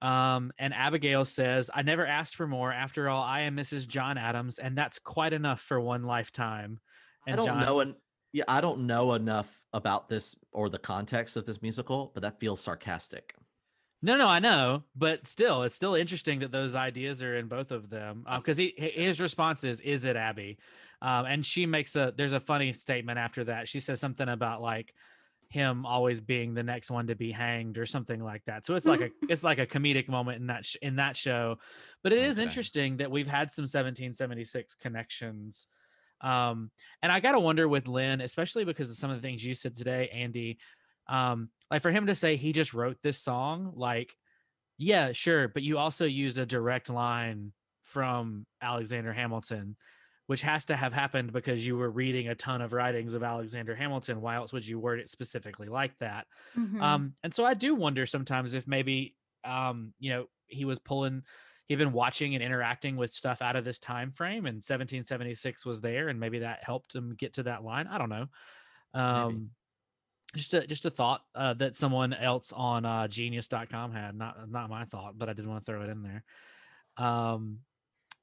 Um, 0.02 0.52
and 0.58 0.74
Abigail 0.74 1.26
says, 1.26 1.70
I 1.74 1.84
never 1.84 2.08
asked 2.08 2.36
for 2.36 2.48
more. 2.48 2.74
After 2.74 3.08
all, 3.08 3.22
I 3.22 3.42
am 3.42 3.56
Mrs. 3.56 3.88
John 3.88 4.18
Adams, 4.18 4.58
and 4.58 4.76
that's 4.76 4.98
quite 4.98 5.32
enough 5.32 5.62
for 5.62 5.80
one 5.80 6.04
lifetime. 6.04 6.80
I 7.28 7.32
And 7.32 7.38
don't 7.38 7.46
John, 7.46 7.60
know 7.60 7.80
and 7.82 7.96
yeah, 8.34 8.46
I 8.48 8.62
don't 8.62 8.88
know 8.88 9.14
enough 9.14 9.62
about 9.74 10.10
this 10.10 10.36
or 10.54 10.70
the 10.70 10.80
context 10.80 11.36
of 11.38 11.46
this 11.46 11.62
musical, 11.62 12.12
but 12.14 12.24
that 12.24 12.40
feels 12.40 12.62
sarcastic. 12.62 13.36
No, 14.04 14.18
no, 14.18 14.28
I 14.28 14.40
know, 14.40 14.84
but 14.96 15.28
still, 15.28 15.62
it's 15.64 15.76
still 15.76 15.94
interesting 15.94 16.40
that 16.40 16.52
those 16.52 16.74
ideas 16.74 17.22
are 17.22 17.36
in 17.36 17.48
both 17.48 17.72
of 17.72 17.90
them. 17.90 18.26
Because 18.36 18.58
he 18.58 18.74
his 18.76 19.22
response 19.22 19.64
is, 19.64 19.80
"Is 19.80 20.06
it 20.06 20.16
Abby?" 20.16 20.58
Um, 21.02 21.26
and 21.26 21.46
she 21.46 21.66
makes 21.68 21.96
a 21.96 22.12
there's 22.16 22.34
a 22.34 22.40
funny 22.40 22.74
statement 22.74 23.20
after 23.20 23.44
that. 23.46 23.68
She 23.68 23.80
says 23.80 24.00
something 24.00 24.28
about 24.28 24.62
like 24.62 24.94
him 25.50 25.86
always 25.86 26.20
being 26.20 26.54
the 26.54 26.64
next 26.64 26.90
one 26.90 27.08
to 27.08 27.16
be 27.16 27.32
hanged 27.32 27.78
or 27.78 27.86
something 27.86 28.24
like 28.24 28.44
that. 28.46 28.66
So 28.66 28.76
it's 28.76 28.88
like 28.88 29.02
a 29.02 29.10
it's 29.30 29.44
like 29.44 29.60
a 29.60 29.68
comedic 29.68 30.08
moment 30.08 30.40
in 30.42 30.48
that 30.48 30.66
sh- 30.66 30.78
in 30.82 30.96
that 30.96 31.16
show. 31.16 31.58
But 32.02 32.14
it 32.14 32.24
is 32.24 32.40
Okay. 32.40 32.44
interesting 32.44 32.98
that 32.98 33.12
we've 33.12 33.28
had 33.28 33.52
some 33.52 33.64
1776 33.64 34.76
connections. 34.76 35.68
Um, 36.22 36.72
and 37.04 37.12
I 37.12 37.20
gotta 37.20 37.40
wonder 37.40 37.68
with 37.68 37.88
Lin, 37.88 38.22
especially 38.22 38.66
because 38.66 38.90
of 38.90 38.96
some 38.98 39.12
of 39.12 39.22
the 39.22 39.28
things 39.28 39.46
you 39.46 39.54
said 39.54 39.76
today, 39.76 40.10
Andy. 40.10 40.58
Um, 41.08 41.50
like 41.72 41.82
for 41.84 41.92
him 41.92 42.08
to 42.08 42.16
say 42.16 42.38
he 42.38 42.54
just 42.54 42.74
wrote 42.76 43.02
this 43.02 43.20
song, 43.20 43.74
like, 43.76 44.16
yeah, 44.78 45.12
sure, 45.12 45.48
but 45.48 45.64
you 45.64 45.78
also 45.78 46.06
used 46.06 46.38
a 46.38 46.46
direct 46.46 46.90
line 46.90 47.54
from 47.84 48.48
Alexander 48.62 49.14
Hamilton, 49.14 49.78
which 50.28 50.42
has 50.42 50.66
to 50.66 50.76
have 50.76 50.94
happened 50.94 51.34
because 51.34 51.66
you 51.66 51.78
were 51.78 51.90
reading 51.92 52.28
a 52.30 52.36
ton 52.36 52.62
of 52.62 52.74
writings 52.74 53.14
of 53.14 53.24
Alexander 53.24 53.76
Hamilton. 53.76 54.22
Why 54.22 54.36
else 54.36 54.54
would 54.54 54.68
you 54.68 54.80
word 54.80 55.00
it 55.00 55.10
specifically 55.10 55.68
like 55.68 55.98
that? 56.00 56.28
Mhm. 56.56 56.82
Um, 56.82 57.16
and 57.24 57.34
so 57.34 57.46
I 57.46 57.54
do 57.54 57.76
wonder 57.76 58.06
sometimes 58.06 58.54
if 58.54 58.68
maybe 58.68 59.16
um, 59.44 59.94
you 60.00 60.12
know, 60.12 60.28
he 60.48 60.66
was 60.66 60.80
pulling 60.80 61.24
he'd 61.68 61.78
been 61.78 61.94
watching 61.94 62.36
and 62.36 62.44
interacting 62.44 62.98
with 62.98 63.12
stuff 63.12 63.42
out 63.42 63.56
of 63.56 63.64
this 63.66 63.80
time 63.80 64.12
frame 64.12 64.46
and 64.46 64.64
1776 64.64 65.66
was 65.66 65.82
there 65.82 66.10
and 66.10 66.20
maybe 66.20 66.40
that 66.40 66.64
helped 66.64 66.94
him 66.94 67.16
get 67.16 67.34
to 67.34 67.44
that 67.44 67.64
line. 67.64 67.88
I 67.88 67.98
don't 67.98 68.10
know. 68.10 68.28
Um 68.94 69.52
just 70.36 70.54
a 70.54 70.66
just 70.66 70.86
a 70.86 70.90
thought 70.90 71.22
uh, 71.36 71.54
that 71.56 71.76
someone 71.76 72.14
else 72.14 72.54
on 72.54 72.86
uh, 72.86 73.08
genius.com 73.08 73.92
had 73.92 74.16
not 74.16 74.50
not 74.50 74.70
my 74.70 74.86
thought 74.86 75.18
but 75.18 75.28
i 75.30 75.34
did 75.34 75.46
want 75.46 75.66
to 75.66 75.72
throw 75.72 75.82
it 75.82 75.90
in 75.90 76.04
there. 76.04 76.24
Um 76.98 77.60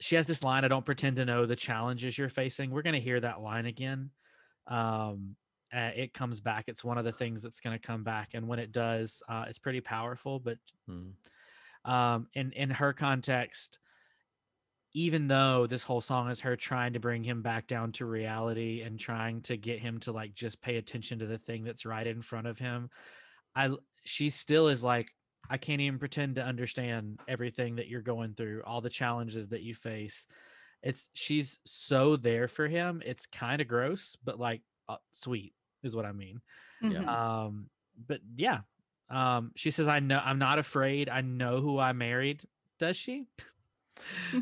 she 0.01 0.15
has 0.15 0.27
this 0.27 0.45
line 0.45 0.65
i 0.65 0.69
don't 0.69 0.87
pretend 0.87 1.17
to 1.17 1.25
know 1.25 1.45
the 1.45 1.57
challenges 1.57 2.17
you're 2.17 2.29
facing. 2.29 2.71
We're 2.71 2.83
going 2.83 2.95
to 2.95 3.01
hear 3.01 3.21
that 3.21 3.41
line 3.41 3.67
again 3.67 4.11
um 4.67 5.37
uh, 5.71 5.91
it 5.95 6.15
comes 6.15 6.41
back. 6.41 6.65
It's 6.67 6.83
one 6.83 6.97
of 6.97 7.05
the 7.05 7.13
things 7.13 7.43
that's 7.43 7.61
going 7.61 7.79
to 7.79 7.87
come 7.87 8.03
back 8.03 8.31
and 8.33 8.49
when 8.49 8.59
it 8.59 8.73
does 8.73 9.23
uh, 9.29 9.45
it's 9.49 9.59
pretty 9.59 9.81
powerful 9.81 10.39
but 10.39 10.59
Mm. 10.89 11.13
um 11.85 12.29
in 12.35 12.53
in 12.53 12.71
her 12.71 12.93
context 12.93 13.79
even 14.95 15.29
though 15.29 15.67
this 15.67 15.85
whole 15.85 16.01
song 16.01 16.31
is 16.31 16.41
her 16.41 16.57
trying 16.57 16.95
to 16.95 17.01
bring 17.01 17.23
him 17.23 17.43
back 17.43 17.67
down 17.67 17.93
to 17.93 18.07
reality 18.07 18.83
and 18.83 18.99
trying 18.99 19.43
to 19.43 19.57
get 19.57 19.79
him 19.79 20.01
to 20.01 20.13
like 20.13 20.35
just 20.35 20.61
pay 20.63 20.77
attention 20.77 21.19
to 21.19 21.27
the 21.27 21.39
thing 21.39 21.65
that's 21.65 21.85
right 21.87 22.07
in 22.07 22.23
front 22.23 22.47
of 22.47 22.59
him 22.59 22.89
i 23.55 23.71
she 24.05 24.31
still 24.31 24.69
is 24.69 24.83
like 24.83 25.11
i 25.51 25.57
can't 25.59 25.81
even 25.81 25.99
pretend 25.99 26.37
to 26.37 26.43
understand 26.43 27.19
everything 27.29 27.77
that 27.77 27.89
you're 27.89 28.01
going 28.01 28.35
through 28.35 28.63
all 28.67 28.81
the 28.81 28.91
challenges 28.91 29.49
that 29.49 29.63
you 29.63 29.75
face 29.75 30.27
it's 30.83 31.11
she's 31.13 31.59
so 31.65 32.17
there 32.17 32.49
for 32.49 32.67
him 32.67 33.03
it's 33.05 33.27
kind 33.27 33.61
of 33.61 33.69
gross 33.69 34.17
but 34.25 34.39
like 34.39 34.63
uh, 34.89 34.97
sweet 35.13 35.53
is 35.83 35.95
what 35.95 36.07
i 36.07 36.13
mean. 36.13 36.41
Mhm. 36.83 37.07
um 37.07 37.69
but 38.07 38.21
yeah 38.37 38.61
um 39.11 39.51
she 39.57 39.71
says 39.71 39.89
i 39.89 39.99
know 40.01 40.21
i'm 40.25 40.39
not 40.39 40.59
afraid 40.59 41.09
i 41.09 41.21
know 41.21 41.61
who 41.61 41.79
i 41.79 41.93
married 41.93 42.43
does 42.79 42.97
she 42.97 43.27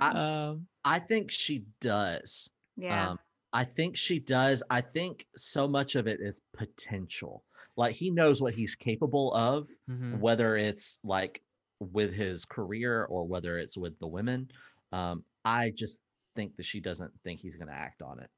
I- 0.01 0.11
um 0.51 0.67
I 0.85 0.99
think 1.01 1.31
she 1.31 1.65
does. 1.81 2.51
yeah 2.77 3.11
Um, 3.11 3.19
I 3.53 3.65
think 3.65 3.97
she 3.97 4.19
does. 4.21 4.63
I 4.71 4.81
think 4.83 5.27
so 5.37 5.67
much 5.67 5.95
of 5.97 6.07
it 6.07 6.21
is 6.21 6.43
potential. 6.53 7.43
Like 7.77 7.95
he 7.95 8.11
knows 8.11 8.41
what 8.43 8.55
he's 8.55 8.75
capable 8.75 9.33
of, 9.35 9.69
mhm. 9.91 10.19
whether 10.21 10.57
it's 10.57 10.99
like 11.03 11.43
with 11.81 12.13
his 12.13 12.45
career 12.45 13.05
or 13.05 13.25
whether 13.25 13.59
it's 13.59 13.77
with 13.77 13.99
the 13.99 14.07
women. 14.07 14.51
Um, 14.93 15.25
I 15.45 15.71
just 15.71 16.03
think 16.35 16.57
that 16.57 16.65
she 16.67 16.81
doesn't 16.81 17.13
think 17.25 17.41
he's 17.41 17.57
going 17.57 17.69
to 17.69 17.75
act 17.75 18.03
on 18.03 18.21
it. 18.21 18.31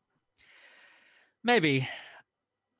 maybe 1.43 1.89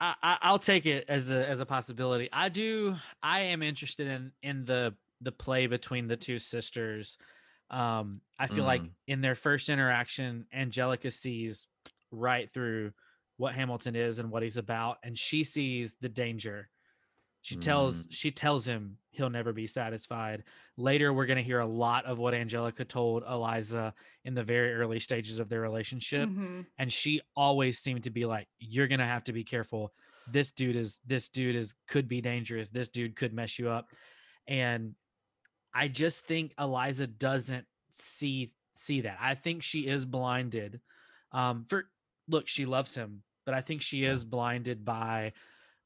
I, 0.01 0.15
I 0.23 0.39
i'll 0.43 0.59
take 0.59 0.87
it 0.87 1.05
as 1.09 1.31
a 1.31 1.49
as 1.49 1.61
a 1.61 1.67
possibility 1.67 2.29
i 2.33 2.49
do 2.49 2.97
i 3.23 3.41
am 3.41 3.63
interested 3.63 4.07
in 4.07 4.33
in 4.43 4.65
the 4.65 4.95
the 5.21 5.33
play 5.33 5.67
between 5.67 6.07
the 6.07 6.17
two 6.17 6.39
sisters 6.39 7.19
um 7.71 8.21
i 8.39 8.47
feel 8.47 8.65
like 8.65 8.83
Mm. 8.83 8.91
in 9.07 9.21
their 9.21 9.35
first 9.35 9.69
interaction 9.69 10.47
angelica 10.53 11.11
sees 11.11 11.67
right 12.11 12.51
through 12.53 12.93
what 13.37 13.55
hamilton 13.55 13.95
is 13.95 14.19
and 14.19 14.31
what 14.31 14.43
he's 14.43 14.57
about 14.57 14.99
and 15.03 15.17
she 15.19 15.45
sees 15.45 15.97
the 16.01 16.09
danger. 16.09 16.71
She 17.43 17.55
tells 17.57 18.07
she 18.11 18.31
tells 18.33 18.67
him 18.67 18.99
he'll 19.13 19.31
never 19.31 19.53
be 19.53 19.67
satisfied. 19.69 20.43
Later 20.77 21.13
we're 21.13 21.25
going 21.27 21.37
to 21.39 21.43
hear 21.43 21.61
a 21.61 21.67
lot 21.67 22.05
of 22.05 22.19
what 22.19 22.35
angelica 22.35 22.85
told 22.85 23.23
eliza 23.23 23.95
in 24.25 24.35
the 24.35 24.43
very 24.43 24.75
early 24.75 24.99
stages 25.01 25.39
of 25.39 25.49
their 25.49 25.61
relationship 25.61 26.29
Mhm. 26.29 26.67
and 26.79 26.93
she 26.93 27.21
always 27.37 27.79
seemed 27.79 28.05
to 28.05 28.11
be 28.11 28.27
like 28.27 28.49
you're 28.59 28.89
gonna 28.89 29.07
have 29.07 29.25
to 29.25 29.33
be 29.33 29.45
careful. 29.45 29.93
This 30.27 30.53
dude 30.53 30.77
is 30.77 31.01
this 31.07 31.29
dude 31.29 31.55
is 31.57 31.75
could 31.87 32.09
be 32.09 32.21
dangerous. 32.21 32.71
This 32.71 32.89
dude 32.89 33.15
could 33.15 33.33
mess 33.33 33.59
you 33.59 33.71
up. 33.71 33.93
And 34.47 34.95
i 35.75 35.89
just 35.89 36.25
think 36.27 36.53
eliza 36.59 37.07
doesn't 37.07 37.67
see 37.91 38.51
see 38.75 39.01
that 39.03 39.19
i 39.21 39.35
think 39.35 39.63
she 39.63 39.81
is 39.87 40.05
blinded 40.07 40.81
Um, 41.33 41.65
for 41.69 41.91
look, 42.27 42.49
she 42.49 42.65
loves 42.67 42.95
him, 42.95 43.23
but 43.45 43.55
I 43.55 43.61
think 43.61 43.83
she 43.83 44.05
is 44.05 44.25
blinded 44.25 44.85
by 44.85 45.33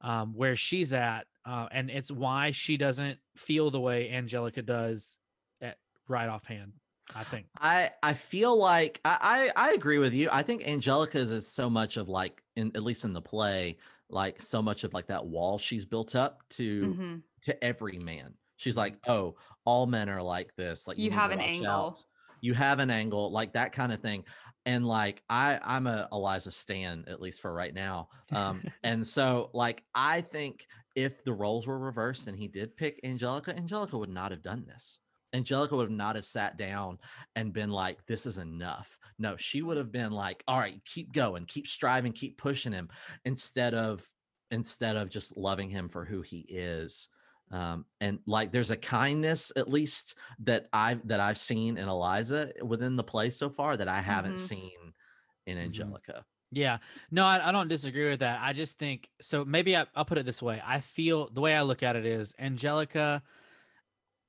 um, 0.01 0.35
where 0.35 0.55
she's 0.57 0.93
at, 0.93 1.27
uh, 1.45 1.67
and 1.73 1.91
it's 1.91 2.11
why 2.13 2.51
she 2.53 2.77
doesn't 2.77 3.19
feel 3.37 3.71
the 3.71 3.81
way 3.81 4.09
Angelica 4.11 4.63
does 4.63 5.17
at 5.61 5.79
right 6.09 6.29
offhand. 6.29 6.73
I 7.15 7.25
think. 7.25 7.47
I 7.61 7.91
I 8.05 8.15
feel 8.15 8.57
like 8.57 9.01
I 9.05 9.51
I, 9.57 9.69
I 9.71 9.73
agree 9.73 9.99
with 9.99 10.15
you. 10.15 10.29
I 10.31 10.43
think 10.45 10.67
Angelica's 10.67 11.33
is 11.33 11.47
so 11.49 11.69
much 11.69 11.97
of 11.97 12.09
like 12.09 12.41
in 12.55 12.71
at 12.77 12.83
least 12.85 13.05
in 13.05 13.13
the 13.13 13.23
play, 13.23 13.79
like 14.09 14.41
so 14.43 14.63
much 14.63 14.85
of 14.85 14.95
like 14.95 15.07
that 15.09 15.27
wall 15.27 15.59
she's 15.59 15.85
built 15.85 16.15
up 16.15 16.43
to 16.51 16.95
Mhm. 16.95 17.23
to 17.43 17.65
every 17.65 17.99
man. 17.99 18.35
She's 18.63 18.77
like, 18.77 18.97
oh, 19.09 19.35
all 19.65 19.87
men 19.87 20.09
are 20.09 20.23
like 20.23 20.55
this. 20.55 20.87
Like 20.87 20.97
You 20.97 21.11
need 21.11 21.17
have 21.17 21.33
an 21.33 21.41
angle. 21.41 21.67
out. 21.67 22.05
You 22.41 22.55
have 22.55 22.79
an 22.79 22.91
angle, 22.91 23.31
like 23.33 23.55
that 23.55 23.73
kind 23.73 23.93
of 23.93 24.01
thing. 24.01 24.25
And 24.65 24.87
like 24.87 25.21
I, 25.29 25.59
I'm 25.65 25.89
a 25.89 26.09
Eliza 26.13 26.53
Stan 26.53 27.05
at 27.09 27.21
least 27.21 27.41
for 27.41 27.53
right 27.53 27.75
now. 27.75 28.09
Um, 28.31 28.63
and 28.85 29.05
so 29.05 29.51
like 29.53 29.83
I 29.97 30.21
think 30.21 30.65
if 30.95 31.25
the 31.25 31.33
roles 31.33 31.67
were 31.67 31.79
reversed 31.79 32.29
and 32.29 32.39
he 32.39 32.47
did 32.47 32.77
pick 32.77 33.01
Angelica, 33.03 33.57
Angelica 33.57 33.99
would 33.99 34.09
not 34.11 34.31
have 34.31 34.43
done 34.43 34.65
this. 34.65 35.01
Angelica 35.35 35.75
would 35.75 35.89
have 35.89 35.91
not 35.91 36.15
have 36.15 36.25
sat 36.25 36.57
down 36.57 36.99
and 37.35 37.53
been 37.53 37.71
like, 37.71 38.05
"This 38.07 38.27
is 38.27 38.39
enough." 38.39 38.97
No, 39.19 39.37
she 39.37 39.63
would 39.63 39.77
have 39.79 39.91
been 39.91 40.13
like, 40.13 40.45
"All 40.47 40.59
right, 40.59 40.81
keep 40.85 41.13
going, 41.13 41.47
keep 41.47 41.67
striving, 41.67 42.13
keep 42.13 42.39
pushing 42.39 42.73
him," 42.73 42.91
instead 43.25 43.75
of 43.75 44.07
instead 44.51 44.97
of 44.97 45.09
just 45.09 45.37
loving 45.37 45.71
him 45.71 45.89
for 45.89 46.05
who 46.05 46.21
he 46.23 46.41
is 46.49 47.09
um, 47.53 47.87
and 48.01 48.21
like 48.27 48.53
there's 48.53 48.71
a 48.71 48.77
kindness 48.77 49.53
at 49.57 49.69
least 49.69 50.17
that 50.41 50.69
i've 50.73 51.07
that 51.09 51.21
i've 51.21 51.39
seen 51.39 51.77
in 51.79 51.89
eliza 51.89 52.53
within 52.65 52.97
the 52.97 53.05
play 53.05 53.31
so 53.31 53.51
far 53.51 53.77
that 53.77 53.89
i 53.89 54.01
haven't 54.01 54.39
Mhm. 54.39 54.41
seen 54.41 54.95
in 55.47 55.59
Mhm. 55.59 55.59
angelica 55.59 56.25
Yeah, 56.53 56.79
no, 57.11 57.27
I, 57.27 57.49
I 57.49 57.53
don't 57.53 57.69
disagree 57.69 58.11
with 58.11 58.21
that. 58.21 58.41
I 58.43 58.53
just 58.53 58.79
think 58.79 59.11
so. 59.21 59.45
Maybe 59.45 59.77
I, 59.77 59.87
I'll 59.95 60.05
put 60.07 60.19
it 60.19 60.27
this 60.27 60.43
way. 60.43 60.63
I 60.65 60.81
feel 60.81 61.29
the 61.31 61.41
way 61.43 61.57
I 61.57 61.63
look 61.63 61.83
at 61.83 61.97
it 61.97 62.07
is 62.07 62.35
Angelica 62.39 63.23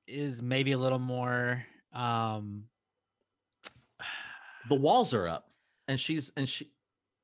is 0.08 0.42
maybe 0.42 0.72
a 0.72 0.78
little 0.78 1.00
more. 1.00 1.66
um 1.92 2.70
the 4.64 4.76
walls 4.76 5.14
are 5.14 5.28
up 5.28 5.52
and 5.88 6.00
she's 6.00 6.30
and 6.32 6.48
she 6.48 6.73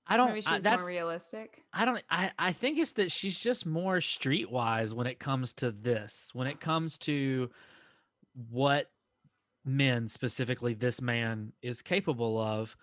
I 0.09 0.17
don't. 0.17 0.33
Maybe 0.33 0.45
I, 0.47 0.59
that's 0.59 0.81
more 0.81 0.89
realistic. 0.89 1.63
I 1.71 1.85
don't 1.85 2.01
I 2.09 2.31
I 2.37 2.51
think 2.51 2.79
it's 2.79 2.93
that 2.93 3.11
she's 3.11 3.37
just 3.39 3.65
more 3.65 3.97
streetwise 3.97 4.93
when 4.93 5.07
it 5.07 5.19
comes 5.19 5.53
to 5.55 5.71
this. 5.71 6.31
When 6.33 6.47
it 6.47 6.59
comes 6.59 6.97
to 6.99 7.49
what 8.49 8.89
men 9.65 10.09
specifically 10.09 10.73
this 10.73 11.01
man 11.01 11.53
is 11.61 11.81
capable 11.81 12.39
of, 12.39 12.75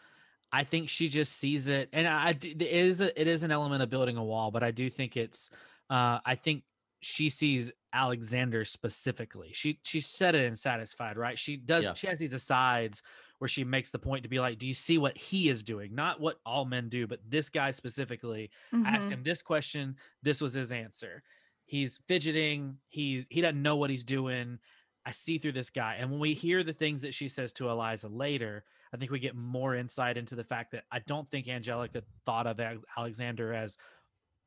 I 0.53 0.65
think 0.65 0.89
she 0.89 1.09
just 1.09 1.33
sees 1.33 1.69
it 1.69 1.89
and 1.93 2.07
I, 2.07 2.29
I 2.29 2.33
do- 2.33 2.51
it 2.51 2.63
is 2.63 3.01
a, 3.01 3.21
it 3.21 3.27
is 3.27 3.43
an 3.43 3.51
element 3.51 3.83
of 3.83 3.91
building 3.91 4.17
a 4.17 4.25
wall, 4.25 4.51
but 4.51 4.63
I 4.63 4.71
do 4.71 4.89
think 4.89 5.17
it's 5.17 5.51
uh 5.91 6.21
I 6.25 6.37
think 6.37 6.63
she 7.01 7.29
sees 7.29 7.73
Alexander 7.93 8.65
specifically. 8.65 9.51
She 9.53 9.81
she 9.83 10.01
said 10.01 10.35
it 10.35 10.45
in 10.45 10.55
satisfied, 10.57 11.17
right? 11.17 11.39
She 11.39 11.57
does 11.57 11.85
Yeah. 11.85 11.95
she 11.95 12.07
has 12.07 12.19
these 12.19 12.35
asides 12.35 13.03
where 13.39 13.49
she 13.49 13.65
makes 13.65 13.91
the 13.91 13.99
point 13.99 14.23
to 14.23 14.29
be 14.29 14.41
like, 14.41 14.59
do 14.59 14.67
you 14.67 14.75
see 14.75 14.99
what 14.99 15.17
he 15.19 15.49
is 15.49 15.63
doing? 15.63 15.95
Not 15.95 16.21
what 16.21 16.41
all 16.47 16.65
men 16.65 16.89
do, 16.89 17.07
but 17.07 17.21
this 17.29 17.51
guy 17.51 17.71
specifically 17.73 18.51
asked 18.85 19.11
Mhm. 19.11 19.13
him 19.13 19.23
this 19.23 19.43
question 19.43 19.97
this 20.23 20.41
was 20.41 20.55
his 20.55 20.73
answer 20.73 21.23
he's 21.65 21.99
fidgeting 22.07 22.79
he's 22.89 23.27
he 23.31 23.41
doesn't 23.41 23.61
know 23.61 23.77
what 23.77 23.91
he's 23.91 24.05
doing 24.05 24.59
i 25.05 25.11
see 25.11 25.37
through 25.39 25.51
this 25.53 25.71
guy 25.71 25.95
and 25.97 26.11
when 26.11 26.21
we 26.21 26.33
hear 26.33 26.63
the 26.63 26.73
things 26.73 27.03
that 27.03 27.13
she 27.13 27.29
says 27.29 27.53
to 27.53 27.69
eliza 27.69 28.09
later 28.09 28.65
i 28.93 28.97
think 28.97 29.11
we 29.11 29.19
get 29.19 29.35
more 29.35 29.75
insight 29.75 30.17
into 30.17 30.37
the 30.37 30.45
fact 30.45 30.71
that 30.71 30.85
i 30.93 31.01
don't 31.01 31.29
think 31.29 31.49
angelica 31.49 32.05
thought 32.25 32.47
of 32.47 32.61
alexander 32.97 33.53
as 33.53 33.77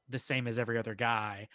the 0.10 0.20
same 0.20 0.48
as 0.48 0.60
every 0.60 0.78
other 0.78 0.96
guy 0.96 1.48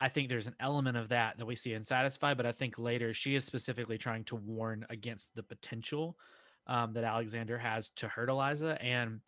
i 0.00 0.08
think 0.08 0.28
there's 0.28 0.46
an 0.46 0.56
element 0.60 0.96
of 0.96 1.08
that 1.10 1.38
that 1.38 1.46
we 1.46 1.56
see 1.56 1.72
in 1.74 1.84
satisfied 1.84 2.36
but 2.36 2.46
i 2.46 2.52
think 2.52 2.78
later 2.78 3.14
she 3.14 3.34
is 3.34 3.44
specifically 3.44 3.98
trying 3.98 4.24
to 4.24 4.36
warn 4.36 4.84
against 4.90 5.34
the 5.34 5.42
potential 5.42 6.18
um, 6.66 6.92
that 6.94 7.04
alexander 7.04 7.58
has 7.58 7.90
to 7.90 8.08
hurt 8.08 8.30
eliza 8.30 8.80
and 8.82 9.20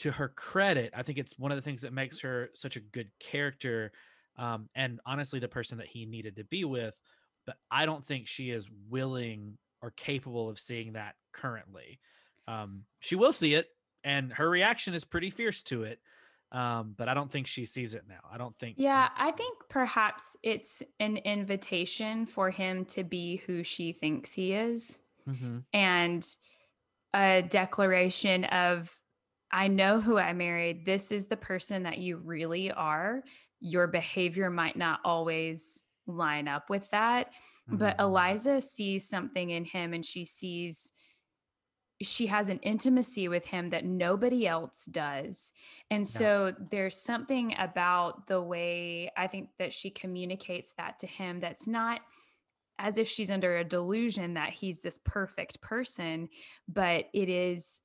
to 0.00 0.10
her 0.10 0.28
credit, 0.28 0.94
I 0.96 1.02
think 1.02 1.18
it's 1.18 1.38
one 1.38 1.52
of 1.52 1.56
the 1.56 1.62
things 1.62 1.82
that 1.82 1.92
makes 1.92 2.20
her 2.20 2.48
such 2.54 2.76
a 2.76 2.80
good 2.80 3.10
character, 3.20 3.92
um, 4.38 4.70
and 4.74 4.98
honestly, 5.04 5.40
the 5.40 5.48
person 5.48 5.76
that 5.76 5.88
he 5.88 6.06
needed 6.06 6.36
to 6.36 6.44
be 6.44 6.64
with. 6.64 6.98
But 7.44 7.56
I 7.70 7.84
don't 7.84 8.04
think 8.04 8.26
she 8.26 8.50
is 8.50 8.66
willing 8.88 9.58
or 9.82 9.90
capable 9.90 10.48
of 10.48 10.58
seeing 10.58 10.94
that 10.94 11.16
currently. 11.32 12.00
Um, 12.48 12.84
she 13.00 13.14
will 13.14 13.34
see 13.34 13.54
it, 13.54 13.66
and 14.02 14.32
her 14.32 14.48
reaction 14.48 14.94
is 14.94 15.04
pretty 15.04 15.28
fierce 15.28 15.62
to 15.64 15.82
it. 15.82 15.98
Um, 16.50 16.94
but 16.96 17.08
I 17.08 17.14
don't 17.14 17.30
think 17.30 17.46
she 17.46 17.66
sees 17.66 17.92
it 17.92 18.04
now. 18.08 18.20
I 18.32 18.38
don't 18.38 18.58
think. 18.58 18.76
Yeah, 18.78 19.10
I 19.16 19.32
think 19.32 19.58
perhaps 19.68 20.34
it's 20.42 20.82
an 20.98 21.18
invitation 21.18 22.24
for 22.24 22.50
him 22.50 22.86
to 22.86 23.04
be 23.04 23.36
who 23.46 23.62
she 23.62 23.92
thinks 23.92 24.32
he 24.32 24.52
is 24.54 24.98
Mhm. 25.30 25.64
and 25.72 26.26
a 27.14 27.42
declaration 27.42 28.44
of 28.44 28.96
I 29.52 29.68
know 29.68 30.00
who 30.00 30.18
I 30.18 30.32
married. 30.32 30.86
This 30.86 31.10
is 31.12 31.26
the 31.26 31.36
person 31.36 31.82
that 31.84 31.98
you 31.98 32.18
really 32.18 32.70
are. 32.70 33.22
Your 33.60 33.88
behavior 33.88 34.50
might 34.50 34.76
not 34.76 35.00
always 35.04 35.84
line 36.06 36.48
up 36.48 36.70
with 36.70 36.88
that, 36.90 37.32
but 37.72 37.96
Mhm. 37.96 38.00
Eliza 38.00 38.60
sees 38.60 39.08
something 39.08 39.50
in 39.50 39.64
him 39.64 39.92
and 39.92 40.06
she 40.06 40.24
sees 40.24 40.92
she 42.02 42.28
has 42.28 42.48
an 42.48 42.58
intimacy 42.60 43.28
with 43.28 43.44
him 43.44 43.68
that 43.68 43.84
nobody 43.84 44.46
else 44.46 44.86
does. 44.86 45.52
And 45.90 46.08
Yeah. 46.12 46.18
so 46.18 46.54
there's 46.70 46.96
something 46.96 47.54
about 47.58 48.26
the 48.26 48.40
way 48.40 49.10
I 49.16 49.26
think 49.26 49.50
that 49.58 49.74
she 49.74 49.90
communicates 49.90 50.72
that 50.78 50.98
to 51.00 51.06
him 51.06 51.40
that's 51.40 51.66
not 51.66 52.00
as 52.80 52.96
if 52.96 53.06
she's 53.06 53.30
under 53.30 53.58
a 53.58 53.64
delusion 53.64 54.34
that 54.34 54.50
he's 54.50 54.80
this 54.80 54.98
perfect 55.04 55.60
person, 55.60 56.30
but 56.66 57.04
it 57.12 57.28
is 57.28 57.82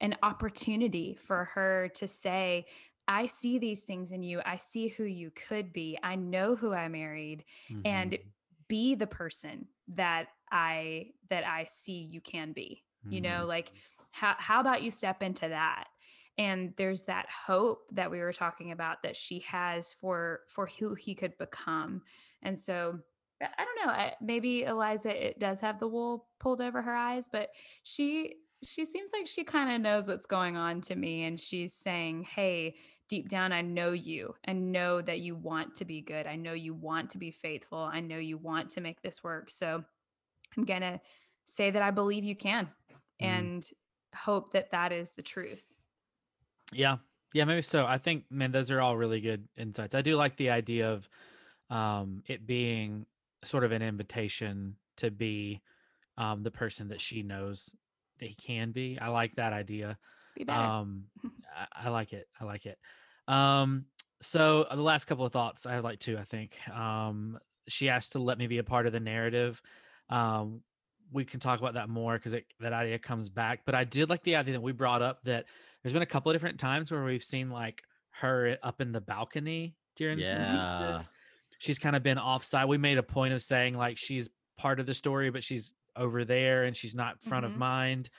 an 0.00 0.16
opportunity 0.22 1.18
for 1.20 1.46
her 1.46 1.88
to 1.96 2.06
say, 2.06 2.64
I 3.08 3.26
see 3.26 3.58
these 3.58 3.82
things 3.82 4.12
in 4.12 4.22
you. 4.22 4.40
I 4.46 4.56
see 4.56 4.88
who 4.88 5.04
you 5.04 5.30
could 5.30 5.72
be. 5.72 5.98
I 6.02 6.14
know 6.14 6.54
who 6.54 6.72
I 6.72 6.88
married 6.88 7.44
and 7.84 8.12
Mhm. 8.12 8.20
be 8.68 8.94
the 8.94 9.06
person 9.06 9.66
that 9.88 10.28
I 10.50 11.12
that 11.28 11.44
I 11.44 11.64
see 11.64 12.08
you 12.10 12.20
can 12.20 12.52
be. 12.52 12.84
You 13.08 13.20
know, 13.20 13.44
Mhm. 13.44 13.48
like 13.48 13.72
how 14.12 14.36
how 14.38 14.60
about 14.60 14.82
you 14.82 14.90
step 14.92 15.22
into 15.22 15.48
that? 15.48 15.88
And 16.38 16.74
there's 16.76 17.04
that 17.04 17.26
hope 17.30 17.80
that 17.92 18.10
we 18.10 18.20
were 18.20 18.32
talking 18.32 18.70
about 18.70 19.02
that 19.02 19.16
she 19.16 19.40
has 19.40 19.92
for 19.92 20.40
for 20.48 20.66
who 20.66 20.94
he 20.94 21.14
could 21.14 21.36
become. 21.38 22.02
And 22.42 22.58
so 22.58 23.00
I 23.42 23.64
don't 23.64 23.86
know. 23.86 23.92
I, 23.92 24.14
maybe 24.20 24.64
Eliza 24.64 25.28
it 25.28 25.38
does 25.38 25.60
have 25.60 25.78
the 25.78 25.88
wool 25.88 26.26
pulled 26.38 26.60
over 26.60 26.80
her 26.82 26.94
eyes, 26.94 27.28
but 27.30 27.50
she 27.82 28.36
she 28.64 28.84
seems 28.86 29.10
like 29.12 29.26
she 29.26 29.44
kind 29.44 29.70
of 29.74 29.80
knows 29.82 30.08
what's 30.08 30.24
going 30.26 30.56
on 30.56 30.80
to 30.82 30.96
me 30.96 31.24
and 31.24 31.38
she's 31.38 31.74
saying, 31.74 32.22
"Hey, 32.24 32.76
deep 33.08 33.28
down 33.28 33.52
I 33.52 33.60
know 33.60 33.92
you. 33.92 34.34
and 34.44 34.72
know 34.72 35.02
that 35.02 35.20
you 35.20 35.36
want 35.36 35.74
to 35.76 35.84
be 35.84 36.00
good. 36.00 36.26
I 36.26 36.36
know 36.36 36.54
you 36.54 36.72
want 36.74 37.10
to 37.10 37.18
be 37.18 37.30
faithful. 37.30 37.78
I 37.78 38.00
know 38.00 38.18
you 38.18 38.38
want 38.38 38.70
to 38.70 38.80
make 38.80 39.02
this 39.02 39.22
work. 39.22 39.50
So 39.50 39.84
I'm 40.56 40.64
going 40.64 40.80
to 40.80 41.00
say 41.44 41.70
that 41.70 41.82
I 41.82 41.90
believe 41.90 42.24
you 42.24 42.36
can 42.36 42.68
Mm. 43.22 43.26
and 43.26 43.70
hope 44.14 44.52
that 44.52 44.70
that 44.70 44.92
is 44.92 45.10
the 45.12 45.22
truth." 45.22 45.66
Yeah. 46.72 46.96
Yeah, 47.34 47.44
maybe 47.44 47.60
so. 47.62 47.84
I 47.84 47.98
think, 47.98 48.24
man, 48.30 48.52
those 48.52 48.70
are 48.70 48.80
all 48.80 48.96
really 48.96 49.20
good 49.20 49.46
insights. 49.56 49.94
I 49.94 50.00
do 50.00 50.16
like 50.16 50.36
the 50.36 50.50
idea 50.50 50.92
of 50.92 51.08
um, 51.68 52.22
it 52.26 52.46
being 52.46 53.04
sort 53.46 53.64
of 53.64 53.72
an 53.72 53.82
invitation 53.82 54.76
to 54.96 55.10
be 55.10 55.62
um, 56.18 56.42
the 56.42 56.50
person 56.50 56.88
that 56.88 57.00
she 57.00 57.22
knows 57.22 57.74
that 58.18 58.26
he 58.26 58.34
can 58.34 58.72
be. 58.72 58.98
I 59.00 59.08
like 59.08 59.36
that 59.36 59.52
idea. 59.52 59.98
Be 60.36 60.44
better. 60.44 60.58
Um, 60.58 61.04
I, 61.56 61.86
I 61.86 61.88
like 61.90 62.12
it. 62.12 62.28
I 62.40 62.44
like 62.44 62.66
it. 62.66 62.78
Um, 63.28 63.86
so 64.20 64.62
uh, 64.62 64.76
the 64.76 64.82
last 64.82 65.06
couple 65.06 65.24
of 65.24 65.32
thoughts 65.32 65.66
I 65.66 65.74
have 65.74 65.84
like 65.84 65.98
two, 65.98 66.18
I 66.18 66.24
think. 66.24 66.56
Um, 66.70 67.38
she 67.68 67.88
asked 67.88 68.12
to 68.12 68.18
let 68.18 68.38
me 68.38 68.46
be 68.46 68.58
a 68.58 68.64
part 68.64 68.86
of 68.86 68.92
the 68.92 69.00
narrative. 69.00 69.60
Um, 70.08 70.62
we 71.12 71.24
can 71.24 71.40
talk 71.40 71.58
about 71.58 71.74
that 71.74 71.88
more 71.88 72.14
because 72.14 72.34
that 72.60 72.72
idea 72.72 72.98
comes 72.98 73.28
back. 73.28 73.60
But 73.64 73.74
I 73.74 73.84
did 73.84 74.08
like 74.10 74.22
the 74.22 74.36
idea 74.36 74.54
that 74.54 74.60
we 74.60 74.72
brought 74.72 75.02
up 75.02 75.22
that 75.24 75.46
there's 75.82 75.92
been 75.92 76.02
a 76.02 76.06
couple 76.06 76.30
of 76.30 76.34
different 76.34 76.58
times 76.58 76.90
where 76.90 77.04
we've 77.04 77.22
seen 77.22 77.50
like 77.50 77.82
her 78.10 78.56
up 78.62 78.80
in 78.80 78.92
the 78.92 79.00
balcony 79.00 79.76
during 79.96 80.18
some 80.22 80.40
of 80.40 80.98
this. 80.98 81.08
She's 81.58 81.78
kind 81.78 81.96
of 81.96 82.02
been 82.02 82.18
offside. 82.18 82.68
We 82.68 82.78
made 82.78 82.98
a 82.98 83.02
point 83.02 83.34
of 83.34 83.42
saying 83.42 83.76
like 83.76 83.96
she's 83.98 84.28
part 84.56 84.80
of 84.80 84.86
the 84.86 84.94
story, 84.94 85.30
but 85.30 85.44
she's 85.44 85.74
over 85.94 86.24
there 86.24 86.64
and 86.64 86.76
she's 86.76 86.94
not 86.94 87.22
front 87.22 87.46
of 87.46 87.52
Mhm. 87.52 87.56
mind. 87.58 88.10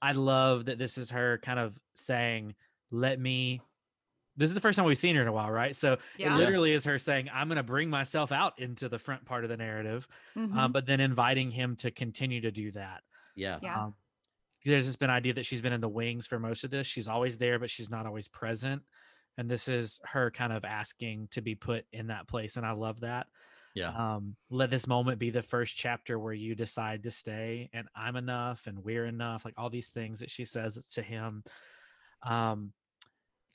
I 0.00 0.12
love 0.12 0.64
that 0.66 0.78
this 0.78 0.98
is 0.98 1.10
her 1.10 1.38
kind 1.38 1.58
of 1.58 1.78
saying, 1.94 2.54
"Let 2.90 3.20
me." 3.20 3.60
This 4.34 4.48
is 4.48 4.54
the 4.54 4.60
first 4.62 4.76
time 4.76 4.86
we've 4.86 4.96
seen 4.96 5.14
her 5.16 5.22
in 5.22 5.28
a 5.28 5.32
while, 5.32 5.50
right? 5.50 5.76
So 5.76 5.98
Yeah. 6.16 6.34
it 6.34 6.38
literally 6.38 6.72
is 6.72 6.84
her 6.84 6.98
saying, 6.98 7.28
"I'm 7.30 7.48
going 7.48 7.56
to 7.58 7.62
bring 7.62 7.90
myself 7.90 8.32
out 8.32 8.58
into 8.58 8.88
the 8.88 8.98
front 8.98 9.26
part 9.26 9.44
of 9.44 9.50
the 9.50 9.58
narrative," 9.58 10.08
Mhm. 10.34 10.56
um, 10.56 10.72
but 10.72 10.86
then 10.86 11.00
inviting 11.00 11.50
him 11.50 11.76
to 11.76 11.90
continue 11.90 12.40
to 12.40 12.50
do 12.50 12.70
that. 12.72 13.04
yeah 13.34 13.58
Yeah. 13.62 13.84
Um, 13.84 13.94
there's 14.64 14.84
just 14.86 14.98
been 14.98 15.10
idea 15.10 15.32
that 15.34 15.44
she's 15.46 15.60
been 15.62 15.72
in 15.72 15.80
the 15.80 15.88
wings 15.88 16.26
for 16.26 16.38
most 16.38 16.64
of 16.64 16.70
this. 16.70 16.86
She's 16.86 17.08
always 17.08 17.38
there, 17.38 17.58
but 17.58 17.70
she's 17.70 17.90
not 17.90 18.04
always 18.06 18.28
present. 18.28 18.82
And 19.38 19.50
this 19.50 19.68
is 19.68 19.98
her 20.04 20.30
kind 20.30 20.52
of 20.52 20.64
asking 20.64 21.28
to 21.32 21.40
be 21.40 21.54
put 21.54 21.84
in 21.92 22.08
that 22.08 22.28
place. 22.28 22.56
And 22.56 22.66
I 22.66 22.72
love 22.72 23.00
that. 23.00 23.26
Yeah. 23.74 23.88
Um, 23.88 24.36
let 24.50 24.70
this 24.70 24.86
moment 24.86 25.18
be 25.18 25.30
the 25.30 25.42
first 25.42 25.76
chapter 25.76 26.18
where 26.18 26.34
you 26.34 26.54
decide 26.54 27.04
to 27.04 27.10
stay 27.10 27.70
and 27.72 27.88
I'm 27.96 28.16
enough 28.16 28.66
and 28.66 28.84
we're 28.84 29.06
enough, 29.06 29.44
like 29.44 29.54
all 29.56 29.70
these 29.70 29.88
things 29.88 30.20
that 30.20 30.30
she 30.30 30.44
says 30.44 30.78
to 30.94 31.02
him. 31.02 31.42
Um, 32.22 32.72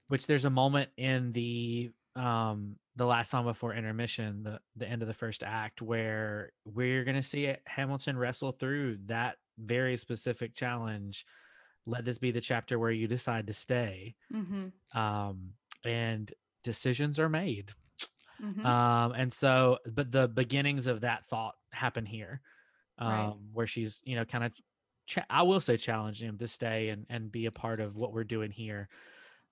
which 0.08 0.26
there's 0.26 0.46
a 0.46 0.50
moment 0.50 0.90
in 0.98 1.34
the 1.34 1.92
um 2.16 2.78
the 2.96 3.06
last 3.06 3.30
song 3.30 3.46
before 3.46 3.76
intermission, 3.76 4.44
the 4.44 4.60
the 4.76 4.88
end 4.88 5.02
of 5.02 5.08
the 5.08 5.14
first 5.14 5.44
act, 5.44 5.82
where 5.82 6.52
we're 6.66 7.04
gonna 7.04 7.22
see 7.22 7.54
Hamilton 7.66 8.18
wrestle 8.18 8.52
through 8.52 8.98
that 9.06 9.36
very 9.60 9.98
specific 9.98 10.56
challenge. 10.56 11.26
Let 11.86 12.06
this 12.06 12.18
be 12.18 12.32
the 12.32 12.42
chapter 12.42 12.80
where 12.80 12.92
you 12.92 13.08
decide 13.08 13.48
to 13.48 13.54
stay. 13.54 14.16
Mm-hmm. 14.34 15.00
Um, 15.00 15.52
and 15.88 16.32
decisions 16.64 17.20
are 17.20 17.30
made. 17.30 17.72
Mm-hmm. 18.44 18.66
Um, 18.66 19.14
and 19.14 19.34
so, 19.34 19.80
but 19.86 20.12
the 20.12 20.28
beginnings 20.28 20.88
of 20.88 21.02
that 21.02 21.26
thought 21.28 21.56
happen 21.72 22.06
here, 22.06 22.42
um, 23.00 23.10
Right. 23.12 23.34
where 23.54 23.68
she's, 23.68 24.02
you 24.06 24.16
know, 24.16 24.26
kind 24.26 24.44
of, 24.44 24.54
cha- 25.08 25.26
I 25.30 25.44
will 25.44 25.60
say, 25.60 25.78
challenging 25.78 26.30
him 26.30 26.38
to 26.38 26.48
stay 26.48 26.90
and 26.90 27.06
and 27.10 27.32
be 27.32 27.46
a 27.48 27.52
part 27.52 27.80
of 27.80 27.96
what 27.96 28.14
we're 28.14 28.24
doing 28.24 28.52
here. 28.52 28.90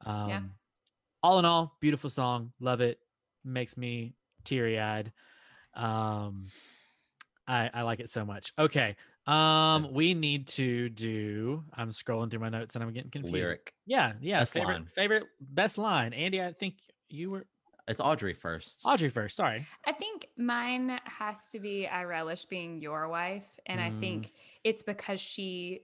Um, 0.06 0.52
all 1.24 1.40
in 1.40 1.46
all, 1.46 1.76
beautiful 1.82 2.10
song, 2.10 2.52
love 2.60 2.82
it, 2.82 3.00
makes 3.44 3.76
me 3.78 4.14
teary 4.44 4.80
eyed. 4.80 5.12
Um, 5.74 6.48
I 7.48 7.70
I 7.74 7.82
like 7.82 8.00
it 8.00 8.10
so 8.10 8.24
much. 8.26 8.54
Okay, 8.60 8.96
um, 9.28 9.92
we 9.94 10.14
need 10.14 10.48
to 10.50 10.90
do. 10.90 11.64
I'm 11.74 11.90
scrolling 11.90 12.30
through 12.30 12.40
my 12.42 12.50
notes 12.50 12.76
and 12.76 12.84
I'm 12.84 12.92
getting 12.94 13.12
confused. 13.12 13.34
Lyric. 13.34 13.74
Yeah, 13.86 14.14
yeah. 14.22 14.40
Best 14.40 14.54
favorite 14.54 14.74
line. 14.74 14.88
favorite 14.96 15.24
best 15.42 15.78
line. 15.78 16.14
Andy, 16.14 16.42
I 16.42 16.52
think 16.54 16.76
you 17.10 17.32
were 17.32 17.46
It's 17.88 18.00
Audrey 18.00 18.34
first. 18.34 18.82
Audrey 18.86 19.10
first. 19.10 19.36
Sorry. 19.36 19.66
I 19.86 19.92
think 19.94 20.28
mine 20.38 21.00
has 21.06 21.50
to 21.52 21.60
be 21.60 21.88
I 21.88 22.04
relish 22.04 22.46
being 22.46 22.80
your 22.82 23.08
wife. 23.08 23.48
And 23.66 23.80
I 23.82 23.90
Mm. 23.92 24.00
think 24.00 24.32
it's 24.64 24.84
because 24.84 25.20
she 25.22 25.82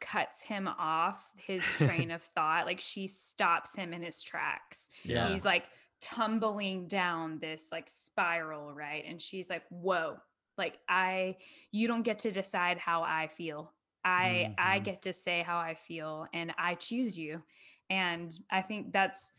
cuts 0.00 0.42
him 0.42 0.68
off 0.68 1.22
his 1.36 1.62
train 1.62 2.10
of 2.16 2.22
thought. 2.22 2.66
Like 2.66 2.80
she 2.80 3.06
stops 3.06 3.74
him 3.74 3.92
in 3.92 4.02
his 4.02 4.22
tracks. 4.22 4.90
Yeah. 5.02 5.28
He's 5.28 5.44
like 5.44 5.64
tumbling 6.00 6.86
down 6.86 7.38
this 7.40 7.70
like 7.72 7.88
spiral, 7.88 8.72
right? 8.72 9.04
And 9.06 9.20
she's 9.20 9.50
like, 9.50 9.64
whoa, 9.70 10.16
like 10.58 10.78
I, 10.88 11.36
you 11.72 11.86
don't 11.88 12.02
get 12.02 12.18
to 12.20 12.30
decide 12.30 12.78
how 12.78 13.02
I 13.02 13.28
feel. 13.28 13.72
I, 14.04 14.54
I 14.58 14.78
Mhm. 14.78 14.84
get 14.84 15.02
to 15.02 15.12
say 15.12 15.42
how 15.42 15.58
I 15.58 15.74
feel 15.74 16.26
and 16.32 16.52
I 16.58 16.74
choose 16.74 17.18
you. 17.18 17.42
And 17.90 18.38
I 18.50 18.62
think 18.62 18.92
that's, 18.92 19.32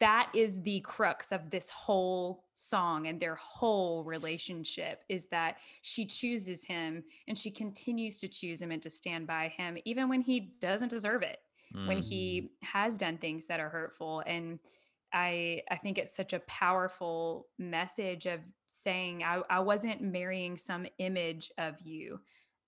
that 0.00 0.30
is 0.34 0.60
the 0.62 0.80
crux 0.80 1.32
of 1.32 1.48
this 1.50 1.70
whole 1.70 2.44
song 2.54 3.06
and 3.06 3.18
their 3.18 3.36
whole 3.36 4.04
relationship 4.04 5.02
is 5.08 5.26
that 5.26 5.56
she 5.80 6.04
chooses 6.04 6.64
him 6.64 7.02
and 7.26 7.38
she 7.38 7.50
continues 7.50 8.18
to 8.18 8.28
choose 8.28 8.60
him 8.60 8.70
and 8.70 8.82
to 8.82 8.90
stand 8.90 9.26
by 9.26 9.48
him 9.48 9.78
even 9.86 10.10
when 10.10 10.20
he 10.20 10.52
doesn't 10.60 10.88
deserve 10.88 11.22
it 11.22 11.38
when 11.86 11.98
Mm. 11.98 12.04
he 12.04 12.50
has 12.62 12.98
done 12.98 13.16
things 13.16 13.46
that 13.46 13.60
are 13.60 13.70
hurtful 13.70 14.22
and 14.26 14.58
i 15.12 15.62
i 15.70 15.76
think 15.76 15.98
it's 15.98 16.14
such 16.14 16.32
a 16.32 16.40
powerful 16.40 17.48
message 17.58 18.26
of 18.26 18.40
saying 18.66 19.22
i, 19.22 19.40
I 19.50 19.60
wasn't 19.60 20.00
marrying 20.00 20.56
some 20.56 20.86
image 20.98 21.50
of 21.58 21.80
you 21.80 22.20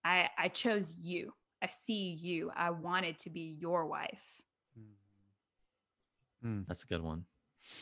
i 0.05 0.29
i 0.39 0.49
chose 0.49 0.97
you 1.01 1.33
i 1.63 1.67
see 1.67 2.11
you 2.11 2.51
i 2.57 2.71
wanted 2.71 3.19
to 3.21 3.31
be 3.31 3.57
your 3.61 3.87
wife 3.87 4.35
That's 6.69 6.85
a 6.85 6.87
good 6.87 7.03
one. 7.03 7.25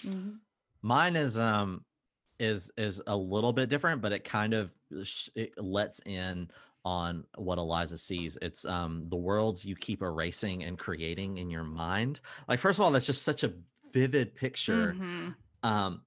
Mhm. 0.04 0.38
Mine 0.82 1.16
is 1.16 1.38
um 1.38 1.84
is 2.38 2.70
is 2.76 3.02
a 3.06 3.16
little 3.16 3.52
bit 3.52 3.68
different, 3.68 4.00
but 4.02 4.12
it 4.12 4.24
kind 4.24 4.54
of 4.54 4.72
sh- 5.02 5.28
it 5.34 5.60
lets 5.60 6.00
in 6.06 6.50
on 6.84 7.24
what 7.36 7.58
Eliza 7.58 7.98
sees. 7.98 8.38
It's 8.42 8.64
um 8.64 9.08
the 9.08 9.16
worlds 9.16 9.64
you 9.64 9.76
keep 9.76 10.02
erasing 10.02 10.64
and 10.64 10.78
creating 10.78 11.38
in 11.38 11.50
your 11.50 11.64
mind. 11.64 12.20
Like 12.48 12.60
first 12.60 12.78
of 12.78 12.84
all, 12.84 12.90
that's 12.90 13.06
just 13.06 13.22
such 13.22 13.44
a 13.44 13.52
vivid 13.92 14.34
picture 14.34 14.94
Mhm. 14.94 15.34
um 15.62 16.04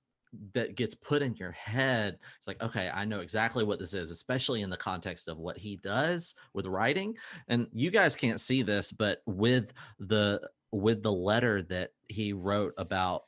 that 0.53 0.75
gets 0.75 0.93
put 0.95 1.21
in 1.21 1.33
your 1.35 1.53
head. 1.53 2.19
It's 2.37 2.47
like, 2.47 2.61
okay, 2.61 2.89
I 2.89 3.05
know 3.05 3.21
exactly 3.21 3.63
what 3.63 3.79
this 3.79 3.93
is, 3.93 4.11
especially 4.11 4.63
in 4.63 4.69
the 4.69 4.75
context 4.75 5.29
of 5.29 5.37
what 5.37 5.57
he 5.57 5.77
does 5.77 6.35
with 6.53 6.65
writing. 6.65 7.15
And 7.47 7.69
you 7.71 7.89
guys 7.89 8.17
can't 8.17 8.41
see 8.41 8.61
this, 8.61 8.91
but 8.91 9.21
with 9.25 9.71
the 9.99 10.41
with 10.73 11.03
the 11.03 11.11
letter 11.13 11.61
that 11.63 11.91
he 12.09 12.33
wrote 12.33 12.73
about 12.77 13.23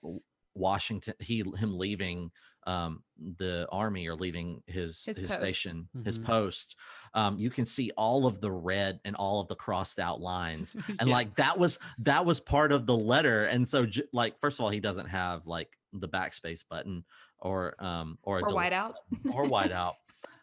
Washington, 0.53 1.13
he 1.19 1.43
him 1.55 1.77
leaving 1.77 2.29
um 2.67 3.03
the 3.17 3.67
army 3.71 4.07
are 4.07 4.15
leaving 4.15 4.61
his 4.67 5.05
His 5.05 5.17
his, 5.17 5.33
station, 5.33 5.89
his 6.03 6.19
Mhm. 6.19 6.25
post. 6.25 6.75
Um, 7.15 7.39
you 7.39 7.49
can 7.49 7.65
see 7.65 7.91
all 7.97 8.27
of 8.27 8.41
the 8.41 8.51
red 8.51 9.01
and 9.05 9.15
all 9.15 9.41
of 9.41 9.47
the 9.47 9.55
crossed 9.55 9.99
out 9.99 10.21
lines 10.21 10.75
and 10.99 11.09
Yeah. 11.09 11.15
like 11.15 11.35
that 11.37 11.57
was 11.57 11.79
that 11.99 12.25
was 12.25 12.39
part 12.39 12.71
of 12.71 12.85
the 12.85 12.97
letter 12.97 13.45
and 13.45 13.67
so 13.67 13.85
j- 13.87 14.03
like 14.13 14.39
first 14.39 14.59
of 14.59 14.65
all 14.65 14.69
he 14.69 14.79
doesn't 14.81 15.07
have 15.07 15.47
like 15.47 15.77
the 15.93 16.09
backspace 16.09 16.63
button 16.69 17.05
or 17.39 17.81
um 17.83 18.19
or 18.23 18.39
a 18.39 18.43
or 18.43 18.47
delete 18.47 18.73
whiteout 18.73 18.95
or 19.33 19.45
whiteout 19.49 19.95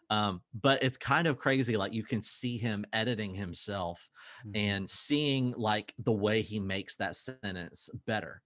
um 0.09 0.41
but 0.53 0.83
it's 0.83 0.97
kind 0.97 1.27
of 1.27 1.37
crazy 1.37 1.77
like 1.77 1.93
you 1.93 2.03
can 2.03 2.21
see 2.21 2.57
him 2.57 2.85
editing 2.93 3.33
himself 3.33 4.09
Mhm. 4.45 4.55
and 4.55 4.89
seeing 4.89 5.51
like 5.57 5.93
the 5.97 6.13
way 6.13 6.41
he 6.41 6.59
makes 6.59 6.95
that 6.97 7.15
sentence 7.15 7.89
better 8.05 8.41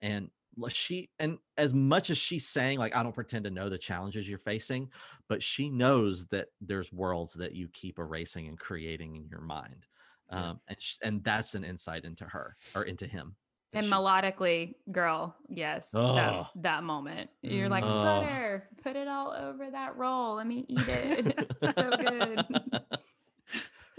and 0.00 0.24
l- 0.26 0.30
she 0.68 1.08
and 1.18 1.38
as 1.56 1.72
much 1.74 2.10
as 2.10 2.18
she's 2.18 2.48
saying 2.48 2.78
like 2.78 2.94
i 2.96 3.02
don't 3.02 3.14
pretend 3.14 3.44
to 3.44 3.50
know 3.50 3.68
the 3.68 3.78
challenges 3.78 4.28
you're 4.28 4.38
facing 4.38 4.88
but 5.28 5.42
she 5.42 5.70
knows 5.70 6.26
that 6.26 6.48
there's 6.60 6.92
worlds 6.92 7.34
that 7.34 7.54
you 7.54 7.68
keep 7.72 7.98
erasing 7.98 8.48
and 8.48 8.58
creating 8.58 9.14
in 9.16 9.26
your 9.28 9.40
mind 9.40 9.86
um 10.30 10.58
and 10.68 10.80
sh- 10.80 10.96
and 11.02 11.22
that's 11.24 11.54
an 11.54 11.64
insight 11.64 12.04
into 12.04 12.24
her 12.24 12.56
or 12.74 12.82
into 12.82 13.06
him 13.06 13.36
and 13.72 13.84
she- 13.84 13.90
melodically 13.92 14.74
girl 14.90 15.36
yes 15.48 15.94
Ugh. 15.94 16.14
that, 16.16 16.62
that 16.62 16.82
moment 16.84 17.30
you're 17.42 17.68
like 17.68 17.84
Mm. 17.84 17.88
Ugh. 17.90 18.22
butter 18.22 18.68
put 18.82 18.96
it 18.96 19.08
all 19.08 19.32
over 19.32 19.70
that 19.70 19.96
roll 19.96 20.34
let 20.36 20.46
me 20.46 20.64
eat 20.68 20.88
it 20.88 21.50
so 21.74 21.90
good 21.90 22.44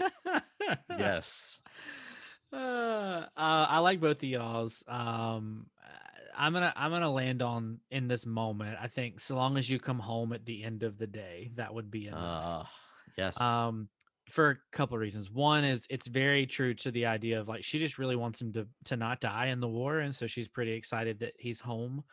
yes 0.98 1.60
Uh, 2.52 2.56
uh, 3.36 3.66
I 3.68 3.78
like 3.78 4.00
both 4.00 4.16
of 4.16 4.24
y'all's. 4.28 4.82
Um, 4.88 5.66
I'm 6.34 6.52
gonna 6.52 6.72
I'm 6.76 6.90
gonna 6.90 7.10
land 7.10 7.42
on 7.42 7.80
in 7.90 8.08
this 8.08 8.26
moment. 8.26 8.78
I 8.80 8.88
think 8.88 9.20
so 9.20 9.36
long 9.36 9.56
as 9.56 9.68
you 9.68 9.78
come 9.78 9.98
home 9.98 10.32
at 10.32 10.44
the 10.46 10.62
end 10.64 10.82
of 10.82 10.98
the 10.98 11.06
day, 11.06 11.50
that 11.54 11.74
would 11.74 11.90
be 11.90 12.06
enough. 12.08 12.58
uh 12.62 12.64
yes 13.16 13.62
um, 13.66 13.88
for 14.30 14.50
a 14.50 14.58
couple 14.72 14.96
of 14.96 15.00
reasons. 15.00 15.30
One 15.30 15.64
is 15.64 15.86
it's 15.90 16.06
very 16.08 16.46
true 16.46 16.74
to 16.74 16.90
the 16.90 17.06
idea 17.06 17.40
of 17.40 17.48
like 17.48 17.64
she 17.64 17.78
just 17.78 17.98
really 17.98 18.16
wants 18.16 18.40
him 18.40 18.52
to 18.54 18.68
to 18.86 18.96
not 18.96 19.20
die 19.20 19.46
in 19.46 19.60
the 19.60 19.68
war, 19.68 20.00
and 20.00 20.14
so 20.14 20.26
she's 20.26 20.48
pretty 20.48 20.72
excited 20.72 21.20
that 21.20 21.34
he's 21.38 21.60
home. 21.60 22.04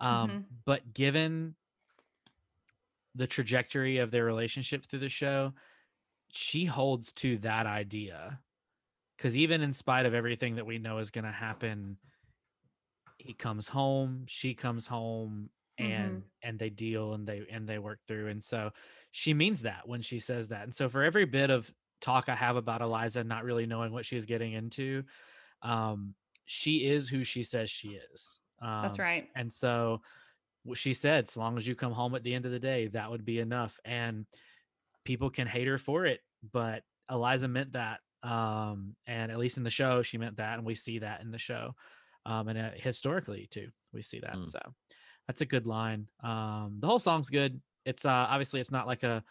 Um, 0.00 0.40
Mhm. 0.40 0.46
but 0.66 0.94
given 0.94 1.56
the 3.14 3.26
trajectory 3.26 3.98
of 3.98 4.10
their 4.10 4.24
relationship 4.24 4.86
through 4.86 5.00
the 5.00 5.08
show, 5.08 5.52
she 6.32 6.66
holds 6.66 7.12
to 7.14 7.38
that 7.38 7.66
idea. 7.66 8.42
Because 9.16 9.36
even 9.36 9.62
in 9.62 9.72
spite 9.74 10.06
of 10.06 10.14
everything 10.14 10.56
that 10.56 10.66
we 10.66 10.78
know 10.78 10.98
is 10.98 11.10
going 11.10 11.24
to 11.26 11.32
happen, 11.32 11.98
he 13.24 13.34
comes 13.34 13.68
home, 13.68 14.24
she 14.26 14.54
comes 14.54 14.86
home, 14.86 15.50
and 15.78 16.22
and 16.42 16.58
they 16.58 16.70
deal 16.70 17.14
and 17.14 17.26
they 17.26 17.42
and 17.50 17.68
they 17.68 17.78
work 17.78 18.00
through. 18.06 18.28
And 18.28 18.42
so 18.42 18.70
she 19.12 19.34
means 19.34 19.62
that 19.62 19.86
when 19.86 20.02
she 20.02 20.18
says 20.18 20.48
that. 20.48 20.62
And 20.64 20.74
so 20.74 20.88
for 20.88 21.02
every 21.02 21.24
bit 21.24 21.50
of 21.50 21.72
talk 22.00 22.28
I 22.28 22.34
have 22.34 22.56
about 22.56 22.82
Eliza 22.82 23.24
not 23.24 23.44
really 23.44 23.66
knowing 23.66 23.92
what 23.92 24.06
she's 24.06 24.26
getting 24.26 24.52
into, 24.52 25.04
um, 25.62 26.14
she 26.44 26.84
is 26.84 27.08
who 27.08 27.24
she 27.24 27.42
says 27.42 27.70
she 27.70 27.98
is. 28.12 28.40
Um, 28.62 28.82
that's 28.82 28.98
right 28.98 29.28
and 29.34 29.50
so 29.50 30.02
what 30.64 30.76
she 30.76 30.92
said, 30.92 31.24
as 31.24 31.36
long 31.36 31.56
as 31.56 31.66
you 31.66 31.74
come 31.74 31.92
home 31.92 32.14
at 32.14 32.22
the 32.22 32.34
end 32.34 32.44
of 32.44 32.52
the 32.52 32.58
day, 32.58 32.88
that 32.88 33.10
would 33.10 33.24
be 33.24 33.38
enough. 33.38 33.78
And 33.84 34.26
people 35.04 35.30
can 35.30 35.46
hate 35.46 35.66
her 35.66 35.78
for 35.78 36.04
it, 36.04 36.20
but 36.52 36.82
Eliza 37.10 37.48
meant 37.48 37.72
that. 37.72 38.00
Um, 38.22 38.96
and 39.06 39.32
at 39.32 39.38
least 39.38 39.56
in 39.56 39.64
the 39.64 39.70
show, 39.70 40.02
she 40.02 40.18
meant 40.18 40.36
that, 40.36 40.58
and 40.58 40.66
we 40.66 40.74
see 40.74 40.98
that 40.98 41.22
in 41.22 41.30
the 41.30 41.38
show. 41.38 41.74
Um, 42.26 42.48
and 42.48 42.58
uh, 42.58 42.70
historically 42.74 43.48
too, 43.50 43.68
we 43.92 44.02
see 44.02 44.20
that. 44.20 44.36
Mm. 44.36 44.46
So 44.46 44.60
that's 45.26 45.40
a 45.40 45.46
good 45.46 45.66
line. 45.66 46.06
Um, 46.22 46.76
the 46.80 46.86
whole 46.86 46.98
song's 46.98 47.30
good. 47.30 47.60
It's 47.84 48.04
uh 48.04 48.26
obviously 48.28 48.60
it's 48.60 48.70
not 48.70 48.86
like 48.86 49.02
a 49.02 49.24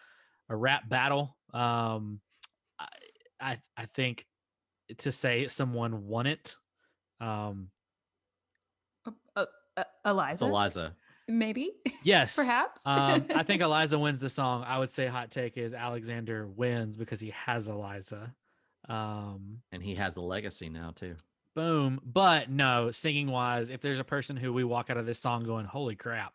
a 0.49 0.55
rap 0.55 0.89
battle. 0.89 1.37
Um, 1.53 2.19
I 2.79 2.87
I, 3.39 3.59
I 3.77 3.85
think 3.85 4.25
to 4.99 5.11
say 5.11 5.47
someone 5.47 6.07
won 6.07 6.25
it. 6.25 6.55
Um, 7.21 7.69
Uh, 9.05 9.11
uh, 9.35 9.45
uh, 9.77 9.83
eliza 10.05 10.45
eliza 10.45 10.95
maybe 11.29 11.71
yes, 12.03 12.35
perhaps 12.35 12.85
um, 12.85 13.25
I 13.35 13.43
think 13.43 13.61
Eliza 13.61 13.97
wins 13.99 14.19
the 14.19 14.29
song. 14.29 14.63
I 14.67 14.79
would 14.79 14.91
say 14.91 15.07
hot 15.07 15.31
take 15.31 15.57
is 15.57 15.73
Alexander 15.73 16.47
wins 16.47 16.97
because 16.97 17.19
he 17.19 17.29
has 17.29 17.67
Eliza. 17.67 18.33
Um, 18.87 19.59
and 19.71 19.83
he 19.83 19.95
has 19.95 20.17
a 20.17 20.21
legacy 20.21 20.69
now 20.69 20.91
too. 20.95 21.15
Boom. 21.55 21.99
But 22.05 22.49
no, 22.49 22.91
singing 22.91 23.27
wise, 23.27 23.69
if 23.69 23.81
there's 23.81 23.99
a 23.99 24.03
person 24.03 24.37
who 24.37 24.53
we 24.53 24.63
walk 24.63 24.89
out 24.89 24.97
of 24.97 25.05
this 25.05 25.19
song 25.19 25.43
going, 25.43 25.65
"Holy 25.65 25.95
crap," 25.95 26.33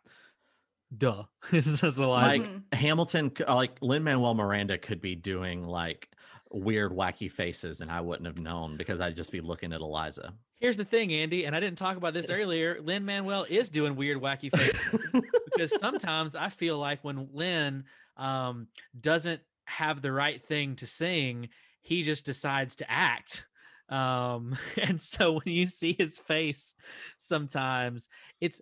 duh, 0.95 1.23
that's 1.51 1.81
a 1.83 1.89
lot. 2.05 2.23
Like 2.27 2.41
Mhm. 2.41 2.73
Hamilton, 2.73 3.31
like 3.47 3.77
Lin 3.81 4.03
Manuel 4.03 4.33
Miranda 4.33 4.77
could 4.77 5.01
be 5.01 5.15
doing 5.15 5.65
like 5.65 6.09
weird, 6.51 6.91
wacky 6.91 7.29
faces, 7.31 7.81
and 7.81 7.91
I 7.91 8.01
wouldn't 8.01 8.27
have 8.27 8.39
known 8.39 8.77
because 8.77 9.01
I'd 9.01 9.15
just 9.15 9.31
be 9.31 9.41
looking 9.41 9.73
at 9.73 9.81
Eliza. 9.81 10.33
Here's 10.59 10.77
the 10.77 10.85
thing, 10.85 11.11
Andy, 11.11 11.45
and 11.45 11.55
I 11.55 11.59
didn't 11.59 11.77
talk 11.77 11.97
about 11.97 12.13
this 12.13 12.29
earlier. 12.29 12.79
Lin-Manuel 12.81 13.45
is 13.49 13.69
doing 13.69 13.95
weird, 13.97 14.21
wacky 14.21 14.55
faces 14.55 15.21
because 15.51 15.77
sometimes 15.79 16.33
I 16.35 16.47
feel 16.49 16.77
like 16.77 17.03
when 17.03 17.27
Lin 17.33 17.83
um, 18.15 18.67
doesn't 18.97 19.41
have 19.65 20.01
the 20.01 20.13
right 20.13 20.41
thing 20.41 20.75
to 20.77 20.85
sing, 20.87 21.49
he 21.81 22.03
just 22.03 22.25
decides 22.25 22.77
to 22.77 22.89
act. 22.89 23.47
Um, 23.89 24.57
and 24.81 24.99
so 24.99 25.33
when 25.33 25.53
you 25.53 25.65
see 25.65 25.95
his 25.97 26.17
face, 26.17 26.75
sometimes 27.17 28.07
it's 28.41 28.61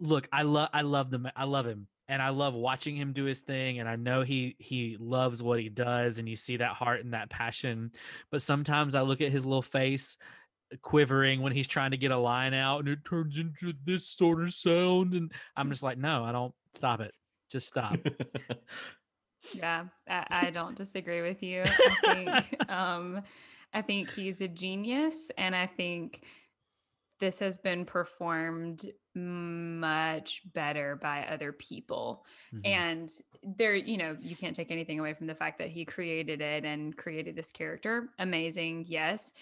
look. 0.00 0.28
I 0.32 0.42
love, 0.42 0.68
I 0.72 0.82
love 0.82 1.10
them. 1.10 1.28
I 1.36 1.44
love 1.44 1.66
him, 1.66 1.88
and 2.08 2.22
I 2.22 2.30
love 2.30 2.54
watching 2.54 2.96
him 2.96 3.12
do 3.12 3.24
his 3.24 3.40
thing. 3.40 3.78
And 3.78 3.88
I 3.88 3.96
know 3.96 4.22
he 4.22 4.56
he 4.58 4.96
loves 4.98 5.42
what 5.42 5.60
he 5.60 5.68
does, 5.68 6.18
and 6.18 6.28
you 6.28 6.36
see 6.36 6.58
that 6.58 6.72
heart 6.72 7.04
and 7.04 7.14
that 7.14 7.30
passion. 7.30 7.92
But 8.30 8.42
sometimes 8.42 8.94
I 8.94 9.02
look 9.02 9.20
at 9.20 9.32
his 9.32 9.44
little 9.44 9.62
face 9.62 10.16
quivering 10.82 11.40
when 11.40 11.52
he's 11.52 11.68
trying 11.68 11.92
to 11.92 11.96
get 11.96 12.10
a 12.10 12.16
line 12.16 12.52
out 12.52 12.80
and 12.80 12.88
it 12.88 13.04
turns 13.04 13.36
into 13.36 13.72
this 13.84 14.08
sort 14.08 14.42
of 14.42 14.52
sound 14.52 15.12
and 15.12 15.30
i'm 15.56 15.70
just 15.70 15.84
like 15.84 15.98
no 15.98 16.24
i 16.24 16.32
don't 16.32 16.54
stop 16.74 17.00
it 17.00 17.12
just 17.48 17.68
stop 17.68 17.96
Yeah, 19.54 19.84
I, 20.08 20.26
I 20.30 20.50
don't 20.50 20.76
disagree 20.76 21.22
with 21.22 21.42
you. 21.42 21.64
I 21.64 22.44
think 22.46 22.70
um, 22.70 23.22
I 23.74 23.82
think 23.82 24.10
he's 24.10 24.40
a 24.40 24.48
genius, 24.48 25.30
and 25.36 25.54
I 25.54 25.66
think 25.66 26.24
this 27.20 27.38
has 27.38 27.58
been 27.58 27.84
performed 27.84 28.86
much 29.14 30.42
better 30.52 30.96
by 30.96 31.24
other 31.26 31.52
people. 31.52 32.26
Mhm. 32.52 32.66
And 32.66 33.10
there, 33.42 33.74
you 33.76 33.96
know, 33.96 34.16
you 34.20 34.34
can't 34.36 34.54
take 34.56 34.70
anything 34.72 34.98
away 34.98 35.14
from 35.14 35.28
the 35.28 35.34
fact 35.34 35.58
that 35.58 35.68
he 35.70 35.84
created 35.84 36.40
it 36.40 36.64
and 36.64 36.96
created 36.96 37.36
this 37.36 37.52
character. 37.52 38.12
Amazing, 38.18 38.86
yes. 38.88 39.32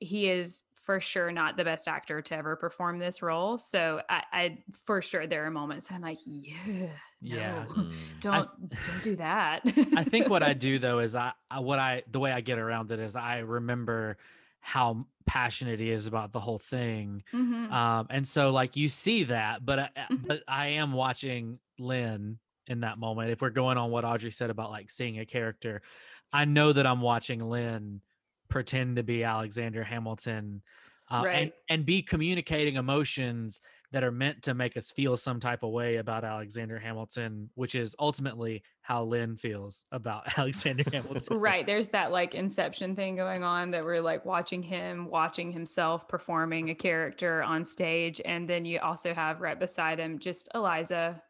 He 0.00 0.28
is 0.28 0.62
for 0.76 1.00
sure 1.00 1.32
not 1.32 1.56
the 1.56 1.64
best 1.64 1.88
actor 1.88 2.20
to 2.20 2.36
ever 2.36 2.56
perform 2.56 2.98
this 2.98 3.22
role. 3.22 3.56
So 3.58 4.02
I, 4.10 4.24
I 4.32 4.64
for 4.84 5.00
sure 5.00 5.26
there 5.26 5.46
are 5.46 5.50
moments 5.50 5.86
that 5.86 5.94
I'm 5.94 6.02
like, 6.02 6.18
yeah, 6.26 6.90
Yeah. 7.24 7.64
no, 7.66 7.74
Mm. 7.74 8.20
don't 8.20 8.48
don't 8.86 9.02
do 9.02 9.16
that. 9.16 9.62
i 9.96 10.04
think 10.04 10.28
what 10.28 10.42
i 10.42 10.52
do 10.68 10.78
though 10.78 10.98
is 11.00 11.14
I, 11.14 11.32
I 11.50 11.60
what 11.60 11.78
i 11.78 12.02
the 12.10 12.20
way 12.20 12.30
i 12.32 12.40
get 12.40 12.58
around 12.58 12.90
it 12.92 13.00
is 13.00 13.16
i 13.16 13.38
remember 13.40 14.16
how 14.60 15.06
passionate 15.26 15.78
he 15.80 15.90
is 15.90 16.06
about 16.06 16.32
the 16.32 16.40
whole 16.40 16.58
thing 16.58 17.22
Mhm. 17.32 17.70
um 17.72 18.06
and 18.10 18.26
so 18.28 18.50
like 18.50 18.76
you 18.76 18.88
see 18.88 19.24
that 19.24 19.64
but 19.64 19.78
I, 19.78 19.88
Mhm. 20.10 20.26
but 20.26 20.42
i 20.48 20.68
am 20.68 20.92
watching 20.92 21.58
lin 21.78 22.38
in 22.66 22.80
that 22.80 22.98
moment 22.98 23.30
if 23.30 23.40
we're 23.42 23.50
going 23.50 23.76
on 23.78 23.90
what 23.90 24.04
audrey 24.04 24.30
said 24.30 24.50
about 24.50 24.70
like 24.70 24.90
seeing 24.90 25.18
a 25.18 25.26
character 25.26 25.82
i 26.32 26.44
know 26.44 26.72
that 26.72 26.86
i'm 26.86 27.00
watching 27.02 27.40
lin 27.40 28.00
pretend 28.48 28.96
to 28.96 29.02
be 29.02 29.24
alexander 29.24 29.82
hamilton 29.82 30.62
uh, 31.10 31.16
and 31.16 31.24
Right. 31.26 31.52
and 31.68 31.84
be 31.84 32.00
communicating 32.02 32.76
emotions 32.76 33.60
that 33.94 34.04
are 34.04 34.10
meant 34.12 34.42
to 34.42 34.54
make 34.54 34.76
us 34.76 34.90
feel 34.90 35.16
some 35.16 35.38
type 35.40 35.62
of 35.62 35.70
way 35.70 35.96
about 35.96 36.24
alexander 36.24 36.78
hamilton 36.78 37.48
which 37.54 37.74
is 37.74 37.94
ultimately 37.98 38.62
how 38.82 39.04
lin 39.04 39.36
feels 39.36 39.86
about 39.92 40.24
alexander 40.38 40.84
hamilton 40.92 41.38
right 41.38 41.64
there's 41.64 41.88
that 41.90 42.10
like 42.10 42.34
inception 42.34 42.96
thing 42.96 43.14
going 43.16 43.42
on 43.44 43.70
that 43.70 43.84
we're 43.84 44.00
like 44.00 44.24
watching 44.24 44.62
him 44.62 45.08
watching 45.08 45.52
himself 45.52 46.08
performing 46.08 46.70
a 46.70 46.74
character 46.74 47.42
on 47.42 47.64
stage 47.64 48.20
and 48.24 48.50
then 48.50 48.64
you 48.64 48.78
also 48.80 49.14
have 49.14 49.40
right 49.40 49.58
beside 49.60 49.98
him 49.98 50.18
just 50.18 50.48
eliza 50.54 51.22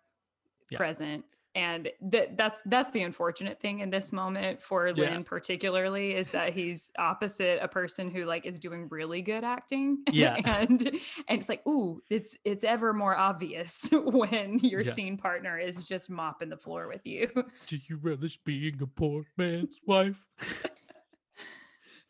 Yeah. 0.71 0.79
present 0.79 1.25
and 1.55 1.89
that 2.01 2.37
that's 2.37 2.63
that's 2.67 2.91
the 2.91 3.03
unfortunate 3.03 3.61
thing 3.61 3.81
in 3.81 3.91
this 3.91 4.13
moment 4.13 4.61
for 4.63 4.89
Yeah. 4.89 4.95
lin 5.11 5.25
particularly 5.25 6.15
is 6.15 6.29
that 6.29 6.53
he's 6.53 6.91
opposite 6.99 7.59
a 7.63 7.69
person 7.69 8.11
who 8.11 8.25
like 8.25 8.45
is 8.47 8.59
doing 8.59 8.89
really 8.91 9.23
good 9.23 9.45
acting 9.45 9.99
Yeah. 10.13 10.35
and 10.45 10.81
and 10.87 11.01
it's 11.29 11.49
like 11.49 11.67
ooh 11.67 12.03
it's 12.11 12.37
it's 12.45 12.65
ever 12.65 12.93
more 12.93 13.17
obvious 13.17 13.89
when 13.93 14.59
your 14.59 14.83
Yeah. 14.83 14.93
scene 14.93 15.17
partner 15.17 15.59
is 15.59 15.85
just 15.85 16.11
mopping 16.11 16.49
the 16.49 16.57
floor 16.57 16.89
with 16.89 17.03
you 17.07 17.29
Do 17.67 17.79
you 17.89 17.99
relish 17.99 18.39
being 18.45 18.81
a 18.83 18.87
poor 18.87 19.25
man's 19.37 19.79
wife? 19.87 20.27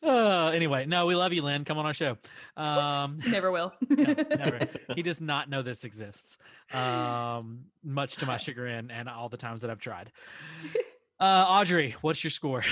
uh, 0.04 0.50
anyway, 0.54 0.86
no, 0.86 1.06
we 1.06 1.14
love 1.14 1.32
you, 1.32 1.42
Lin. 1.42 1.64
Come 1.64 1.78
on 1.78 1.86
our 1.86 1.94
show. 1.94 2.16
Um, 2.56 3.20
never 3.28 3.50
will 3.50 3.72
no, 3.88 4.14
never. 4.36 4.60
He 4.94 5.02
does 5.02 5.20
not 5.20 5.48
know 5.48 5.62
this 5.62 5.84
exists, 5.84 6.38
um, 6.72 7.66
much 7.82 8.16
to 8.16 8.26
my 8.26 8.36
chagrin 8.36 8.90
and 8.90 9.08
all 9.08 9.28
the 9.28 9.36
times 9.36 9.62
that 9.62 9.70
I've 9.70 9.80
tried. 9.80 10.12
Uh, 11.18 11.46
Audrey, 11.48 11.96
what's 12.00 12.22
your 12.22 12.30
score? 12.30 12.64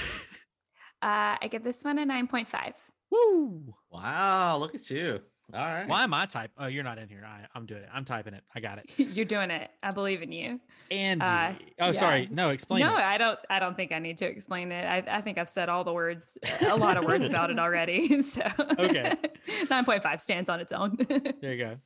Uh, 1.01 1.37
I 1.41 1.49
give 1.51 1.65
this 1.65 1.83
one 1.83 1.99
a 1.99 2.07
9.5. 2.07 2.75
Woo! 3.11 3.75
Wow, 3.91 4.59
look 4.59 4.75
at 4.75 4.89
you. 4.91 5.21
All 5.55 5.61
right. 5.61 5.87
Why 5.87 6.03
am 6.03 6.15
I 6.15 6.25
type? 6.27 6.51
Oh, 6.57 6.67
you're 6.67 6.85
not 6.85 6.99
in 6.99 7.09
here. 7.09 7.25
I, 7.27 7.47
I'm 7.55 7.67
doing 7.67 7.83
it. 7.83 7.89
I'm 7.93 8.05
typing 8.07 8.33
it. 8.33 8.43
I 8.55 8.61
got 8.61 8.79
it. 8.79 8.91
You're 8.97 9.27
doing 9.27 9.51
it. 9.51 9.71
I 9.83 9.91
believe 9.91 10.23
in 10.23 10.33
you. 10.33 10.61
Andy. 10.91 11.25
Uh, 11.25 11.53
oh, 11.79 11.93
sorry. 11.93 12.27
No, 12.31 12.51
explain 12.51 12.81
no, 12.87 12.97
it. 12.97 13.03
I 13.03 13.19
don't. 13.19 13.39
I 13.51 13.59
don't 13.59 13.77
think 13.77 13.93
I 13.93 13.99
need 13.99 14.17
to 14.19 14.25
explain 14.27 14.73
it. 14.73 14.85
I, 14.85 15.19
I 15.19 15.21
think 15.21 15.37
I've 15.37 15.51
said 15.51 15.69
all 15.69 15.85
the 15.85 15.93
words, 15.93 16.39
a 16.63 16.77
lot 16.77 16.97
of 16.97 17.05
words 17.05 17.27
about 17.27 17.51
it 17.51 17.59
already. 17.59 18.23
So 18.33 18.43
Okay. 18.79 19.13
9.5 19.65 20.21
stands 20.21 20.49
on 20.49 20.61
its 20.61 20.73
own. 20.73 20.97
There 20.97 21.53
you 21.53 21.59
go. 21.59 21.77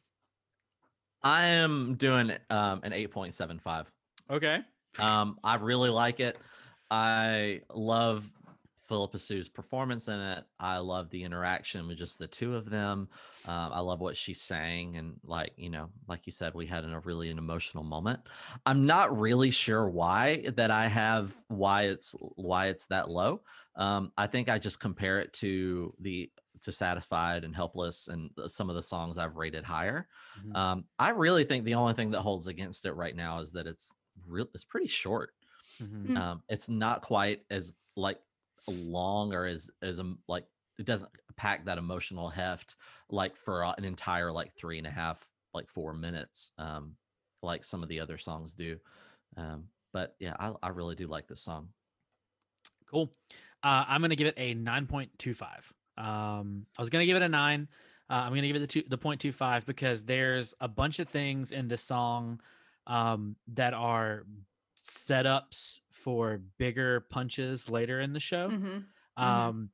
I 1.23 1.47
am 1.47 1.95
doing 1.95 2.31
um, 2.51 2.81
an 2.85 2.93
8.75. 2.93 3.87
Okay. 4.31 4.61
Um, 4.99 5.39
I 5.43 5.57
really 5.57 5.91
like 5.91 6.21
it. 6.21 6.37
I 6.91 7.63
love 7.75 8.31
Phillipa 8.87 9.19
Soo's 9.19 9.49
performance 9.49 10.09
in 10.09 10.19
it. 10.21 10.45
I 10.59 10.79
love 10.79 11.11
the 11.11 11.25
interaction 11.25 11.87
with 11.89 11.99
just 11.99 12.19
the 12.19 12.27
two 12.27 12.55
of 12.55 12.71
them. 12.71 13.09
Um, 13.47 13.73
I 13.73 13.81
love 13.81 14.01
what 14.01 14.17
she's 14.17 14.41
saying, 14.41 14.97
and 14.97 15.19
like 15.25 15.53
you 15.57 15.71
know, 15.71 15.91
like 16.09 16.27
you 16.27 16.33
said, 16.33 16.55
we 16.55 16.67
had 16.67 16.85
a 16.85 17.01
really 17.01 17.31
an 17.31 17.39
emotional 17.39 17.85
moment. 17.85 18.21
I'm 18.65 18.87
not 18.87 19.17
really 19.19 19.51
sure 19.51 19.89
why 19.89 20.45
that 20.57 20.71
I 20.71 20.87
have 20.89 21.37
why 21.49 21.85
it's 21.85 22.15
why 22.37 22.67
it's 22.69 22.87
that 22.87 23.11
low. 23.11 23.43
Um, 23.75 24.13
I 24.17 24.27
think 24.27 24.49
I 24.49 24.59
just 24.59 24.81
compare 24.81 25.21
it 25.21 25.33
to 25.35 25.95
the 26.01 26.31
to 26.63 26.73
satisfied 26.73 27.45
and 27.45 27.55
helpless 27.55 28.09
and 28.09 28.31
some 28.47 28.71
of 28.71 28.77
the 28.77 28.83
songs 28.83 29.19
I've 29.19 29.37
rated 29.37 29.63
higher. 29.65 30.09
Mhm. 30.41 30.57
Um, 30.57 30.85
I 30.99 31.11
really 31.11 31.45
think 31.45 31.65
the 31.65 31.75
only 31.75 31.93
thing 31.93 32.11
that 32.11 32.23
holds 32.23 32.47
against 32.47 32.87
it 32.87 32.93
right 32.93 33.15
now 33.15 33.41
is 33.41 33.53
that 33.53 33.67
it's 33.67 33.93
real. 34.27 34.49
It's 34.55 34.65
pretty 34.65 34.87
short. 34.87 35.35
Mhm. 35.83 36.07
Mm. 36.07 36.17
Um, 36.17 36.43
it's 36.49 36.69
not 36.69 37.03
quite 37.03 37.45
as 37.51 37.75
like 37.97 38.21
long 38.69 39.33
or 39.33 39.47
as 39.47 39.71
as 39.83 40.01
um, 40.01 40.19
like 40.29 40.45
it 40.79 40.87
doesn't 40.87 41.11
pack 41.37 41.65
that 41.65 41.79
emotional 41.79 42.29
heft 42.29 42.77
like 43.11 43.37
for 43.37 43.63
an 43.63 43.85
entire 43.85 44.33
like 44.33 44.53
three 44.53 44.79
and 44.79 44.87
a 44.87 44.91
half 44.91 45.25
like 45.55 45.69
four 45.69 45.93
minutes 45.93 46.51
um 46.59 46.95
like 47.43 47.65
some 47.65 47.83
of 47.83 47.89
the 47.89 48.01
other 48.01 48.19
songs 48.19 48.55
do 48.55 48.77
um 49.37 49.65
but 49.93 50.15
yeah 50.19 50.35
i, 50.39 50.53
I 50.63 50.69
really 50.69 50.95
do 50.95 51.07
like 51.07 51.29
this 51.29 51.43
song 51.43 51.69
Cool. 52.91 53.13
Uh, 53.63 53.85
I'm 53.89 54.01
gonna 54.01 54.17
give 54.17 54.29
it 54.29 54.35
a 54.37 54.55
9.25. 54.55 55.43
Um, 55.99 56.67
I 56.79 56.83
was 56.83 56.91
gonna 56.91 57.07
give 57.07 57.17
it 57.17 57.23
a 57.23 57.29
nine. 57.29 57.69
Uh, 58.09 58.15
I'm 58.15 58.31
gonna 58.31 58.47
give 58.47 58.57
it 58.57 58.61
the 58.61 58.67
two, 58.67 58.83
the 58.89 58.99
0.25 58.99 59.67
because 59.67 60.05
there's 60.05 60.55
a 60.61 60.69
bunch 60.69 60.99
of 60.99 61.09
things 61.09 61.53
in 61.53 61.69
this 61.69 61.83
song 61.83 62.41
um, 62.87 63.37
that 63.55 63.75
are 63.75 64.25
setups 64.87 65.81
for 65.91 66.39
bigger 66.59 67.01
punches 67.01 67.69
later 67.69 68.01
in 68.01 68.13
the 68.13 68.21
show. 68.21 68.49
Mhm. 68.51 68.85
Mhm. 69.19 69.23
Um, 69.23 69.71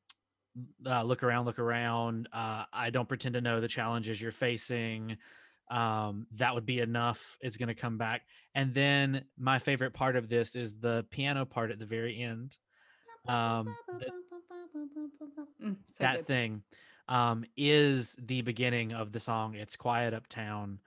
uh, 0.87 1.03
look 1.03 1.23
around, 1.23 1.47
look 1.47 1.59
around. 1.59 2.29
Uh, 2.33 2.65
I 2.73 2.91
don't 2.91 3.09
pretend 3.09 3.35
to 3.35 3.41
know 3.41 3.61
the 3.61 3.69
challenges 3.69 4.21
you're 4.21 4.33
facing. 4.33 5.17
Um, 5.71 6.27
that 6.33 6.55
would 6.55 6.67
be 6.67 6.81
enough. 6.81 7.39
It's 7.41 7.57
going 7.57 7.69
to 7.69 7.75
come 7.75 7.97
back. 7.97 8.27
And 8.55 8.75
then 8.75 9.25
my 9.39 9.59
favorite 9.59 9.93
part 9.95 10.17
of 10.17 10.29
this 10.29 10.55
is 10.55 10.79
the 10.79 11.07
piano 11.11 11.45
part 11.47 11.71
at 11.71 11.79
the 11.79 11.87
very 11.87 12.21
end. 12.21 12.57
Um, 13.27 13.75
th- 13.99 14.13
Mm, 15.63 15.77
so 15.89 15.97
that 16.01 16.17
good. 16.19 16.27
thing 16.27 16.63
um, 17.09 17.45
is 17.57 18.17
the 18.21 18.43
beginning 18.43 18.93
of 18.93 19.13
the 19.13 19.21
song. 19.21 19.55
It's 19.55 19.77
quiet 19.77 20.13
uptown. 20.13 20.81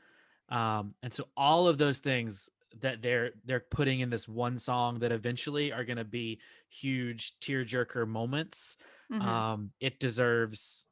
Um, 0.49 0.95
and 1.01 1.11
so 1.13 1.27
all 1.37 1.67
of 1.67 1.77
those 1.77 1.99
things 1.99 2.49
that 2.81 3.01
they're 3.01 3.31
they're 3.45 3.59
putting 3.71 3.99
in 4.01 4.09
this 4.09 4.27
one 4.27 4.57
song 4.57 4.99
that 4.99 5.11
eventually 5.11 5.71
are 5.71 5.83
going 5.85 5.97
to 5.97 6.03
be 6.03 6.39
huge 6.69 7.33
tearjerker 7.39 8.07
moments 8.07 8.77
Mhm. 9.11 9.21
um 9.21 9.71
it 9.79 9.99
deserves 9.99 10.85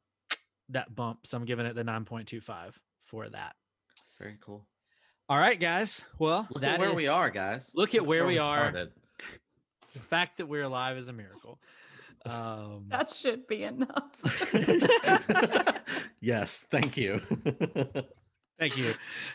that 0.68 0.94
bump 0.94 1.26
so 1.26 1.36
i'm 1.36 1.44
giving 1.44 1.66
it 1.66 1.74
the 1.74 1.82
9.25 1.82 2.74
for 3.04 3.28
that 3.28 3.54
very 4.18 4.36
cool 4.40 4.66
all 5.28 5.36
right 5.38 5.58
guys 5.60 6.04
well 6.18 6.46
look 6.50 6.62
that 6.62 6.74
at 6.74 6.80
where 6.80 6.90
is- 6.90 6.94
we 6.96 7.08
are 7.08 7.28
guys 7.30 7.70
look 7.74 7.94
at 7.94 8.06
where 8.06 8.20
where 8.20 8.28
we 8.28 8.38
are. 8.38 8.58
started. 8.70 8.92
the 9.94 10.00
fact 10.00 10.38
that 10.38 10.46
we're 10.46 10.62
alive 10.62 10.96
is 10.96 11.08
a 11.08 11.12
miracle 11.12 11.58
Um, 12.24 12.86
that 12.88 13.10
should 13.10 13.46
be 13.46 13.64
enough. 13.64 14.08
yes, 16.22 16.62
thank 16.70 16.96
you. 16.96 17.20
thank 18.58 18.76
you, 18.76 18.92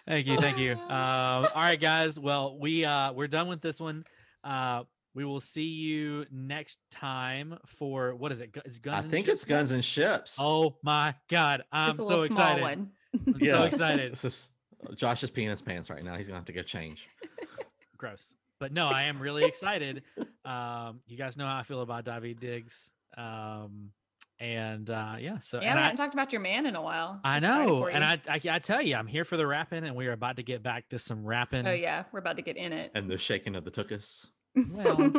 thank 0.07 0.27
you, 0.27 0.37
thank 0.37 0.57
you. 0.57 0.73
Um, 0.73 0.79
all 0.89 1.49
right, 1.55 1.79
guys. 1.79 2.19
Well, 2.19 2.57
we 2.57 2.85
uh, 2.85 3.13
we're 3.13 3.27
done 3.27 3.47
with 3.47 3.61
this 3.61 3.79
one. 3.79 4.05
Uh, 4.43 4.83
we 5.15 5.25
will 5.25 5.39
see 5.39 5.63
you 5.67 6.25
next 6.31 6.79
time 6.91 7.57
for 7.65 8.15
what 8.15 8.31
is 8.31 8.41
it? 8.41 8.51
Gu- 8.51 8.61
Is 8.65 8.79
guns? 8.79 8.95
I 8.97 8.99
and 9.01 9.11
think 9.11 9.25
Ships 9.25 9.41
it's 9.41 9.45
guns 9.45 9.71
and 9.71 9.83
ships. 9.83 10.37
Oh 10.39 10.75
my 10.83 11.15
god, 11.29 11.63
I'm 11.71 11.93
so 11.93 12.21
excited. 12.23 12.61
one. 12.61 12.91
I'm 13.27 13.39
so 13.39 13.63
excited. 13.63 14.11
This 14.11 14.23
is 14.25 14.51
Josh 14.95 15.23
is 15.23 15.31
peeing 15.31 15.49
his 15.49 15.61
pants 15.61 15.89
right 15.89 16.03
now. 16.03 16.15
He's 16.15 16.27
gonna 16.27 16.37
have 16.37 16.45
to 16.45 16.53
go 16.53 16.61
change. 16.61 17.07
Gross. 17.97 18.33
But 18.59 18.71
no, 18.73 18.87
I 18.87 19.03
am 19.03 19.19
really 19.19 19.43
excited. 19.45 20.03
Um, 20.45 21.01
you 21.05 21.15
guys 21.15 21.37
know 21.37 21.45
how 21.45 21.57
I 21.57 21.63
feel 21.63 21.81
about 21.81 22.05
Daveed 22.05 22.39
Diggs. 22.39 22.89
Um, 23.15 23.91
and 24.39 24.89
uh, 24.89 25.15
yeah, 25.19 25.39
so 25.39 25.59
Yeah, 25.61 25.69
and 25.69 25.75
we 25.75 25.79
I, 25.79 25.83
haven't 25.83 25.97
talked 25.97 26.13
about 26.13 26.31
your 26.31 26.41
man 26.41 26.65
in 26.65 26.75
a 26.75 26.81
while. 26.81 27.19
I 27.23 27.39
know, 27.39 27.87
and. 27.87 28.03
I, 28.03 28.19
I 28.27 28.39
I 28.49 28.59
tell 28.59 28.81
you, 28.81 28.95
I'm 28.95 29.07
here 29.07 29.25
for 29.25 29.37
the 29.37 29.45
rapping, 29.45 29.83
and 29.83 29.95
we 29.95 30.07
are 30.07 30.13
about 30.13 30.37
to 30.37 30.43
get 30.43 30.63
back 30.63 30.89
to 30.89 30.99
some 30.99 31.25
rapping. 31.25 31.67
Oh 31.67 31.73
yeah, 31.73 32.05
we're 32.11 32.19
about 32.19 32.37
to 32.37 32.41
get 32.41 32.55
in 32.55 32.71
it. 32.71 32.91
And 32.95 33.09
the 33.09 33.17
shaking 33.17 33.55
of 33.55 33.65
the 33.65 33.71
tuchus. 33.71 34.27
Well, 34.55 35.11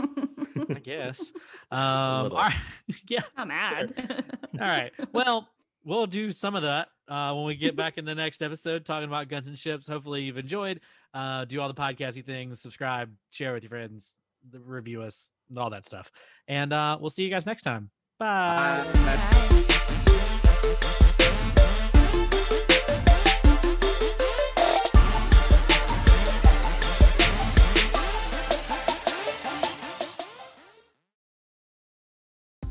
I 0.71 0.75
guess. 0.83 1.33
Um, 1.73 1.79
all 1.79 2.31
right. 2.31 2.55
yeah. 3.09 3.21
I'm 3.37 3.47
mad. 3.47 3.95
All 4.55 4.67
right. 4.67 4.91
Well, 5.13 5.49
we'll 5.85 6.07
do 6.09 6.33
some 6.33 6.57
of 6.57 6.63
that 6.63 6.89
uh, 7.07 7.33
when 7.35 7.45
we 7.45 7.55
get 7.55 7.77
back 7.77 7.97
in 7.97 8.05
the 8.05 8.15
next 8.17 8.43
episode 8.43 8.85
talking 8.85 9.09
about 9.09 9.29
guns 9.29 9.47
and 9.47 9.57
ships. 9.57 9.87
Hopefully, 9.87 10.23
you've 10.23 10.37
enjoyed. 10.37 10.81
Uh, 11.15 11.45
do 11.45 11.61
all 11.61 11.69
the 11.69 11.75
podcasty 11.75 12.25
things, 12.25 12.61
subscribe, 12.61 13.13
share 13.31 13.53
with 13.55 13.63
your 13.63 13.71
friends, 13.71 14.17
review 14.53 15.03
us, 15.03 15.31
all 15.57 15.71
that 15.71 15.87
stuff. 15.87 16.11
And 16.49 16.73
uh, 16.73 16.99
we'll 17.01 17.11
see 17.11 17.23
you 17.23 17.31
guys 17.31 17.47
next 17.47 17.63
time. 17.63 17.91
Bye. 18.21 18.85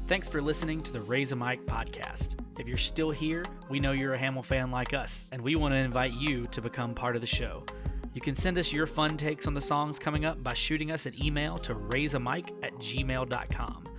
Thanks 0.05 0.29
for 0.29 0.39
listening 0.39 0.81
to 0.81 0.93
the 0.93 1.01
Raise 1.01 1.31
a 1.31 1.35
Mic 1.35 1.65
podcast. 1.65 2.35
If 2.59 2.67
you're 2.67 2.77
still 2.77 3.09
here, 3.09 3.43
we 3.69 3.79
know 3.79 3.91
you're 3.91 4.13
a 4.13 4.17
Hamill 4.19 4.43
fan 4.43 4.69
like 4.69 4.93
us, 4.93 5.29
and 5.31 5.41
we 5.41 5.55
want 5.55 5.73
to 5.73 5.77
invite 5.77 6.13
you 6.13 6.45
to 6.47 6.61
become 6.61 6.93
part 6.93 7.15
of 7.15 7.21
the 7.21 7.27
show. 7.27 7.65
You 8.13 8.21
can 8.21 8.35
send 8.35 8.59
us 8.59 8.71
your 8.71 8.85
fun 8.85 9.17
takes 9.17 9.47
on 9.47 9.55
the 9.55 9.61
songs 9.61 9.97
coming 9.97 10.25
up 10.25 10.43
by 10.43 10.53
shooting 10.53 10.91
us 10.91 11.07
an 11.07 11.13
email 11.23 11.57
to 11.57 11.73
raiseamic 11.73 12.51
at 12.63 12.73
gmail.com. 12.75 13.89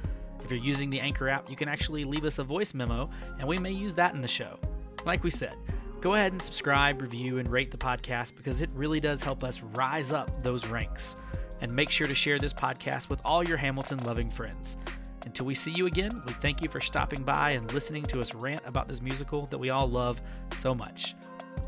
If 0.44 0.50
you're 0.50 0.60
using 0.60 0.90
the 0.90 1.00
Anchor 1.00 1.28
app, 1.28 1.48
you 1.50 1.56
can 1.56 1.68
actually 1.68 2.04
leave 2.04 2.24
us 2.24 2.38
a 2.38 2.44
voice 2.44 2.74
memo, 2.74 3.10
and 3.38 3.46
we 3.46 3.58
may 3.58 3.70
use 3.70 3.94
that 3.96 4.14
in 4.14 4.20
the 4.20 4.28
show. 4.28 4.58
Like 5.04 5.22
we 5.22 5.30
said, 5.30 5.54
go 6.00 6.14
ahead 6.14 6.32
and 6.32 6.42
subscribe, 6.42 7.00
review, 7.00 7.38
and 7.38 7.50
rate 7.50 7.70
the 7.70 7.76
podcast 7.76 8.36
because 8.36 8.60
it 8.60 8.70
really 8.74 9.00
does 9.00 9.22
help 9.22 9.44
us 9.44 9.62
rise 9.62 10.12
up 10.12 10.42
those 10.42 10.66
ranks. 10.66 11.16
And 11.62 11.70
make 11.72 11.90
sure 11.90 12.06
to 12.06 12.14
share 12.14 12.38
this 12.38 12.54
podcast 12.54 13.10
with 13.10 13.20
all 13.22 13.46
your 13.46 13.58
Hamilton 13.58 13.98
loving 14.04 14.30
friends. 14.30 14.78
Until 15.26 15.44
we 15.44 15.54
see 15.54 15.72
you 15.72 15.86
again, 15.86 16.18
we 16.26 16.32
thank 16.34 16.62
you 16.62 16.68
for 16.70 16.80
stopping 16.80 17.22
by 17.22 17.50
and 17.50 17.70
listening 17.74 18.02
to 18.04 18.20
us 18.20 18.34
rant 18.34 18.62
about 18.64 18.88
this 18.88 19.02
musical 19.02 19.42
that 19.46 19.58
we 19.58 19.68
all 19.68 19.86
love 19.86 20.22
so 20.52 20.74
much. 20.74 21.14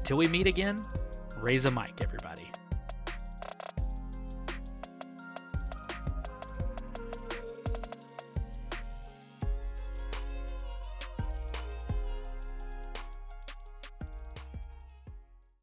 Till 0.05 0.17
we 0.17 0.27
meet 0.27 0.47
again, 0.47 0.79
raise 1.37 1.67
a 1.67 1.71
mic, 1.71 2.01
everybody. 2.01 2.51